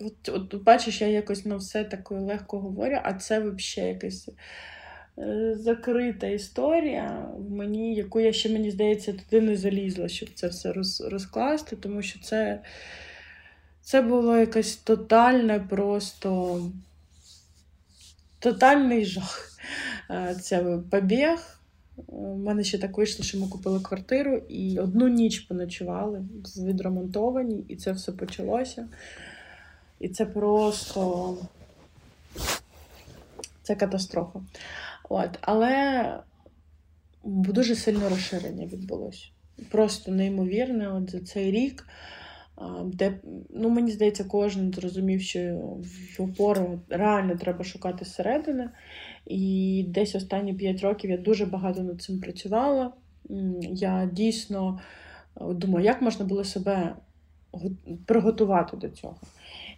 От, 0.00 0.28
от 0.28 0.54
бачиш, 0.54 1.00
я 1.00 1.08
якось 1.08 1.44
на 1.44 1.56
все 1.56 1.84
таке 1.84 2.14
легко 2.14 2.60
говорю, 2.60 2.98
а 3.02 3.14
це 3.14 3.38
взагалі 3.38 3.92
якась 3.92 4.28
е, 5.18 5.54
закрита 5.58 6.26
історія 6.26 7.28
мені, 7.50 7.94
яку 7.94 8.20
я 8.20 8.32
ще, 8.32 8.48
мені 8.48 8.70
здається, 8.70 9.12
туди 9.12 9.40
не 9.40 9.56
залізла, 9.56 10.08
щоб 10.08 10.28
це 10.34 10.48
все 10.48 10.72
роз, 10.72 11.00
розкласти, 11.00 11.76
тому 11.76 12.02
що 12.02 12.20
це 12.20 12.62
це 13.80 14.02
було 14.02 14.36
якесь 14.36 14.76
тотальне 14.76 15.60
просто 15.60 16.60
тотальний 18.38 19.04
жах. 19.04 19.50
Е, 20.10 20.34
це 20.34 20.78
побіг. 20.90 21.54
У 22.06 22.36
мене 22.36 22.64
ще 22.64 22.78
так 22.78 22.98
вийшло, 22.98 23.24
що 23.24 23.38
ми 23.38 23.48
купили 23.48 23.80
квартиру 23.80 24.36
і 24.48 24.78
одну 24.78 25.08
ніч 25.08 25.40
поночували, 25.40 26.24
відремонтовані, 26.56 27.64
і 27.68 27.76
це 27.76 27.92
все 27.92 28.12
почалося. 28.12 28.88
І 30.00 30.08
це 30.08 30.26
просто 30.26 31.36
це 33.62 33.74
катастрофа. 33.74 34.40
От. 35.08 35.38
Але 35.40 36.04
дуже 37.24 37.74
сильне 37.74 38.08
розширення 38.08 38.66
відбулося. 38.66 39.26
Просто 39.70 40.12
неймовірне 40.12 40.88
от 40.88 41.10
за 41.10 41.20
цей 41.20 41.50
рік, 41.50 41.86
де, 42.84 43.18
ну, 43.50 43.68
мені 43.70 43.90
здається, 43.90 44.24
кожен 44.24 44.72
зрозумів, 44.72 45.20
що 45.20 45.40
в 46.18 46.22
опору 46.22 46.80
реально 46.88 47.36
треба 47.36 47.64
шукати 47.64 48.04
зсередини. 48.04 48.70
І 49.26 49.84
десь 49.88 50.14
останні 50.14 50.54
5 50.54 50.80
років 50.80 51.10
я 51.10 51.16
дуже 51.16 51.46
багато 51.46 51.82
над 51.82 52.02
цим 52.02 52.20
працювала. 52.20 52.92
Я 53.60 54.10
дійсно 54.12 54.80
е, 55.36 55.54
думаю, 55.54 55.84
як 55.84 56.02
можна 56.02 56.24
було 56.24 56.44
себе 56.44 56.94
приготувати 58.06 58.76
до 58.76 58.88
цього. 58.88 59.16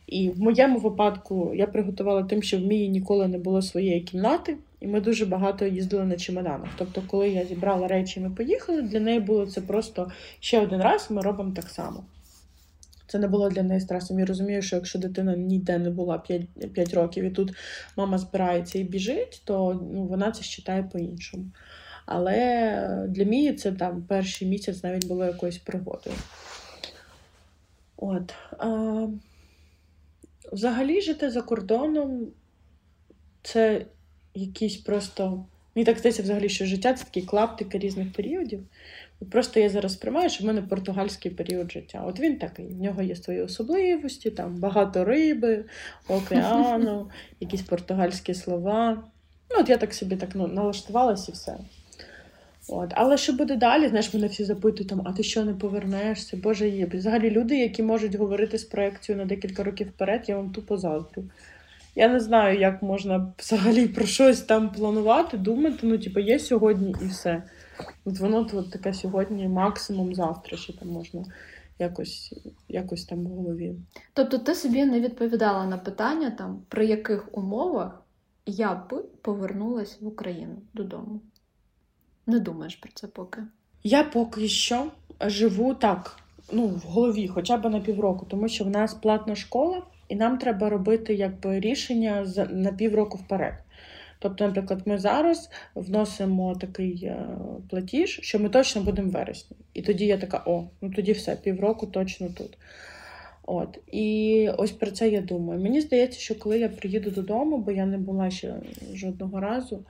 І 0.07 0.29
в 0.29 0.41
моєму 0.41 0.79
випадку 0.79 1.53
я 1.55 1.67
приготувала 1.67 2.23
тим, 2.23 2.43
що 2.43 2.59
в 2.59 2.61
мії 2.61 2.89
ніколи 2.89 3.29
не 3.29 3.39
було 3.39 3.63
своєї 3.63 4.01
кімнати, 4.01 4.57
і 4.81 4.87
ми 4.87 5.01
дуже 5.01 5.27
багато 5.27 5.67
їздили 5.67 6.05
на 6.05 6.17
чемоданах. 6.17 6.69
Тобто, 6.79 7.03
коли 7.07 7.29
я 7.29 7.45
зібрала 7.45 7.89
речі, 7.89 8.21
ми 8.21 8.31
поїхали, 8.31 8.83
для 8.83 9.01
неї 9.01 9.21
було 9.21 9.47
це 9.47 9.61
просто 9.61 10.11
ще 10.41 10.61
один 10.61 10.83
раз, 10.83 11.11
ми 11.11 11.23
робимо 11.23 11.53
так 11.57 11.69
само. 11.69 12.05
Це 13.07 13.19
не 13.19 13.29
було 13.29 13.49
для 13.49 13.63
неї 13.63 13.81
стресом. 13.81 14.19
Я 14.19 14.27
розумію, 14.27 14.63
що 14.63 14.77
якщо 14.77 14.99
дитина 14.99 15.37
ніде 15.37 15.79
не 15.79 15.91
була 15.91 16.19
5 16.19 16.43
5 16.73 16.95
років, 16.95 17.25
і 17.25 17.31
тут 17.31 17.53
мама 17.97 18.19
збирається 18.19 18.79
і 18.79 18.85
біжить, 18.85 19.43
то 19.45 19.81
ну, 19.93 20.05
вона 20.05 20.33
це 20.33 20.41
вважає 20.41 20.89
по-іншому. 20.93 21.45
Але 22.07 23.07
для 23.09 23.25
Мії 23.25 23.53
це 23.53 23.73
там 23.73 24.03
перший 24.09 24.49
місяць 24.49 24.83
навіть 24.83 25.07
було 25.07 25.25
якоюсь 25.25 25.59
пригодою. 25.59 26.17
От. 27.97 28.35
А, 28.59 29.07
Взагалі 30.53 31.01
жити 31.01 31.31
за 31.31 31.43
кордоном 31.43 32.27
це 33.43 33.87
якийсь 34.35 34.77
просто. 34.77 35.45
Мені 35.75 35.87
так 35.87 35.99
здається, 35.99 36.23
взагалі, 36.23 36.49
що 36.49 36.67
життя 36.67 36.95
це 36.95 37.05
такі 37.05 37.23
клаптики 37.23 37.79
різних 37.79 38.13
періодів. 38.13 38.61
Просто 39.31 39.61
я 39.61 39.69
зараз 39.69 39.93
сприймаю, 39.93 40.31
що 40.31 40.45
в 40.45 40.47
мене 40.47 40.63
португальський 40.63 41.31
період 41.31 41.73
життя. 41.73 42.05
От 42.07 42.21
він 42.21 42.39
такий, 42.39 42.67
в 42.67 42.81
нього 42.81 43.03
є 43.03 43.17
свої 43.17 43.43
особливості, 43.43 44.31
там 44.31 44.55
багато 44.55 45.05
риби, 45.05 45.65
океану, 46.09 47.11
якісь 47.41 47.63
португальські 47.63 48.35
слова. 48.35 49.03
Ну, 49.51 49.57
от 49.61 49.69
я 49.69 49.77
так 49.77 49.95
собі 49.95 50.17
так 50.17 50.31
ну, 50.35 50.47
налаштувалася 50.47 51.33
і 51.33 51.35
все. 51.35 51.57
От. 52.69 52.93
Але 52.95 53.17
що 53.17 53.33
буде 53.33 53.57
далі? 53.57 53.89
Знаєш, 53.89 54.15
мене 54.15 54.27
всі 54.27 54.45
запитують, 54.45 54.89
там, 54.89 55.03
а 55.05 55.13
ти 55.13 55.23
що 55.23 55.45
не 55.45 55.55
повернешся? 55.55 56.37
Боже 56.37 56.69
є. 56.69 56.87
Взагалі 56.87 57.31
люди, 57.31 57.59
які 57.59 57.83
можуть 57.83 58.15
говорити 58.15 58.59
з 58.59 58.65
проекцією 58.65 59.23
на 59.23 59.29
декілька 59.29 59.65
років 59.65 59.89
вперед, 59.89 60.25
я 60.27 60.37
вам 60.37 60.51
тупо 60.51 60.77
заздрю. 60.77 61.25
Я 61.95 62.09
не 62.09 62.21
знаю, 62.21 62.61
як 62.61 62.83
можна 62.83 63.33
взагалі 63.39 63.89
про 63.89 64.07
щось 64.07 64.41
там 64.41 64.73
планувати, 64.73 65.37
думати. 65.37 65.79
Ну, 65.83 65.99
типу, 65.99 66.21
є 66.21 66.39
сьогодні 66.39 66.95
і 67.03 67.07
все. 67.07 67.43
От 68.05 68.19
воно 68.19 68.47
от 68.53 68.71
таке 68.71 68.95
сьогодні, 68.95 69.49
максимум 69.49 70.15
завтра, 70.15 70.57
що 70.57 70.73
там 70.73 70.89
можна 70.89 71.25
якось 71.79 72.35
якось 72.69 73.05
там 73.05 73.25
в 73.25 73.29
голові. 73.29 73.75
Тобто 74.13 74.39
ти 74.39 74.55
собі 74.55 74.85
не 74.85 75.01
відповідала 75.01 75.67
на 75.67 75.79
питання, 75.79 76.31
там, 76.31 76.63
при 76.69 76.87
яких 76.87 77.39
умовах 77.39 78.03
я 78.47 78.75
б 78.75 79.05
повернулася 79.23 79.97
в 80.01 80.07
Україну 80.07 80.57
додому? 80.75 81.21
Не 82.27 82.39
думаєш 82.39 82.77
про 82.77 82.93
це 82.95 83.07
поки? 83.07 83.43
Я 83.85 84.05
поки 84.05 84.49
що 84.49 84.87
живу 85.21 85.75
так, 85.75 86.21
ну, 86.53 86.67
в 86.67 86.79
голові, 86.79 87.29
хоча 87.29 87.57
б 87.57 87.71
на 87.71 87.81
півроку, 87.81 88.27
тому 88.29 88.49
що 88.49 88.65
в 88.65 88.71
нас 88.71 88.95
платна 88.95 89.35
школа, 89.35 89.83
і 90.09 90.17
нам 90.17 90.39
треба 90.39 90.71
робити 90.71 91.15
якби 91.15 91.61
рішення 91.61 92.27
на 92.51 92.73
півроку 92.73 93.19
вперед. 93.19 93.55
Тобто, 94.19 94.45
наприклад, 94.45 94.83
ми 94.85 94.99
зараз 94.99 95.51
вносимо 95.75 96.55
такий 96.55 97.05
е, 97.05 97.27
платіж, 97.71 98.21
що 98.23 98.39
ми 98.39 98.49
точно 98.49 98.83
будемо 98.83 99.09
в 99.09 99.13
вересні. 99.13 99.57
І 99.75 99.83
тоді 99.83 100.07
я 100.07 100.19
така: 100.19 100.43
о, 100.47 100.65
ну 100.81 100.93
тоді 100.97 101.13
все, 101.13 101.37
півроку 101.37 101.87
точно 101.87 102.29
тут. 102.29 102.59
От. 103.47 103.79
І 103.93 104.49
ось 104.59 104.73
про 104.73 104.91
це 104.91 105.09
я 105.09 105.21
думаю. 105.21 105.61
Мені 105.61 105.81
здається, 105.81 106.21
що 106.21 106.35
коли 106.39 106.59
я 106.59 106.69
приїду 106.69 107.11
додому, 107.11 107.59
бо 107.59 107.73
я 107.73 107.87
не 107.87 107.99
була 107.99 108.31
ще 108.31 108.55
жодного 108.95 109.41
разу, 109.41 109.85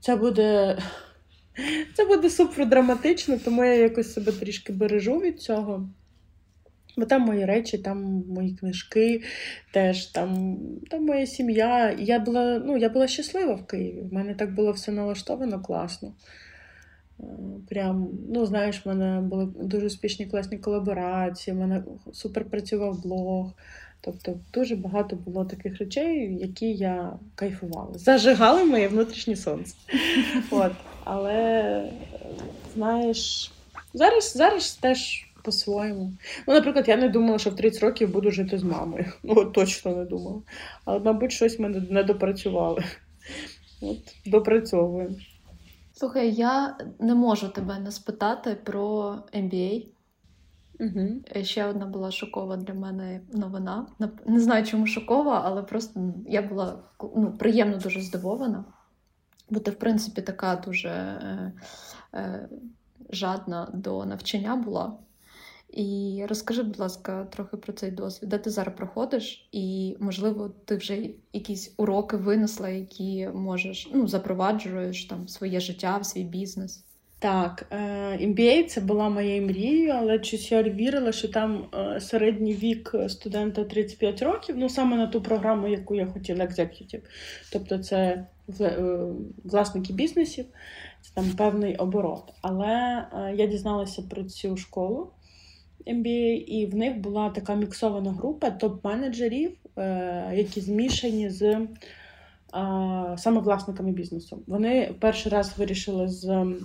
це 0.00 0.16
буде. 0.16 0.78
Це 1.96 2.04
буде 2.04 2.30
супер 2.30 2.68
драматично, 2.68 3.38
тому 3.44 3.64
я 3.64 3.74
якось 3.74 4.12
себе 4.12 4.32
трішки 4.32 4.72
бережу 4.72 5.18
від 5.18 5.40
цього. 5.42 5.88
Бо 6.98 7.04
там 7.04 7.22
мої 7.22 7.44
речі, 7.44 7.78
там 7.78 8.24
мої 8.28 8.54
книжки, 8.54 9.22
теж 9.72 10.06
там 10.06 10.58
там 10.90 11.04
моя 11.04 11.26
сім'я. 11.26 11.96
Я 11.98 12.18
була 12.18 12.62
ну, 12.66 12.76
я 12.76 12.88
була 12.88 13.06
щаслива 13.06 13.54
в 13.54 13.66
Києві. 13.66 14.00
В 14.00 14.12
мене 14.12 14.34
так 14.34 14.54
було 14.54 14.72
все 14.72 14.92
налаштовано 14.92 15.60
класно. 15.60 16.12
Е, 17.20 17.24
прям, 17.68 18.08
ну, 18.30 18.46
знаєш, 18.46 18.86
в 18.86 18.88
мене 18.88 19.20
були 19.20 19.48
дуже 19.62 19.86
успішні 19.86 20.26
класні 20.26 20.58
колаборації, 20.58 21.56
в 21.56 21.60
мене 21.60 21.82
супер 22.12 22.44
працював 22.44 23.02
блог. 23.02 23.52
Тобто 24.00 24.40
дуже 24.52 24.76
багато 24.76 25.16
було 25.16 25.44
таких 25.44 25.78
речей, 25.78 26.38
які 26.40 26.72
я 26.72 27.12
кайфувала. 27.34 27.98
Зажигали 27.98 28.64
моє 28.64 28.88
внутрішнє 28.88 29.36
сонце. 29.36 29.74
От. 30.50 30.72
Але 31.04 31.82
знаєш, 32.74 33.52
зараз, 33.94 34.32
зараз 34.32 34.74
теж 34.74 35.27
по-своєму. 35.48 36.12
Ну, 36.46 36.54
наприклад, 36.54 36.88
я 36.88 36.96
не 36.96 37.08
думала, 37.08 37.38
що 37.38 37.50
в 37.50 37.56
30 37.56 37.82
років 37.82 38.12
буду 38.12 38.30
жити 38.30 38.58
з 38.58 38.62
мамою. 38.62 39.04
Ну, 39.22 39.44
точно 39.44 39.96
не 39.96 40.04
думала. 40.04 40.42
Але, 40.84 40.98
мабуть, 40.98 41.32
щось 41.32 41.58
ми 41.58 41.68
не 41.68 42.02
допрацювали. 42.02 42.84
От, 43.82 43.98
Допрацьовуємо. 44.26 45.14
Слухай, 45.92 46.32
я 46.32 46.76
не 47.00 47.14
можу 47.14 47.48
тебе 47.48 47.78
не 47.78 47.90
спитати 47.90 48.56
про 48.64 49.16
MBA. 49.34 49.86
Угу. 50.80 51.08
Ще 51.42 51.66
одна 51.66 51.86
була 51.86 52.10
шокова 52.10 52.56
для 52.56 52.74
мене 52.74 53.20
новина. 53.32 53.86
Не 54.26 54.40
знаю, 54.40 54.66
чому 54.66 54.86
шокова, 54.86 55.42
але 55.44 55.62
просто 55.62 56.14
я 56.28 56.42
була 56.42 56.78
ну, 57.16 57.32
приємно 57.38 57.76
дуже 57.76 58.00
здивована. 58.00 58.64
Бо 59.50 59.60
ти, 59.60 59.70
в 59.70 59.74
принципі, 59.74 60.22
така 60.22 60.56
дуже 60.56 60.88
е, 60.88 61.52
е, 62.14 62.48
жадна 63.10 63.70
до 63.74 64.04
навчання 64.04 64.56
була. 64.56 64.92
І 65.70 66.24
розкажи, 66.28 66.62
будь 66.62 66.78
ласка, 66.78 67.24
трохи 67.24 67.56
про 67.56 67.72
цей 67.72 67.90
досвід, 67.90 68.28
де 68.28 68.38
ти 68.38 68.50
зараз 68.50 68.74
проходиш, 68.76 69.48
і, 69.52 69.96
можливо, 70.00 70.50
ти 70.64 70.76
вже 70.76 70.98
якісь 71.32 71.74
уроки 71.76 72.16
винесла, 72.16 72.68
які 72.68 73.28
можеш 73.34 73.90
ну, 73.94 74.08
запроваджуєш 74.08 75.04
там 75.04 75.28
своє 75.28 75.60
життя, 75.60 75.98
в 75.98 76.06
свій 76.06 76.24
бізнес. 76.24 76.84
Так, 77.20 77.66
е, 77.70 77.76
MBA 78.26 78.64
це 78.64 78.80
була 78.80 79.08
моєю 79.08 79.42
мрією, 79.42 79.92
але 79.92 80.22
щось 80.22 80.52
я 80.52 80.62
вірила, 80.62 81.12
що 81.12 81.28
там 81.28 81.64
е, 81.74 82.00
середній 82.00 82.54
вік 82.54 82.94
студента 83.08 83.64
35 83.64 84.22
років, 84.22 84.54
ну 84.58 84.68
саме 84.68 84.96
на 84.96 85.06
ту 85.06 85.22
програму, 85.22 85.68
яку 85.68 85.94
я 85.94 86.06
хотіла, 86.06 86.44
executive. 86.44 87.02
Тобто 87.52 87.78
це 87.78 88.26
е, 88.60 88.78
власники 89.44 89.92
бізнесів, 89.92 90.44
це 91.02 91.10
там 91.14 91.30
певний 91.30 91.76
оборот. 91.76 92.32
Але 92.42 93.04
я 93.34 93.46
дізналася 93.46 94.02
про 94.02 94.24
цю 94.24 94.56
школу 94.56 95.10
MBA, 95.86 96.44
і 96.46 96.66
в 96.66 96.74
них 96.74 96.96
була 96.96 97.30
така 97.30 97.54
міксована 97.54 98.12
група 98.12 98.48
топ-менеджерів, 98.50 99.50
які 100.32 100.60
змішані 100.60 101.30
з 101.30 101.66
саме 103.16 103.40
власниками 103.40 103.92
бізнесу. 103.92 104.42
Вони 104.46 104.94
перший 105.00 105.32
раз 105.32 105.58
вирішили 105.58 106.08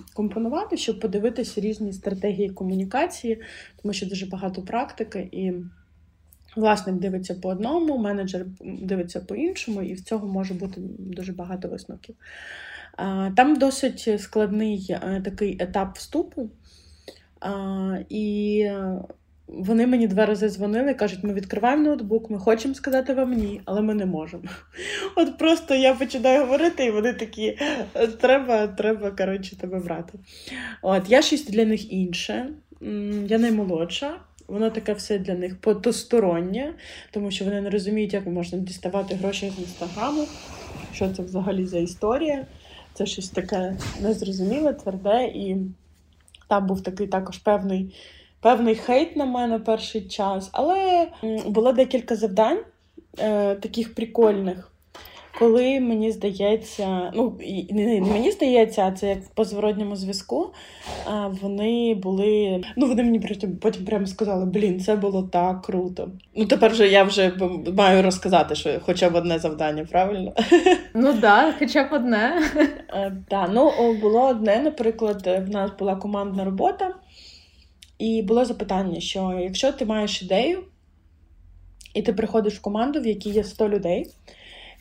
скомпонувати, 0.08 0.78
щоб 0.78 1.00
подивитися 1.00 1.62
різні 1.62 1.94
стратегії 1.94 2.50
комунікації, 2.50 3.42
тому 3.82 3.94
що 3.94 4.06
дуже 4.06 4.26
багато 4.26 4.62
практики, 4.62 5.30
і 5.32 5.54
власник 6.56 6.96
дивиться 6.96 7.36
по 7.36 7.50
одному, 7.50 7.98
менеджер 7.98 8.46
дивиться 8.62 9.20
по 9.20 9.36
іншому, 9.36 9.82
і 9.82 9.94
в 9.94 10.02
цього 10.02 10.28
може 10.28 10.54
бути 10.54 10.82
дуже 11.00 11.34
багато 11.34 11.68
висновків. 11.68 12.16
Там 13.36 13.56
досить 13.56 14.22
складний 14.22 14.88
е, 14.90 15.22
такий 15.26 15.58
етап 15.60 15.98
вступу. 15.98 16.50
І 18.10 18.68
вони 19.48 19.88
мені 19.88 20.08
два 20.08 20.26
рази 20.26 20.50
дзвонили 20.50 20.94
кажуть, 20.94 21.24
ми 21.24 21.34
відкриваємо 21.34 21.84
ноутбук, 21.84 22.30
ми 22.30 22.40
хочемо 22.40 22.74
сказати 22.74 23.14
вам 23.14 23.34
ні, 23.34 23.62
але 23.66 23.82
ми 23.82 23.94
не 23.94 24.06
можемо. 24.06 24.44
От 25.16 25.38
просто 25.38 25.76
я 25.76 25.94
починаю 25.94 26.40
говорити, 26.40 26.86
і 26.86 26.92
вони 26.92 27.14
такі: 27.14 27.58
треба, 28.22 28.68
треба, 28.68 29.12
коротше, 29.12 29.58
тебе 29.58 29.80
брати. 29.80 30.20
От, 30.82 31.10
Я 31.10 31.22
щось 31.22 31.46
для 31.46 31.66
них 31.66 31.92
інше, 31.92 32.50
я 33.28 33.38
наймолодша. 33.38 34.20
Воно 34.48 34.70
таке 34.70 34.94
все 34.94 35.20
для 35.20 35.34
них 35.34 35.62
потустороннє, 35.62 36.74
тому 37.12 37.32
що 37.32 37.46
вони 37.46 37.62
не 37.62 37.70
розуміють, 37.70 38.14
як 38.14 38.28
можна 38.28 38.60
діставати 38.60 39.16
гроші 39.16 39.54
з 39.58 39.60
інстаграму, 39.60 40.28
що 40.94 41.10
це 41.10 41.24
взагалі 41.24 41.66
за 41.66 41.80
історія. 41.80 42.46
Це 42.94 43.06
щось 43.06 43.30
таке 43.30 43.76
незрозуміле, 44.02 44.74
тверде, 44.74 45.26
і 45.26 45.58
там 46.54 46.68
був 46.68 46.82
такий 46.82 47.08
також 47.08 47.38
певний 47.38 47.96
певний 48.42 48.76
хейт 48.76 49.16
на 49.16 49.26
мене 49.26 49.60
перший 49.60 50.02
час, 50.02 50.50
але 50.52 51.08
було 51.46 51.74
декілька 51.74 52.16
завдань 52.16 52.60
е, 53.20 53.56
таких 53.56 53.96
прикольних. 53.96 54.73
Коли 55.40 55.80
мені 55.80 56.12
здається, 56.12 57.12
ну 57.16 57.40
не 57.70 58.02
мені 58.02 58.32
здається, 58.32 58.86
а 58.86 58.92
це 58.92 59.10
як 59.10 59.20
по 59.36 59.44
зворотньому 59.44 59.96
зв'язку. 59.96 60.54
Вони 61.42 61.96
були. 61.96 62.64
Ну 62.76 62.88
вони 62.88 63.04
мені 63.04 63.20
потім 63.20 63.58
потім 63.58 63.86
прямо 63.86 64.08
сказали: 64.08 64.46
блін, 64.46 64.80
це 64.80 64.96
було 64.96 65.24
так 65.24 65.62
круто. 65.62 66.10
Ну 66.36 66.46
тепер 66.46 66.72
вже 66.72 66.88
я 66.88 67.04
вже 67.04 67.34
маю 67.78 68.04
розказати, 68.04 68.56
що 68.56 68.80
хоча 68.82 69.10
б 69.10 69.16
одне 69.16 69.40
завдання, 69.40 69.86
правильно? 69.92 70.34
Ну 70.96 71.12
так, 71.12 71.20
да, 71.22 71.54
хоча 71.60 71.84
б 71.84 71.88
одне. 71.94 72.42
Так, 73.28 73.50
ну 73.54 73.94
було 74.02 74.28
одне, 74.28 74.62
наприклад, 74.62 75.28
в 75.48 75.50
нас 75.50 75.72
була 75.80 75.96
командна 75.96 76.46
робота. 76.46 76.96
І 78.00 78.22
було 78.22 78.46
запитання, 78.46 79.00
що 79.00 79.40
якщо 79.44 79.72
ти 79.72 79.86
маєш 79.86 80.22
ідею, 80.22 80.64
і 81.94 82.02
ти 82.02 82.14
приходиш 82.14 82.54
в 82.54 82.62
команду, 82.62 83.02
в 83.02 83.08
якій 83.08 83.30
є 83.30 83.44
100 83.44 83.70
людей, 83.70 84.08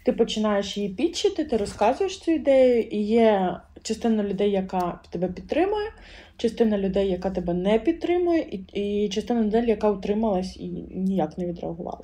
ти 0.05 0.13
починаєш 0.13 0.77
її 0.77 0.89
підчити, 0.89 1.45
ти 1.45 1.57
розказуєш 1.57 2.19
цю 2.19 2.31
ідею, 2.31 2.83
і 2.83 3.03
є 3.03 3.61
частина 3.83 4.23
людей, 4.23 4.51
яка 4.51 5.01
тебе 5.11 5.29
підтримує, 5.29 5.93
частина 6.37 6.79
людей, 6.79 7.11
яка 7.11 7.31
тебе 7.31 7.55
не 7.55 7.79
підтримує, 7.79 8.41
і 8.41 8.57
і 9.05 9.09
частина 9.09 9.43
людей, 9.43 9.67
яка 9.67 9.91
утрималась 9.91 10.57
і 10.57 10.69
ніяк 10.95 11.39
не 11.39 11.47
відреагувала. 11.47 12.01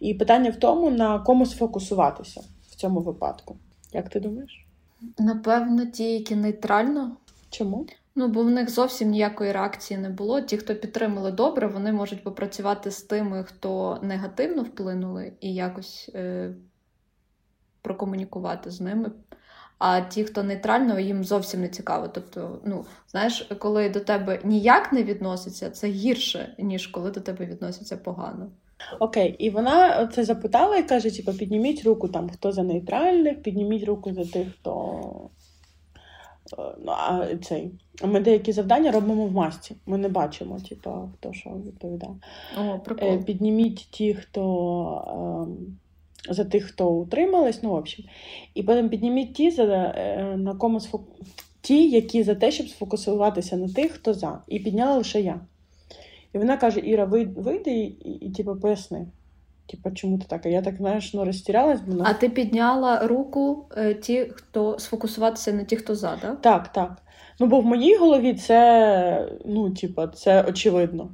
І 0.00 0.14
питання 0.14 0.50
в 0.50 0.56
тому, 0.56 0.90
на 0.90 1.18
кому 1.18 1.46
сфокусуватися 1.46 2.40
в 2.70 2.74
цьому 2.74 3.00
випадку. 3.00 3.56
Як 3.92 4.08
ти 4.08 4.20
думаєш? 4.20 4.66
Напевно, 5.18 5.86
ті, 5.86 6.12
які 6.12 6.36
нейтрально. 6.36 7.16
Чому? 7.50 7.86
Ну, 8.14 8.28
бо 8.28 8.42
в 8.42 8.50
них 8.50 8.70
зовсім 8.70 9.10
ніякої 9.10 9.52
реакції 9.52 10.00
не 10.00 10.08
було. 10.08 10.40
Ті, 10.40 10.56
хто 10.56 10.74
підтримали 10.74 11.32
добре, 11.32 11.66
вони 11.66 11.92
можуть 11.92 12.24
попрацювати 12.24 12.90
з 12.90 13.02
тими, 13.02 13.44
хто 13.44 13.98
негативно 14.02 14.62
вплинули, 14.62 15.32
і 15.40 15.54
якось 15.54 16.10
е, 16.14 16.54
прокомунікувати 17.82 18.70
з 18.70 18.80
ними. 18.80 19.10
А 19.78 20.00
ті, 20.00 20.24
хто 20.24 20.42
нейтрально, 20.42 20.98
їм 20.98 21.24
зовсім 21.24 21.60
не 21.60 21.68
цікаво. 21.68 22.08
Тобто, 22.08 22.60
ну, 22.64 22.84
знаєш, 23.10 23.50
коли 23.58 23.88
до 23.88 24.00
тебе 24.00 24.40
ніяк 24.44 24.92
не 24.92 25.02
відноситься, 25.02 25.70
це 25.70 25.88
гірше, 25.88 26.54
ніж 26.58 26.86
коли 26.86 27.10
до 27.10 27.20
тебе 27.20 27.46
відносяться 27.46 27.96
погано. 27.96 28.50
Окей, 29.00 29.36
і 29.38 29.50
вона 29.50 30.06
це 30.06 30.24
запитала 30.24 30.76
і 30.76 30.88
каже: 30.88 31.16
типу, 31.16 31.32
підніміть 31.32 31.84
руку 31.84 32.08
там, 32.08 32.30
хто 32.30 32.52
за 32.52 32.62
нейтральних, 32.62 33.42
підніміть 33.42 33.84
руку 33.84 34.12
за 34.12 34.24
тих, 34.24 34.48
хто 34.60 35.30
Е, 36.58 36.74
ну, 36.78 36.92
а 36.92 37.36
цей. 37.36 37.70
Ми 38.04 38.20
деякі 38.20 38.52
завдання 38.52 38.92
робимо 38.92 39.26
в 39.26 39.32
масці. 39.32 39.76
Ми 39.86 39.98
не 39.98 40.08
бачимо, 40.08 40.58
типу, 40.68 41.10
хто 41.14 41.32
що 41.32 41.50
відповідає. 41.50 42.16
О, 42.58 42.78
прикол. 42.78 43.24
Підніміть 43.24 43.88
ті, 43.90 44.14
хто 44.14 45.46
ем, 45.48 45.78
за 46.30 46.44
тих, 46.44 46.64
хто 46.64 46.90
утримались, 46.90 47.62
ну, 47.62 47.70
в 47.70 47.74
общем. 47.74 48.04
І 48.54 48.62
потім 48.62 48.88
підніміть 48.88 49.34
ті, 49.34 49.50
за, 49.50 49.64
е, 49.64 50.36
на 50.36 50.54
кому 50.54 50.80
сфок... 50.80 51.02
ті, 51.60 51.90
які 51.90 52.22
за 52.22 52.34
те, 52.34 52.50
щоб 52.50 52.68
сфокусуватися 52.68 53.56
на 53.56 53.68
тих, 53.68 53.92
хто 53.92 54.14
за. 54.14 54.42
І 54.46 54.58
підняла 54.58 54.96
лише 54.96 55.20
я. 55.20 55.40
І 56.32 56.38
вона 56.38 56.56
каже: 56.56 56.80
Іра, 56.84 57.04
вийди 57.04 57.70
і, 57.70 57.84
і, 57.84 58.12
і 58.12 58.30
типу, 58.30 58.56
поясни. 58.56 59.06
Типа, 59.66 59.90
чому 59.90 60.18
ти 60.18 60.26
так? 60.28 60.46
А 60.46 60.48
я 60.48 60.62
так, 60.62 60.76
знаєш, 60.76 61.14
ну 61.14 61.24
розтірялась. 61.24 61.80
Бо... 61.86 62.02
А 62.06 62.14
ти 62.14 62.28
підняла 62.28 63.06
руку 63.06 63.64
е, 63.76 63.94
ті, 63.94 64.30
хто 64.34 64.78
сфокусуватися 64.78 65.52
на 65.52 65.64
ті, 65.64 65.76
хто 65.76 65.94
за, 65.94 66.16
так? 66.16 66.40
Так, 66.40 66.72
так. 66.72 67.02
Ну, 67.40 67.46
бо 67.46 67.60
в 67.60 67.64
моїй 67.64 67.96
голові 67.96 68.34
це, 68.34 69.32
ну, 69.44 69.70
типа, 69.70 70.08
це 70.08 70.42
очевидно. 70.42 71.10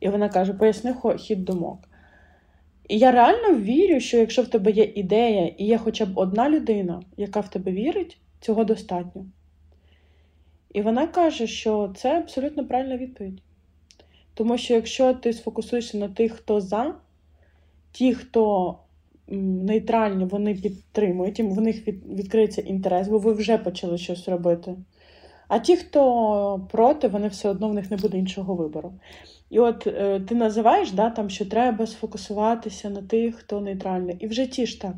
І 0.00 0.08
вона 0.08 0.28
каже: 0.28 0.52
поясни 0.52 0.94
хід 1.18 1.44
думок. 1.44 1.78
І 2.88 2.98
я 2.98 3.10
реально 3.10 3.60
вірю, 3.60 4.00
що 4.00 4.16
якщо 4.16 4.42
в 4.42 4.48
тебе 4.48 4.70
є 4.70 4.84
ідея 4.84 5.46
і 5.58 5.64
є 5.64 5.78
хоча 5.78 6.06
б 6.06 6.18
одна 6.18 6.50
людина, 6.50 7.02
яка 7.16 7.40
в 7.40 7.50
тебе 7.50 7.72
вірить, 7.72 8.18
цього 8.40 8.64
достатньо. 8.64 9.26
І 10.72 10.82
вона 10.82 11.06
каже, 11.06 11.46
що 11.46 11.92
це 11.96 12.18
абсолютно 12.18 12.66
правильна 12.66 12.96
відповідь. 12.96 13.42
Тому 14.34 14.58
що 14.58 14.74
якщо 14.74 15.14
ти 15.14 15.32
сфокусуєшся 15.32 15.98
на 15.98 16.08
тих, 16.08 16.32
хто 16.32 16.60
за. 16.60 16.94
Ті, 17.92 18.14
хто 18.14 18.78
нейтральні, 19.28 20.24
вони 20.24 20.54
підтримують, 20.54 21.40
в 21.40 21.60
них 21.60 21.88
відкриється 21.88 22.60
інтерес, 22.60 23.08
бо 23.08 23.18
ви 23.18 23.32
вже 23.32 23.58
почали 23.58 23.98
щось 23.98 24.28
робити. 24.28 24.76
А 25.48 25.58
ті, 25.58 25.76
хто 25.76 26.66
проти, 26.72 27.08
вони 27.08 27.28
все 27.28 27.48
одно 27.48 27.68
в 27.68 27.74
них 27.74 27.90
не 27.90 27.96
буде 27.96 28.18
іншого 28.18 28.54
вибору. 28.54 28.92
І 29.50 29.58
от 29.58 29.86
е, 29.86 30.20
ти 30.20 30.34
називаєш, 30.34 30.92
да, 30.92 31.10
там, 31.10 31.30
що 31.30 31.46
треба 31.46 31.86
сфокусуватися 31.86 32.90
на 32.90 33.02
тих, 33.02 33.36
хто 33.36 33.60
нейтральний. 33.60 34.16
І 34.20 34.26
в 34.26 34.32
житті 34.32 34.66
ж 34.66 34.80
так. 34.80 34.94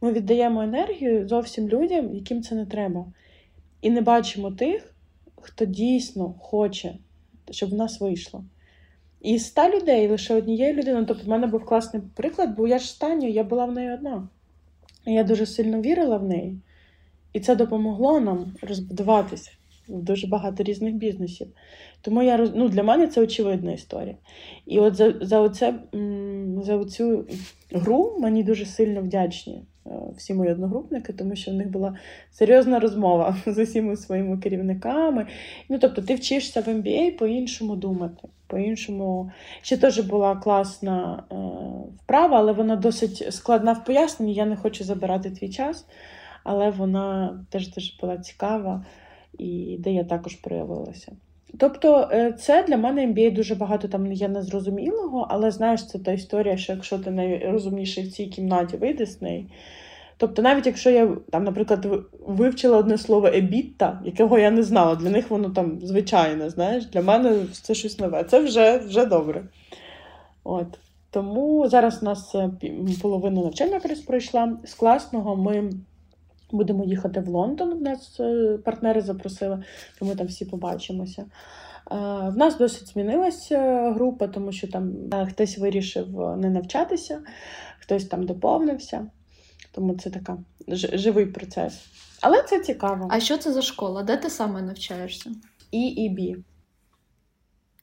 Ми 0.00 0.12
віддаємо 0.12 0.62
енергію 0.62 1.28
зовсім 1.28 1.68
людям, 1.68 2.14
яким 2.14 2.42
це 2.42 2.54
не 2.54 2.66
треба. 2.66 3.06
І 3.82 3.90
не 3.90 4.00
бачимо 4.00 4.50
тих, 4.50 4.94
хто 5.36 5.64
дійсно 5.64 6.34
хоче, 6.38 6.94
щоб 7.50 7.70
в 7.70 7.74
нас 7.74 8.00
вийшло. 8.00 8.44
І 9.20 9.34
ста 9.34 9.70
людей 9.70 10.08
лише 10.08 10.34
однією 10.34 10.74
людиною. 10.74 11.06
Тобто, 11.06 11.24
в 11.24 11.28
мене 11.28 11.46
був 11.46 11.64
класний 11.64 12.02
приклад, 12.14 12.56
бо 12.56 12.68
я 12.68 12.78
ж 12.78 12.88
станю, 12.88 13.28
я 13.28 13.44
була 13.44 13.64
в 13.64 13.72
неї 13.72 13.90
одна. 13.90 14.28
І 15.06 15.12
я 15.12 15.24
дуже 15.24 15.46
сильно 15.46 15.80
вірила 15.80 16.16
в 16.16 16.24
неї. 16.24 16.58
І 17.32 17.40
це 17.40 17.56
допомогло 17.56 18.20
нам 18.20 18.54
розбудуватися 18.62 19.50
дуже 19.88 20.26
багато 20.26 20.62
різних 20.62 20.94
бізнесів. 20.94 21.46
Тому 22.00 22.22
я 22.22 22.48
ну, 22.54 22.68
для 22.68 22.82
мене 22.82 23.06
це 23.06 23.20
очевидна 23.20 23.72
історія. 23.72 24.14
І 24.66 24.78
от 24.78 24.94
за 24.94 25.14
за, 25.20 25.40
оце, 25.40 25.74
за 26.62 26.84
цю 26.84 27.24
гру 27.72 28.16
мені 28.20 28.42
дуже 28.42 28.66
сильно 28.66 29.00
вдячні 29.00 29.62
е, 29.86 29.90
всі 30.16 30.34
мої 30.34 30.52
одногрупники, 30.52 31.12
тому 31.12 31.36
що 31.36 31.50
в 31.50 31.54
них 31.54 31.68
була 31.68 31.96
серйозна 32.30 32.78
розмова 32.80 33.36
з 33.46 33.58
усіма 33.58 33.96
своїми 33.96 34.38
керівниками. 34.38 35.26
Ну, 35.68 35.78
Тобто, 35.78 36.02
ти 36.02 36.14
вчишся 36.14 36.60
в 36.60 36.68
MBA 36.68 37.18
по-іншому 37.18 37.76
думати. 37.76 38.28
По-іншому, 38.46 39.30
ще 39.62 39.76
теж 39.76 39.98
була 40.00 40.36
класна 40.36 41.24
е, 41.32 41.34
вправа, 42.04 42.38
але 42.38 42.52
вона 42.52 42.76
досить 42.76 43.34
складна 43.34 43.72
в 43.72 43.84
поясненні. 43.84 44.34
Я 44.34 44.46
не 44.46 44.56
хочу 44.56 44.84
забирати 44.84 45.30
твій 45.30 45.48
час, 45.48 45.86
але 46.44 46.70
вона 46.70 47.38
теж 47.50 47.68
теж 47.68 47.98
була 48.00 48.18
цікава 48.18 48.84
і 49.38 49.76
де 49.80 49.92
я 49.92 50.04
також 50.04 50.34
проявилася. 50.34 51.12
Тобто, 51.58 52.08
е, 52.12 52.32
це 52.32 52.62
для 52.62 52.76
мене 52.76 53.06
MBA 53.06 53.34
дуже 53.34 53.54
багато 53.54 53.88
там 53.88 54.12
є 54.12 54.28
незрозумілого, 54.28 55.26
але 55.30 55.50
знаєш, 55.50 55.86
це 55.86 55.98
та 55.98 56.12
історія, 56.12 56.56
що 56.56 56.72
якщо 56.72 56.98
ти 56.98 57.10
найрозумніший 57.10 58.04
в 58.04 58.12
цій 58.12 58.26
кімнаті, 58.26 58.76
вийде 58.76 59.06
з 59.06 59.22
неї. 59.22 59.46
Тобто, 60.16 60.42
навіть 60.42 60.66
якщо 60.66 60.90
я 60.90 61.16
там, 61.30 61.44
наприклад, 61.44 61.86
вивчила 62.26 62.78
одне 62.78 62.98
слово 62.98 63.26
ебітта, 63.26 64.02
якого 64.04 64.38
я 64.38 64.50
не 64.50 64.62
знала, 64.62 64.94
для 64.94 65.10
них 65.10 65.30
воно 65.30 65.50
там 65.50 65.78
звичайне, 65.82 66.50
знаєш, 66.50 66.86
для 66.86 67.02
мене 67.02 67.46
це 67.52 67.74
щось 67.74 67.98
нове. 67.98 68.24
Це 68.24 68.40
вже 68.40 68.78
вже 68.78 69.06
добре. 69.06 69.44
От. 70.44 70.78
Тому 71.10 71.68
зараз 71.68 72.02
у 72.02 72.04
нас 72.04 72.34
е, 72.34 72.50
половина 73.02 73.40
навчання 73.42 73.80
пройшла 74.06 74.58
з 74.64 74.74
класного. 74.74 75.36
Ми 75.36 75.72
будемо 76.52 76.84
їхати 76.84 77.20
в 77.20 77.28
Лондон. 77.28 77.72
У 77.72 77.80
нас 77.80 78.20
е, 78.20 78.58
партнери 78.64 79.00
запросили, 79.00 79.64
то 79.98 80.06
ми 80.06 80.14
там 80.14 80.26
всі 80.26 80.44
побачимося. 80.44 81.22
Е, 81.22 81.26
в 82.28 82.36
нас 82.36 82.58
досить 82.58 82.88
змінилася 82.88 83.90
група, 83.92 84.28
тому 84.28 84.52
що 84.52 84.68
там 84.68 84.92
хтось 85.28 85.58
вирішив 85.58 86.36
не 86.36 86.50
навчатися, 86.50 87.22
хтось 87.80 88.04
там 88.04 88.26
доповнився. 88.26 89.06
Тому 89.72 89.94
це 89.94 90.10
така 90.10 90.38
живий 90.68 91.26
процес. 91.26 91.86
Але 92.20 92.42
це 92.42 92.60
цікаво. 92.60 93.08
А 93.10 93.20
що 93.20 93.38
це 93.38 93.52
за 93.52 93.62
школа? 93.62 94.02
Де 94.02 94.16
ти 94.16 94.30
саме 94.30 94.62
навчаєшся? 94.62 95.30
EEB. 95.72 96.44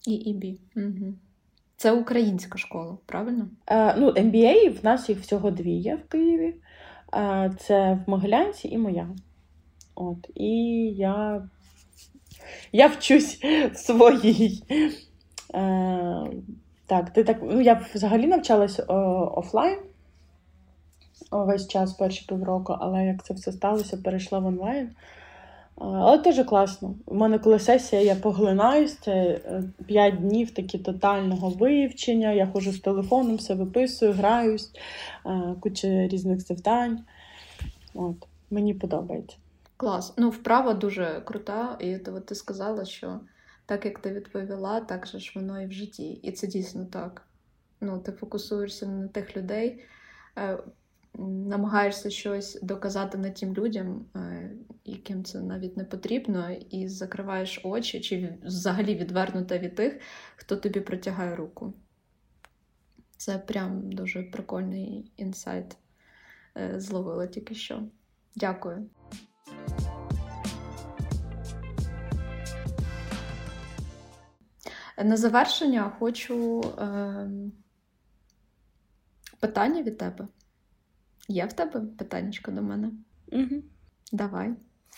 EEB. 0.07 0.57
Угу. 0.75 1.13
Це 1.77 1.91
українська 1.91 2.57
школа, 2.57 2.97
правильно? 3.05 3.49
Е, 3.67 3.95
ну, 3.97 4.09
MBA 4.09 4.81
в 4.81 4.85
нас 4.85 5.09
їх 5.09 5.19
всього 5.19 5.51
дві 5.51 5.71
є 5.71 5.95
в 5.95 6.09
Києві. 6.09 6.55
Це 7.59 7.99
в 8.05 8.09
Могилянці 8.09 8.67
і 8.67 8.77
моя. 8.77 9.09
От. 9.95 10.29
І 10.35 10.51
я 10.97 11.47
я 12.71 12.87
вчусь 12.87 13.43
в 13.73 13.75
своїй. 13.75 14.63
Е, 15.53 16.27
Так, 16.85 17.09
ти 17.09 17.23
так, 17.23 17.37
ну 17.41 17.61
я 17.61 17.85
взагалі 17.93 18.27
навчалась 18.27 18.79
офлайн 19.35 19.79
весь 21.31 21.67
час, 21.67 21.93
перші 21.93 22.25
півроку, 22.25 22.75
але 22.79 23.05
як 23.05 23.23
це 23.23 23.33
все 23.33 23.51
сталося, 23.51 23.97
перейшла 23.97 24.39
в 24.39 24.45
онлайн. 24.45 24.89
Але 25.79 26.17
теж 26.17 26.45
класно. 26.45 26.95
У 27.05 27.15
мене 27.15 27.39
коли 27.39 27.59
сесія, 27.59 28.01
я 28.01 28.15
поглинаюсь, 28.15 28.97
це 28.97 29.41
5 29.85 30.13
е, 30.13 30.17
днів 30.17 30.51
такі 30.51 30.77
тотального 30.77 31.49
вивчення. 31.49 32.31
Я 32.31 32.47
ходжу 32.47 32.71
з 32.71 32.79
телефоном, 32.79 33.35
все 33.35 33.53
виписую, 33.53 34.13
граюсь, 34.13 34.71
е, 35.25 35.55
куча 35.59 36.07
різних 36.07 36.41
завдань. 36.41 36.99
От, 37.93 38.15
Мені 38.51 38.73
подобається. 38.73 39.37
Клас. 39.77 40.13
Ну, 40.17 40.29
вправа 40.29 40.73
дуже 40.73 41.21
крута, 41.25 41.77
і 41.79 41.95
от 41.95 42.25
ти 42.25 42.35
сказала, 42.35 42.85
що 42.85 43.19
так 43.65 43.85
як 43.85 43.99
ти 43.99 44.13
відповіла, 44.13 44.79
так 44.79 45.07
же 45.07 45.19
ж 45.19 45.31
воно 45.35 45.61
і 45.61 45.65
в 45.65 45.71
житті. 45.71 46.11
І 46.11 46.31
це 46.31 46.47
дійсно 46.47 46.85
так. 46.85 47.21
Ну, 47.81 47.99
Ти 47.99 48.11
фокусуєшся 48.11 48.85
на 48.85 49.07
тих 49.07 49.37
людей. 49.37 49.83
Намагаєшся 51.17 52.09
щось 52.09 52.59
доказати 52.61 53.17
на 53.17 53.29
тим 53.29 53.53
людям, 53.53 54.05
е, 54.15 54.51
яким 54.85 55.23
це 55.23 55.41
навіть 55.41 55.77
не 55.77 55.85
потрібно, 55.85 56.51
і 56.51 56.87
закриваєш 56.87 57.61
очі, 57.63 57.99
чи 57.99 58.37
взагалі 58.43 58.95
відвернута 58.95 59.57
від 59.57 59.75
тих, 59.75 59.99
хто 60.35 60.55
тобі 60.55 60.79
протягає 60.79 61.35
руку. 61.35 61.73
Це 63.17 63.37
прям 63.37 63.91
дуже 63.91 64.23
прикольний 64.23 65.11
інсайт. 65.17 65.77
Е, 66.57 66.79
зловила 66.79 67.27
тільки 67.27 67.55
що. 67.55 67.83
Дякую. 68.35 68.89
На 75.03 75.17
завершення 75.17 75.89
хочу 75.99 76.61
е, 76.61 77.29
питання 79.39 79.81
від 79.81 79.97
тебе. 79.97 80.27
Є 81.29 81.45
в 81.45 81.53
тебе 81.53 81.81
питання 81.97 82.31
до 82.47 82.61
мене? 82.61 82.91
Угу. 83.31 83.61
Давай, 84.11 84.49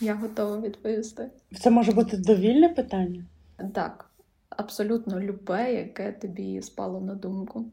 я 0.01 0.15
готова 0.15 0.59
відповісти. 0.59 1.31
Це 1.59 1.69
може 1.69 1.91
бути 1.91 2.17
довільне 2.17 2.69
питання? 2.69 3.25
Так, 3.73 4.11
абсолютно 4.49 5.19
любе, 5.19 5.73
яке 5.73 6.11
тобі 6.11 6.61
спало 6.61 7.01
на 7.01 7.15
думку. 7.15 7.65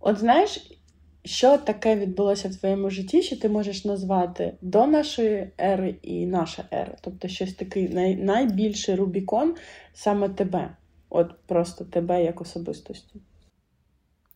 От 0.00 0.18
знаєш, 0.18 0.80
що 1.24 1.58
таке 1.58 1.96
відбулося 1.96 2.48
в 2.48 2.54
твоєму 2.54 2.90
житті, 2.90 3.22
що 3.22 3.36
ти 3.36 3.48
можеш 3.48 3.84
назвати 3.84 4.54
до 4.60 4.86
нашої 4.86 5.50
ери 5.60 5.96
і 6.02 6.26
наша 6.26 6.64
ера? 6.72 6.96
Тобто 7.00 7.28
щось 7.28 7.54
такий 7.54 7.88
най... 7.88 8.16
найбільший 8.16 8.94
Рубікон 8.94 9.54
саме 9.92 10.28
тебе, 10.28 10.76
от 11.08 11.34
просто 11.46 11.84
тебе 11.84 12.24
як 12.24 12.40
особистості? 12.40 13.20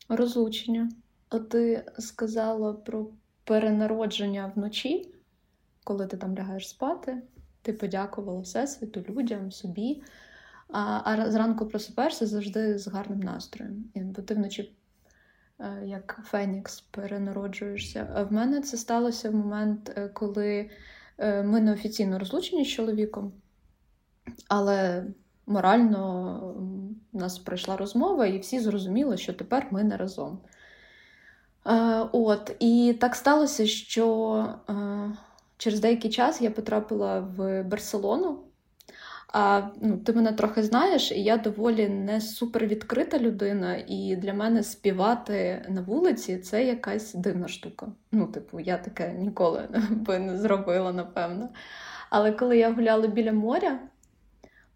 Розлучення. 0.09 0.91
От 1.31 1.49
ти 1.49 1.85
сказала 1.99 2.73
про 2.73 3.07
перенародження 3.49 4.53
вночі, 4.57 5.15
коли 5.85 6.07
ти 6.07 6.17
там 6.17 6.37
лягаєш 6.39 6.69
спати, 6.69 7.23
ти 7.63 7.73
подякувала 7.73 8.41
Всесвіту, 8.41 9.05
людям, 9.09 9.53
собі. 9.53 10.03
А 10.69 11.01
а 11.05 11.31
зранку 11.31 11.67
просипаєшся 11.67 12.27
завжди 12.27 12.79
з 12.79 12.89
гарним 12.89 13.21
настроєм. 13.21 13.85
Бо 13.95 14.23
ти 14.23 14.35
вночі, 14.35 14.73
е, 15.59 15.83
як 15.85 16.21
Фенікс, 16.25 16.81
перенароджуєшся. 16.81 18.27
В 18.31 18.33
мене 18.33 18.61
це 18.61 18.77
сталося 18.77 19.31
в 19.31 19.35
момент, 19.35 19.93
е, 19.97 20.09
коли 20.09 20.71
е, 21.19 21.43
ми 21.43 21.61
неофіційно 21.61 22.19
розлучені 22.19 22.65
з 22.65 22.69
чоловіком, 22.69 23.33
але 24.49 25.07
морально 25.47 26.55
у 27.13 27.19
нас 27.19 27.39
пройшла 27.39 27.77
розмова, 27.77 28.27
і 28.27 28.39
всі 28.39 28.61
зрозуміли, 28.61 29.17
що 29.17 29.33
тепер 29.33 29.67
ми 29.71 29.85
не 29.85 29.97
разом. 29.97 30.39
Е, 31.69 32.07
от, 32.13 32.57
І 32.59 32.97
так 33.01 33.15
сталося, 33.17 33.67
що 33.67 34.35
е, 34.69 34.73
через 35.57 35.81
деякий 35.81 36.11
час 36.11 36.41
я 36.41 36.51
потрапила 36.51 37.21
в 37.21 37.63
Барселону. 37.63 38.39
А 39.33 39.63
ну, 39.81 39.99
ти 39.99 40.13
мене 40.13 40.33
трохи 40.33 40.63
знаєш, 40.63 41.13
і 41.13 41.23
я 41.23 41.37
доволі 41.37 41.89
не 41.89 42.21
супервідкрита 42.21 43.19
людина, 43.19 43.77
і 43.87 44.17
для 44.17 44.35
мене 44.35 44.63
співати 44.63 45.67
на 45.69 45.81
вулиці 45.81 46.39
це 46.39 46.65
якась 46.65 47.15
дивна 47.15 47.49
штука. 47.49 47.87
Ну, 48.13 48.27
типу, 48.27 48.61
я 48.61 48.79
таке 48.79 49.13
ніколи 49.13 49.69
би 49.91 50.19
не 50.19 50.39
зробила, 50.39 50.93
напевно. 50.93 51.49
Але 52.11 52.33
коли 52.33 52.59
я 52.59 52.73
гуляла 52.73 53.07
біля 53.07 53.33
моря, 53.33 53.79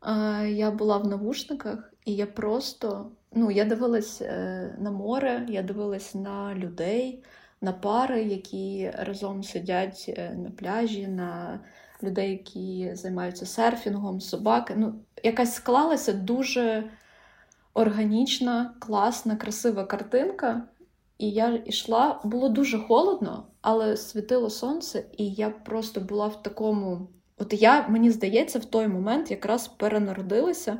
е, 0.06 0.48
я 0.50 0.70
була 0.70 0.96
в 0.98 1.06
навушниках, 1.06 1.92
і 2.04 2.14
я 2.14 2.26
просто 2.26 3.10
ну, 3.34 3.50
я 3.50 3.64
дивилась 3.64 4.22
е, 4.22 4.74
на 4.78 4.90
море, 4.90 5.46
я 5.48 5.62
дивилась 5.62 6.14
на 6.14 6.54
людей, 6.54 7.24
на 7.60 7.72
пари, 7.72 8.22
які 8.22 8.92
разом 8.98 9.42
сидять 9.42 10.04
е, 10.08 10.34
на 10.34 10.50
пляжі, 10.50 11.06
на 11.06 11.60
людей, 12.02 12.30
які 12.30 12.94
займаються 12.94 13.46
серфінгом, 13.46 14.20
собаки. 14.20 14.74
Ну, 14.76 14.94
Якась 15.22 15.54
склалася 15.54 16.12
дуже 16.12 16.90
органічна, 17.74 18.74
класна, 18.78 19.36
красива 19.36 19.84
картинка. 19.84 20.62
І 21.18 21.30
я 21.30 21.62
йшла, 21.66 22.20
було 22.24 22.48
дуже 22.48 22.78
холодно, 22.78 23.46
але 23.60 23.96
світило 23.96 24.50
сонце, 24.50 25.04
і 25.18 25.32
я 25.32 25.50
просто 25.50 26.00
була 26.00 26.26
в 26.26 26.42
такому. 26.42 27.08
От 27.38 27.62
я, 27.62 27.88
мені 27.88 28.10
здається, 28.10 28.58
в 28.58 28.64
той 28.64 28.88
момент 28.88 29.30
якраз 29.30 29.68
перенародилася 29.68 30.78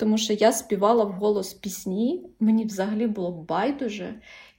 тому 0.00 0.18
що 0.18 0.32
я 0.32 0.52
співала 0.52 1.04
в 1.04 1.12
голос 1.12 1.54
пісні, 1.54 2.30
мені 2.40 2.64
взагалі 2.64 3.06
було 3.06 3.32
байдуже. 3.32 4.14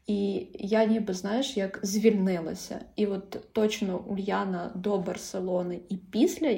І 0.07 0.47
я 0.53 0.85
ніби, 0.85 1.13
знаєш, 1.13 1.57
як 1.57 1.79
звільнилася. 1.83 2.85
І 2.95 3.07
от 3.07 3.47
точно 3.51 3.97
Ульяна 3.99 4.71
до 4.75 4.97
Барселони 4.97 5.81
і 5.89 5.97
після 5.97 6.57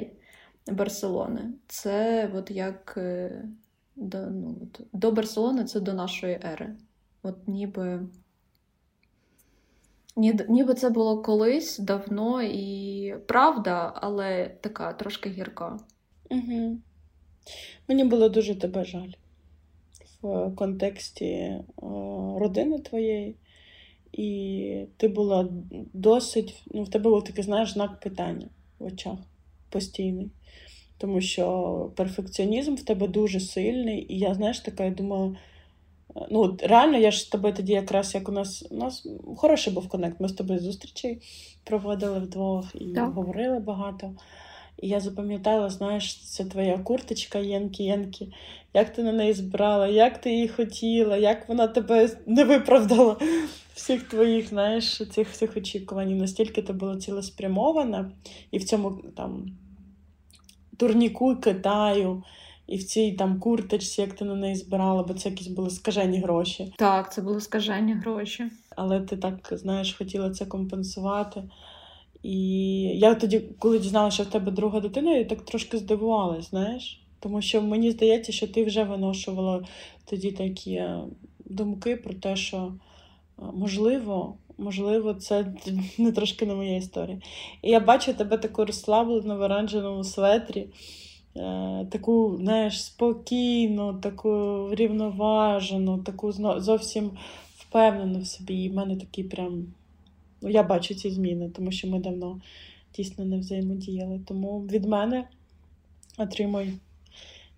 Барселони 0.66 1.40
це 1.68 2.30
от 2.34 2.50
як 2.50 2.94
е, 2.96 3.42
до 3.96 4.26
ну, 4.26 4.56
от, 4.62 4.80
до 4.92 5.12
Барселони 5.12 5.64
це 5.64 5.80
до 5.80 5.92
нашої 5.92 6.40
ери. 6.52 6.76
От 7.22 7.48
ніби 7.48 8.00
ніби 10.48 10.74
це 10.74 10.90
було 10.90 11.22
колись 11.22 11.78
давно 11.78 12.42
і 12.42 13.14
правда, 13.26 13.92
але 13.96 14.48
така 14.60 14.92
трошки 14.92 15.30
гірка. 15.30 15.78
Угу. 16.30 16.78
Мені 17.88 18.04
було 18.04 18.28
дуже 18.28 18.54
тебе 18.54 18.84
жаль 18.84 19.10
в 20.22 20.50
контексті 20.56 21.24
е, 21.24 21.62
родини 22.38 22.78
твоєї. 22.78 23.34
І 24.12 24.84
ти 24.96 25.08
була 25.08 25.48
досить, 25.92 26.62
ну, 26.66 26.82
в 26.82 26.90
тебе 26.90 27.10
був 27.10 27.24
такий, 27.24 27.44
знаєш, 27.44 27.72
знак 27.72 28.00
питання 28.00 28.46
в 28.78 28.84
очах 28.84 29.18
постійний. 29.70 30.30
Тому 30.98 31.20
що 31.20 31.92
перфекціонізм 31.96 32.74
в 32.74 32.82
тебе 32.82 33.08
дуже 33.08 33.40
сильний. 33.40 34.06
І 34.14 34.18
я, 34.18 34.34
знаєш, 34.34 34.60
така, 34.60 34.84
я 34.84 34.90
думала, 34.90 35.36
е, 36.16 36.26
ну, 36.30 36.58
реально, 36.62 36.98
я 36.98 37.10
ж 37.10 37.20
з 37.20 37.24
тобою 37.24 37.54
тоді 37.54 37.72
якраз 37.72 38.14
як 38.14 38.28
у 38.28 38.32
нас 38.32 38.66
у 38.70 38.76
нас 38.76 39.06
хороший 39.36 39.72
був 39.72 39.88
конект. 39.88 40.20
Ми 40.20 40.28
з 40.28 40.32
тобою 40.32 40.60
зустрічі 40.60 41.20
проводили 41.64 42.18
вдвох 42.18 42.74
і 42.74 42.84
так. 42.84 43.12
говорили 43.12 43.58
багато. 43.58 44.14
І 44.82 44.88
я 44.88 45.00
запам'ятала, 45.00 45.70
знаєш, 45.70 46.16
це 46.16 46.44
твоя 46.44 46.78
курточка 46.78 47.38
Єнкі-Єнкі, 47.38 48.32
як 48.74 48.92
ти 48.92 49.02
на 49.02 49.12
неї 49.12 49.32
збирала, 49.32 49.88
як 49.88 50.20
ти 50.20 50.32
її 50.32 50.48
хотіла, 50.48 51.16
як 51.16 51.48
вона 51.48 51.66
тебе 51.66 52.08
не 52.26 52.44
виправдала 52.44 53.16
всіх 53.74 54.02
твоїх, 54.02 54.48
знаєш, 54.48 55.02
цих 55.10 55.28
всіх 55.28 55.56
очікувань. 55.56 56.18
Настільки 56.18 56.62
ти 56.62 56.72
була 56.72 56.96
цілеспрямована, 56.96 58.10
і 58.50 58.58
в 58.58 58.64
цьому 58.64 59.02
там 59.16 59.56
турніку 60.76 61.36
Китаю. 61.36 62.22
І 62.66 62.76
в 62.76 62.84
цій 62.84 63.12
там 63.12 63.40
курточці, 63.40 64.00
як 64.00 64.12
ти 64.12 64.24
на 64.24 64.34
неї 64.34 64.54
збирала, 64.54 65.02
бо 65.02 65.14
це 65.14 65.28
якісь 65.28 65.46
були 65.46 65.70
скажені 65.70 66.20
гроші. 66.20 66.72
Так, 66.78 67.12
це 67.12 67.22
були 67.22 67.40
скажені 67.40 67.92
гроші. 67.92 68.44
Але 68.76 69.00
ти 69.00 69.16
так, 69.16 69.48
знаєш, 69.52 69.94
хотіла 69.94 70.30
це 70.30 70.46
компенсувати. 70.46 71.42
І 72.24 72.38
я 72.98 73.14
тоді, 73.14 73.40
коли 73.58 73.78
дізналася, 73.78 74.14
що 74.14 74.22
в 74.22 74.26
тебе 74.26 74.52
друга 74.52 74.80
дитина, 74.80 75.16
я 75.16 75.24
так 75.24 75.42
трошки 75.42 75.78
здивувалась, 75.78 76.50
знаєш. 76.50 77.00
Тому 77.20 77.42
що 77.42 77.62
мені 77.62 77.90
здається, 77.90 78.32
що 78.32 78.48
ти 78.48 78.64
вже 78.64 78.84
виношувала 78.84 79.64
тоді 80.04 80.32
такі 80.32 80.72
е, 80.72 81.00
думки 81.44 81.96
про 81.96 82.14
те, 82.14 82.36
що 82.36 82.56
е, 82.56 83.42
можливо, 83.54 84.36
можливо, 84.58 85.14
це 85.14 85.54
не 85.98 86.12
трошки 86.12 86.46
не 86.46 86.54
моя 86.54 86.76
історія. 86.76 87.20
І 87.62 87.70
я 87.70 87.80
бачу 87.80 88.14
тебе 88.14 88.38
таку 88.38 88.64
розслаблену 88.64 89.36
в 89.36 89.40
оранжевому 89.40 90.04
светрі. 90.04 90.66
Е, 91.36 91.86
таку, 91.90 92.36
знаєш, 92.40 92.84
спокійну, 92.84 93.94
таку 93.94 94.68
рівноважену, 94.74 95.98
таку 95.98 96.32
зовсім 96.58 97.10
впевнену 97.56 98.18
в 98.18 98.26
собі. 98.26 98.54
І 98.54 98.68
в 98.68 98.74
мене 98.74 98.96
такий 98.96 99.24
прям. 99.24 99.66
Ну, 100.44 100.50
я 100.50 100.62
бачу 100.62 100.94
ці 100.94 101.10
зміни, 101.10 101.50
тому 101.50 101.72
що 101.72 101.88
ми 101.88 102.00
давно 102.00 102.40
дійсно 102.96 103.24
не 103.24 103.38
взаємодіяли. 103.38 104.20
Тому 104.26 104.60
від 104.60 104.84
мене 104.84 105.28
отримуй 106.18 106.78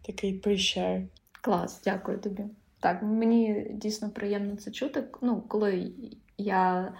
такий 0.03 0.41
pre-share. 0.41 1.07
Клас, 1.41 1.80
дякую 1.84 2.18
тобі. 2.18 2.45
Так, 2.80 3.03
мені 3.03 3.66
дійсно 3.74 4.11
приємно 4.11 4.57
це 4.57 4.70
чути. 4.70 5.05
Ну, 5.22 5.43
коли 5.49 5.93
я 6.39 6.93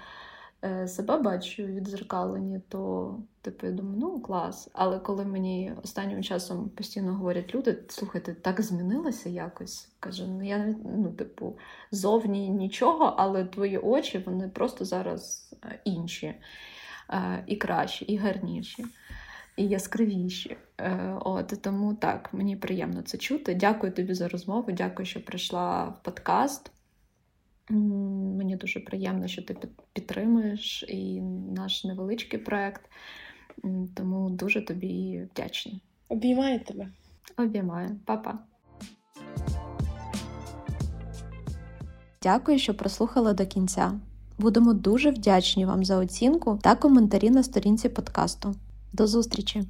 себе 0.86 1.18
бачу 1.18 1.62
відзеркалені, 1.62 2.60
то 2.68 3.18
типу 3.42 3.66
я 3.66 3.72
думаю, 3.72 3.96
ну 4.00 4.20
клас. 4.20 4.70
Але 4.72 4.98
коли 4.98 5.24
мені 5.24 5.72
останнім 5.84 6.22
часом 6.22 6.68
постійно 6.68 7.14
говорять 7.14 7.54
люди, 7.54 7.78
слухайте, 7.88 8.34
так 8.34 8.60
змінилося 8.60 9.28
якось. 9.28 9.88
Каже, 10.00 10.26
ну 10.26 10.46
я 10.46 10.74
ну, 10.96 11.12
типу, 11.12 11.58
зовні 11.90 12.48
нічого, 12.48 13.14
але 13.18 13.44
твої 13.44 13.78
очі 13.78 14.22
вони 14.26 14.48
просто 14.48 14.84
зараз 14.84 15.50
е, 15.64 15.80
інші, 15.84 16.34
е, 17.10 17.44
і 17.46 17.56
кращі, 17.56 18.04
і 18.04 18.16
гарніші. 18.16 18.84
І 19.56 19.66
яскравіші. 19.68 20.56
От 21.20 21.62
Тому 21.62 21.94
так, 21.94 22.34
мені 22.34 22.56
приємно 22.56 23.02
це 23.02 23.18
чути. 23.18 23.54
Дякую 23.54 23.92
тобі 23.92 24.14
за 24.14 24.28
розмову. 24.28 24.72
Дякую, 24.72 25.06
що 25.06 25.24
прийшла 25.24 25.84
в 25.84 26.02
подкаст. 26.02 26.70
Мені 27.68 28.56
дуже 28.56 28.80
приємно, 28.80 29.28
що 29.28 29.42
ти 29.42 29.56
підтримуєш 29.92 30.84
і 30.88 31.20
наш 31.56 31.84
невеличкий 31.84 32.38
проект, 32.38 32.90
тому 33.94 34.30
дуже 34.30 34.64
тобі 34.64 35.22
вдячна. 35.32 35.72
Обіймаю 36.08 36.60
тебе. 36.60 36.88
Обіймаю, 37.36 38.00
Па-па. 38.04 38.38
Дякую, 42.22 42.58
що 42.58 42.74
прослухали 42.74 43.32
до 43.32 43.46
кінця. 43.46 44.00
Будемо 44.38 44.72
дуже 44.72 45.10
вдячні 45.10 45.66
вам 45.66 45.84
за 45.84 45.96
оцінку 45.96 46.58
та 46.62 46.74
коментарі 46.74 47.30
на 47.30 47.42
сторінці 47.42 47.88
подкасту. 47.88 48.54
До 48.92 49.06
зустрічі! 49.06 49.62